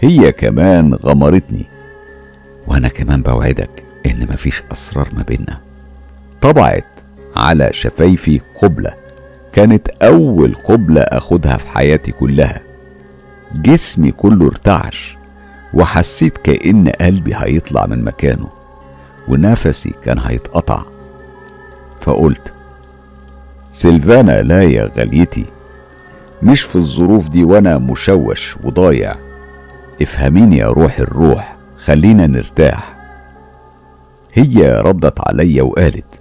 هي 0.00 0.32
كمان 0.32 0.94
غمرتني. 0.94 1.66
وأنا 2.66 2.88
كمان 2.88 3.22
بوعدك 3.22 3.84
إن 4.06 4.26
مفيش 4.30 4.62
أسرار 4.72 5.08
ما 5.12 5.22
بينا 5.22 5.60
طبعت 6.42 6.86
على 7.36 7.72
شفايفي 7.72 8.40
قبلة. 8.62 8.94
كانت 9.52 9.88
أول 9.88 10.54
قبلة 10.54 11.00
أخدها 11.00 11.56
في 11.56 11.68
حياتي 11.68 12.12
كلها. 12.12 12.60
جسمي 13.54 14.10
كله 14.10 14.46
ارتعش 14.46 15.16
وحسيت 15.74 16.38
كأن 16.38 16.88
قلبي 16.88 17.32
هيطلع 17.36 17.86
من 17.86 18.04
مكانه 18.04 18.48
ونفسي 19.28 19.94
كان 20.04 20.18
هيتقطع. 20.18 20.82
فقلت 22.00 22.53
سيلفانا 23.74 24.42
لا 24.42 24.62
يا 24.62 24.90
غاليتي 24.96 25.44
مش 26.42 26.62
في 26.62 26.76
الظروف 26.76 27.28
دي 27.28 27.44
وأنا 27.44 27.78
مشوش 27.78 28.56
وضايع. 28.64 29.14
افهميني 30.02 30.56
يا 30.58 30.66
روح 30.68 30.98
الروح 30.98 31.56
خلينا 31.76 32.26
نرتاح. 32.26 32.96
هي 34.32 34.80
ردت 34.80 35.18
عليا 35.28 35.62
وقالت 35.62 36.20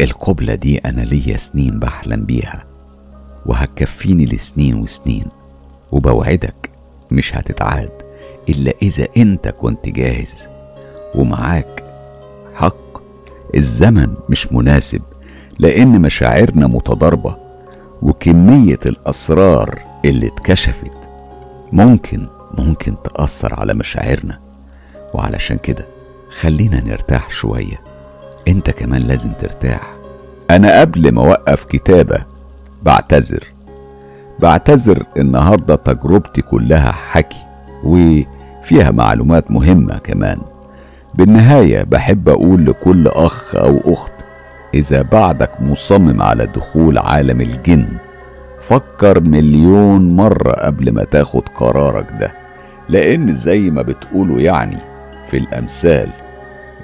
القبلة 0.00 0.54
دي 0.54 0.78
أنا 0.78 1.00
ليا 1.00 1.36
سنين 1.36 1.78
بحلم 1.78 2.24
بيها 2.24 2.64
وهتكفيني 3.46 4.24
لسنين 4.26 4.74
وسنين 4.74 5.24
وبوعدك 5.92 6.70
مش 7.10 7.36
هتتعاد 7.36 7.90
إلا 8.48 8.72
إذا 8.82 9.06
أنت 9.16 9.48
كنت 9.48 9.88
جاهز. 9.88 10.48
ومعاك 11.14 11.84
حق 12.54 12.98
الزمن 13.54 14.14
مش 14.28 14.52
مناسب. 14.52 15.02
لأن 15.58 16.00
مشاعرنا 16.02 16.66
متضاربة 16.66 17.36
وكمية 18.02 18.80
الأسرار 18.86 19.78
اللي 20.04 20.26
اتكشفت 20.26 20.92
ممكن 21.72 22.26
ممكن 22.58 22.94
تأثر 23.04 23.54
على 23.60 23.74
مشاعرنا. 23.74 24.38
وعلشان 25.14 25.56
كده 25.58 25.84
خلينا 26.40 26.84
نرتاح 26.84 27.30
شوية. 27.30 27.80
انت 28.48 28.70
كمان 28.70 29.02
لازم 29.02 29.30
ترتاح. 29.32 29.94
أنا 30.50 30.80
قبل 30.80 31.12
ما 31.12 31.20
أوقف 31.22 31.64
كتابة 31.64 32.18
بعتذر. 32.82 33.44
بعتذر 34.38 35.06
النهاردة 35.16 35.74
تجربتي 35.74 36.42
كلها 36.42 36.92
حكي 36.92 37.42
وفيها 37.84 38.90
معلومات 38.90 39.50
مهمة 39.50 39.98
كمان. 39.98 40.38
بالنهاية 41.14 41.82
بحب 41.82 42.28
أقول 42.28 42.66
لكل 42.66 43.08
أخ 43.08 43.54
أو 43.54 43.80
أخت 43.92 44.12
إذا 44.74 45.02
بعدك 45.02 45.50
مصمم 45.60 46.22
على 46.22 46.46
دخول 46.46 46.98
عالم 46.98 47.40
الجن 47.40 47.86
فكر 48.60 49.20
مليون 49.20 50.16
مرة 50.16 50.52
قبل 50.52 50.92
ما 50.92 51.04
تاخد 51.04 51.48
قرارك 51.48 52.06
ده 52.20 52.32
لأن 52.88 53.32
زي 53.32 53.70
ما 53.70 53.82
بتقولوا 53.82 54.40
يعني 54.40 54.76
في 55.30 55.36
الأمثال 55.36 56.08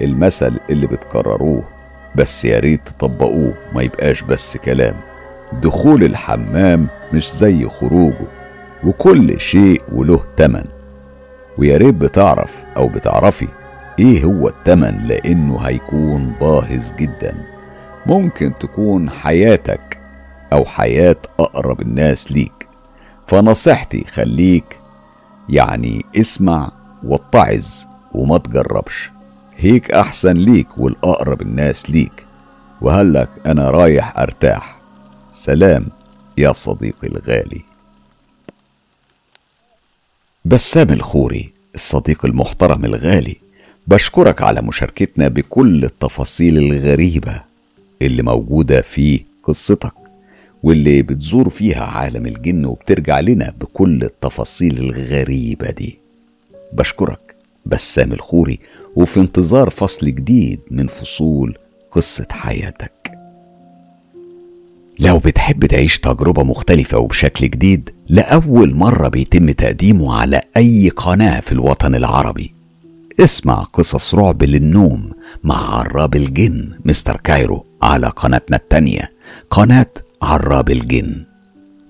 المثل 0.01 0.59
اللي 0.69 0.87
بتكرروه 0.87 1.63
بس 2.15 2.45
يا 2.45 2.59
ريت 2.59 2.81
تطبقوه 2.89 3.53
ما 3.75 3.81
يبقاش 3.83 4.21
بس 4.21 4.57
كلام. 4.57 4.95
دخول 5.53 6.03
الحمام 6.03 6.87
مش 7.13 7.31
زي 7.31 7.67
خروجه 7.69 8.27
وكل 8.83 9.39
شيء 9.39 9.81
وله 9.93 10.19
تمن. 10.37 10.63
ويا 11.57 11.77
ريت 11.77 11.95
بتعرف 11.95 12.51
أو 12.77 12.87
بتعرفي 12.87 13.47
إيه 13.99 14.23
هو 14.23 14.47
التمن 14.47 14.97
لأنه 15.07 15.57
هيكون 15.57 16.33
باهظ 16.41 16.91
جدا. 16.99 17.33
ممكن 18.05 18.53
تكون 18.59 19.09
حياتك 19.09 19.99
أو 20.53 20.65
حياة 20.65 21.17
أقرب 21.39 21.81
الناس 21.81 22.31
ليك. 22.31 22.67
فنصيحتي 23.27 24.03
خليك 24.03 24.79
يعني 25.49 26.05
اسمع 26.15 26.71
واتعظ 27.03 27.67
وما 28.11 28.37
تجربش. 28.37 29.11
هيك 29.57 29.91
أحسن 29.91 30.33
ليك 30.33 30.67
والأقرب 30.77 31.41
الناس 31.41 31.89
ليك. 31.89 32.25
وهلك 32.81 33.29
أنا 33.45 33.69
رايح 33.69 34.19
أرتاح. 34.19 34.77
سلام 35.31 35.87
يا 36.37 36.51
صديقي 36.51 37.07
الغالي. 37.07 37.61
بسام 40.45 40.89
الخوري 40.89 41.51
الصديق 41.75 42.25
المحترم 42.25 42.85
الغالي 42.85 43.37
بشكرك 43.87 44.41
على 44.41 44.61
مشاركتنا 44.61 45.27
بكل 45.27 45.83
التفاصيل 45.83 46.57
الغريبة. 46.57 47.50
اللي 48.05 48.23
موجودة 48.23 48.81
في 48.81 49.23
قصتك 49.43 49.93
واللي 50.63 51.01
بتزور 51.01 51.49
فيها 51.49 51.83
عالم 51.83 52.25
الجن 52.25 52.65
وبترجع 52.65 53.19
لنا 53.19 53.53
بكل 53.59 54.03
التفاصيل 54.03 54.77
الغريبة 54.77 55.71
دي. 55.71 55.99
بشكرك 56.73 57.35
بسام 57.65 58.11
الخوري 58.13 58.59
وفي 58.95 59.19
انتظار 59.19 59.69
فصل 59.69 60.05
جديد 60.05 60.59
من 60.71 60.87
فصول 60.87 61.57
قصة 61.91 62.27
حياتك. 62.31 63.11
لو 64.99 65.17
بتحب 65.17 65.65
تعيش 65.65 65.99
تجربة 65.99 66.43
مختلفة 66.43 66.97
وبشكل 66.97 67.49
جديد 67.49 67.89
لأول 68.09 68.75
مرة 68.75 69.07
بيتم 69.07 69.51
تقديمه 69.51 70.13
على 70.13 70.41
أي 70.57 70.89
قناة 70.89 71.39
في 71.39 71.51
الوطن 71.51 71.95
العربي. 71.95 72.53
اسمع 73.19 73.63
قصص 73.63 74.15
رعب 74.15 74.43
للنوم 74.43 75.11
مع 75.43 75.75
عراب 75.75 76.15
الجن 76.15 76.71
مستر 76.85 77.17
كايرو. 77.17 77.65
على 77.83 78.07
قناتنا 78.07 78.57
التانية 78.57 79.11
قناة 79.51 79.93
عراب 80.21 80.69
الجن. 80.69 81.25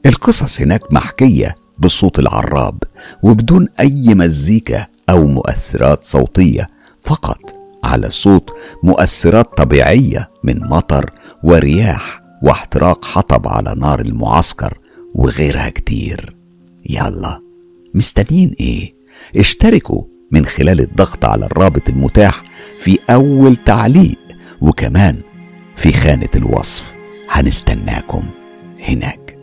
القصص 0.05 0.61
هناك 0.61 0.93
محكية 0.93 1.55
بصوت 1.79 2.19
العراب 2.19 2.83
وبدون 3.23 3.67
أي 3.79 4.15
مزيكا 4.15 4.87
أو 5.09 5.27
مؤثرات 5.27 6.05
صوتية 6.05 6.67
فقط 7.01 7.39
على 7.83 8.09
صوت 8.09 8.49
مؤثرات 8.83 9.57
طبيعية 9.57 10.29
من 10.43 10.59
مطر 10.59 11.11
ورياح 11.43 12.21
واحتراق 12.43 13.05
حطب 13.05 13.47
على 13.47 13.75
نار 13.77 14.01
المعسكر 14.01 14.77
وغيرها 15.13 15.69
كتير. 15.69 16.35
يلا. 16.89 17.39
مستنيين 17.93 18.55
إيه؟ 18.59 18.93
اشتركوا 19.37 20.03
من 20.31 20.45
خلال 20.45 20.81
الضغط 20.81 21.25
على 21.25 21.45
الرابط 21.45 21.89
المتاح 21.89 22.43
في 22.79 22.99
أول 23.09 23.55
تعليق 23.55 24.17
وكمان 24.61 25.21
في 25.81 25.93
خانة 25.93 26.29
الوصف. 26.35 26.93
هنستناكم 27.29 28.23
هناك. 28.87 29.37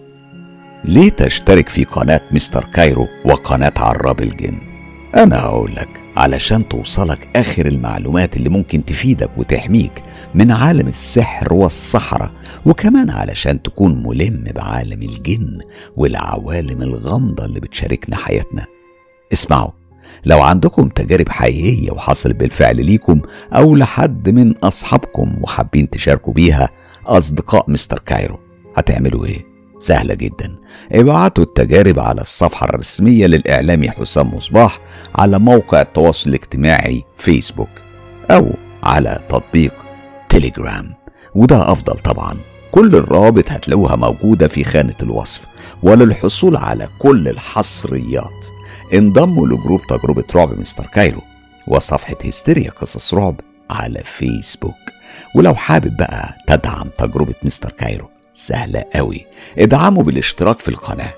ليه 0.85 1.11
تشترك 1.11 1.69
في 1.69 1.85
قناة 1.85 2.21
مستر 2.31 2.65
كايرو 2.75 3.07
وقناة 3.25 3.73
عراب 3.77 4.21
الجن؟ 4.21 4.59
أنا 5.17 5.41
هقول 5.41 5.75
لك 5.75 5.89
علشان 6.17 6.69
توصلك 6.69 7.29
آخر 7.37 7.67
المعلومات 7.67 8.37
اللي 8.37 8.49
ممكن 8.49 8.85
تفيدك 8.85 9.31
وتحميك 9.37 10.03
من 10.35 10.53
عالم 10.53 10.89
السحر 10.89 11.55
والصحراء 11.55 12.33
وكمان 12.67 13.11
علشان 13.11 13.63
تكون 13.63 14.03
ملم 14.03 14.45
بعالم 14.55 15.03
الجن 15.03 15.59
والعوالم 15.97 16.83
الغامضة 16.83 17.45
اللي 17.45 17.61
بتشاركنا 17.61 18.17
حياتنا. 18.17 18.67
اسمعوا 19.33 19.71
لو 20.25 20.41
عندكم 20.41 20.89
تجارب 20.89 21.29
حقيقية 21.29 21.91
وحصل 21.91 22.33
بالفعل 22.33 22.87
ليكم 22.87 23.21
أو 23.53 23.77
لحد 23.77 24.31
من 24.31 24.57
أصحابكم 24.57 25.37
وحابين 25.43 25.91
تشاركوا 25.91 26.33
بيها 26.33 26.69
أصدقاء 27.07 27.71
مستر 27.71 27.99
كايرو 28.07 28.39
هتعملوا 28.77 29.27
إيه؟ 29.27 29.47
سهلة 29.81 30.15
جدا. 30.15 30.57
ابعتوا 30.93 31.45
التجارب 31.45 31.99
على 31.99 32.21
الصفحة 32.21 32.67
الرسمية 32.67 33.27
للإعلامي 33.27 33.91
حسام 33.91 34.35
مصباح 34.35 34.81
على 35.15 35.39
موقع 35.39 35.81
التواصل 35.83 36.31
الاجتماعي 36.31 37.03
فيسبوك 37.19 37.69
أو 38.31 38.51
على 38.83 39.21
تطبيق 39.29 39.75
تليجرام 40.29 40.95
وده 41.35 41.73
أفضل 41.73 41.95
طبعا. 41.99 42.37
كل 42.71 42.97
الروابط 42.97 43.51
هتلاقوها 43.51 43.97
موجودة 43.97 44.49
في 44.49 44.65
خانة 44.65 44.95
الوصف 45.03 45.41
وللحصول 45.83 46.57
على 46.57 46.89
كل 46.99 47.29
الحصريات. 47.29 48.47
انضموا 48.95 49.47
ل 49.47 49.52
group 49.52 49.81
تجربة 49.89 50.25
رعب 50.35 50.61
مستر 50.61 50.87
كايرو 50.87 51.23
وصفحة 51.67 52.17
هستيريا 52.25 52.71
قصص 52.71 53.15
رعب 53.15 53.41
على 53.71 54.03
فيسبوك. 54.05 54.75
ولو 55.35 55.55
حابب 55.55 55.97
بقى 55.97 56.37
تدعم 56.47 56.89
تجربة 56.99 57.35
مستر 57.43 57.71
كايرو 57.71 58.09
سهلة 58.33 58.85
قوي. 58.95 59.27
ادعموا 59.59 60.03
بالاشتراك 60.03 60.59
في 60.61 60.69
القناة 60.69 61.15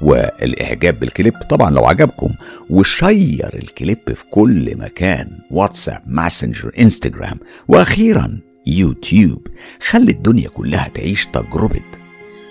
والإعجاب 0.00 1.00
بالكليب 1.00 1.34
طبعا 1.50 1.70
لو 1.70 1.84
عجبكم 1.86 2.34
و 2.70 2.83
share 2.83 3.50
الكليب 3.54 3.98
في 4.14 4.24
كل 4.30 4.76
مكان 4.78 5.38
واتساب 5.50 6.02
ماسنجر 6.06 6.72
إنستجرام 6.78 7.38
وأخيرا 7.68 8.38
يوتيوب. 8.66 9.46
خلي 9.88 10.12
الدنيا 10.12 10.48
كلها 10.48 10.88
تعيش 10.88 11.26
تجربة 11.26 11.80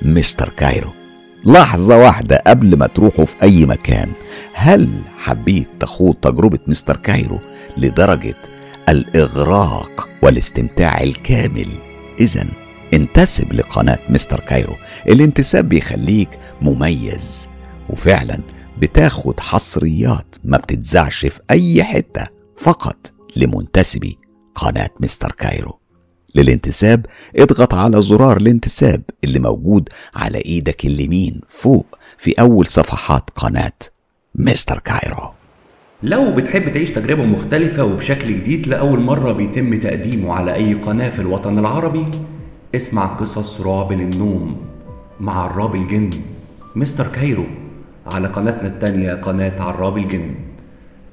مستر 0.01 0.49
كايرو. 0.49 0.98
لحظة 1.45 1.97
واحدة 1.97 2.43
قبل 2.47 2.77
ما 2.77 2.87
تروحوا 2.87 3.25
في 3.25 3.35
أي 3.43 3.65
مكان. 3.65 4.11
هل 4.53 4.89
حبيت 5.17 5.67
تخوض 5.79 6.15
تجربة 6.15 6.59
مستر 6.67 6.97
كايرو 6.97 7.39
لدرجة 7.77 8.35
الإغراق 8.89 10.09
والاستمتاع 10.21 11.01
الكامل؟ 11.01 11.67
إذا 12.19 12.45
انتسب 12.93 13.53
لقناة 13.53 13.99
مستر 14.09 14.39
كايرو. 14.39 14.75
الانتساب 15.07 15.69
بيخليك 15.69 16.29
مميز 16.61 17.49
وفعلا 17.89 18.39
بتاخد 18.81 19.39
حصريات 19.39 20.35
ما 20.43 20.57
بتتذاعش 20.57 21.25
في 21.25 21.39
أي 21.51 21.83
حتة 21.83 22.27
فقط 22.57 23.11
لمنتسبي 23.35 24.17
قناة 24.55 24.89
مستر 24.99 25.31
كايرو. 25.31 25.78
للانتساب 26.35 27.05
اضغط 27.35 27.73
على 27.73 28.01
زرار 28.01 28.37
الانتساب 28.37 29.01
اللي 29.23 29.39
موجود 29.39 29.89
على 30.15 30.37
إيدك 30.37 30.85
اليمين 30.85 31.41
فوق 31.47 31.97
في 32.17 32.31
أول 32.31 32.65
صفحات 32.65 33.29
قناة 33.35 33.71
مستر 34.35 34.79
كايرو. 34.79 35.29
لو 36.03 36.31
بتحب 36.35 36.73
تعيش 36.73 36.91
تجربة 36.91 37.23
مختلفة 37.23 37.83
وبشكل 37.83 38.27
جديد 38.27 38.67
لأول 38.67 38.99
مرة 38.99 39.33
بيتم 39.33 39.79
تقديمه 39.79 40.33
على 40.33 40.55
أي 40.55 40.73
قناة 40.73 41.09
في 41.09 41.19
الوطن 41.19 41.59
العربي 41.59 42.05
اسمع 42.75 43.05
قصص 43.05 43.61
رعب 43.61 43.91
للنوم 43.91 44.57
مع 45.19 45.43
عراب 45.43 45.75
الجن 45.75 46.09
مستر 46.75 47.07
كايرو 47.07 47.45
على 48.05 48.27
قناتنا 48.27 48.67
التانية 48.67 49.13
قناة 49.13 49.61
عراب 49.61 49.97
الجن. 49.97 50.35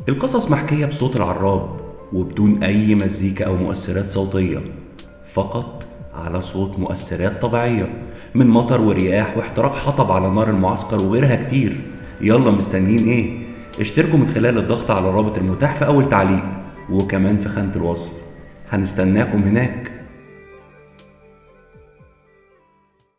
القصص 0.08 0.50
محكية 0.50 0.86
بصوت 0.86 1.16
العراب 1.16 1.76
وبدون 2.12 2.62
أي 2.62 2.94
مزيكا 2.94 3.46
أو 3.46 3.56
مؤثرات 3.56 4.10
صوتية. 4.10 4.62
فقط 5.36 5.82
على 6.14 6.42
صوت 6.42 6.78
مؤثرات 6.78 7.42
طبيعية 7.42 7.88
من 8.34 8.46
مطر 8.46 8.80
ورياح 8.80 9.36
واحتراق 9.36 9.74
حطب 9.76 10.10
على 10.10 10.30
نار 10.30 10.50
المعسكر 10.50 11.02
وغيرها 11.02 11.36
كتير. 11.36 11.76
يلا 12.20 12.50
مستنيين 12.50 13.08
إيه؟ 13.08 13.38
اشتركوا 13.80 14.18
من 14.18 14.26
خلال 14.26 14.58
الضغط 14.58 14.90
على 14.90 15.08
الرابط 15.08 15.38
المتاح 15.38 15.76
في 15.76 15.86
أول 15.86 16.08
تعليق 16.08 16.44
وكمان 16.90 17.38
في 17.38 17.48
خانة 17.48 17.72
الوصف 17.76 18.12
هنستناكم 18.70 19.42
هناك. 19.42 19.90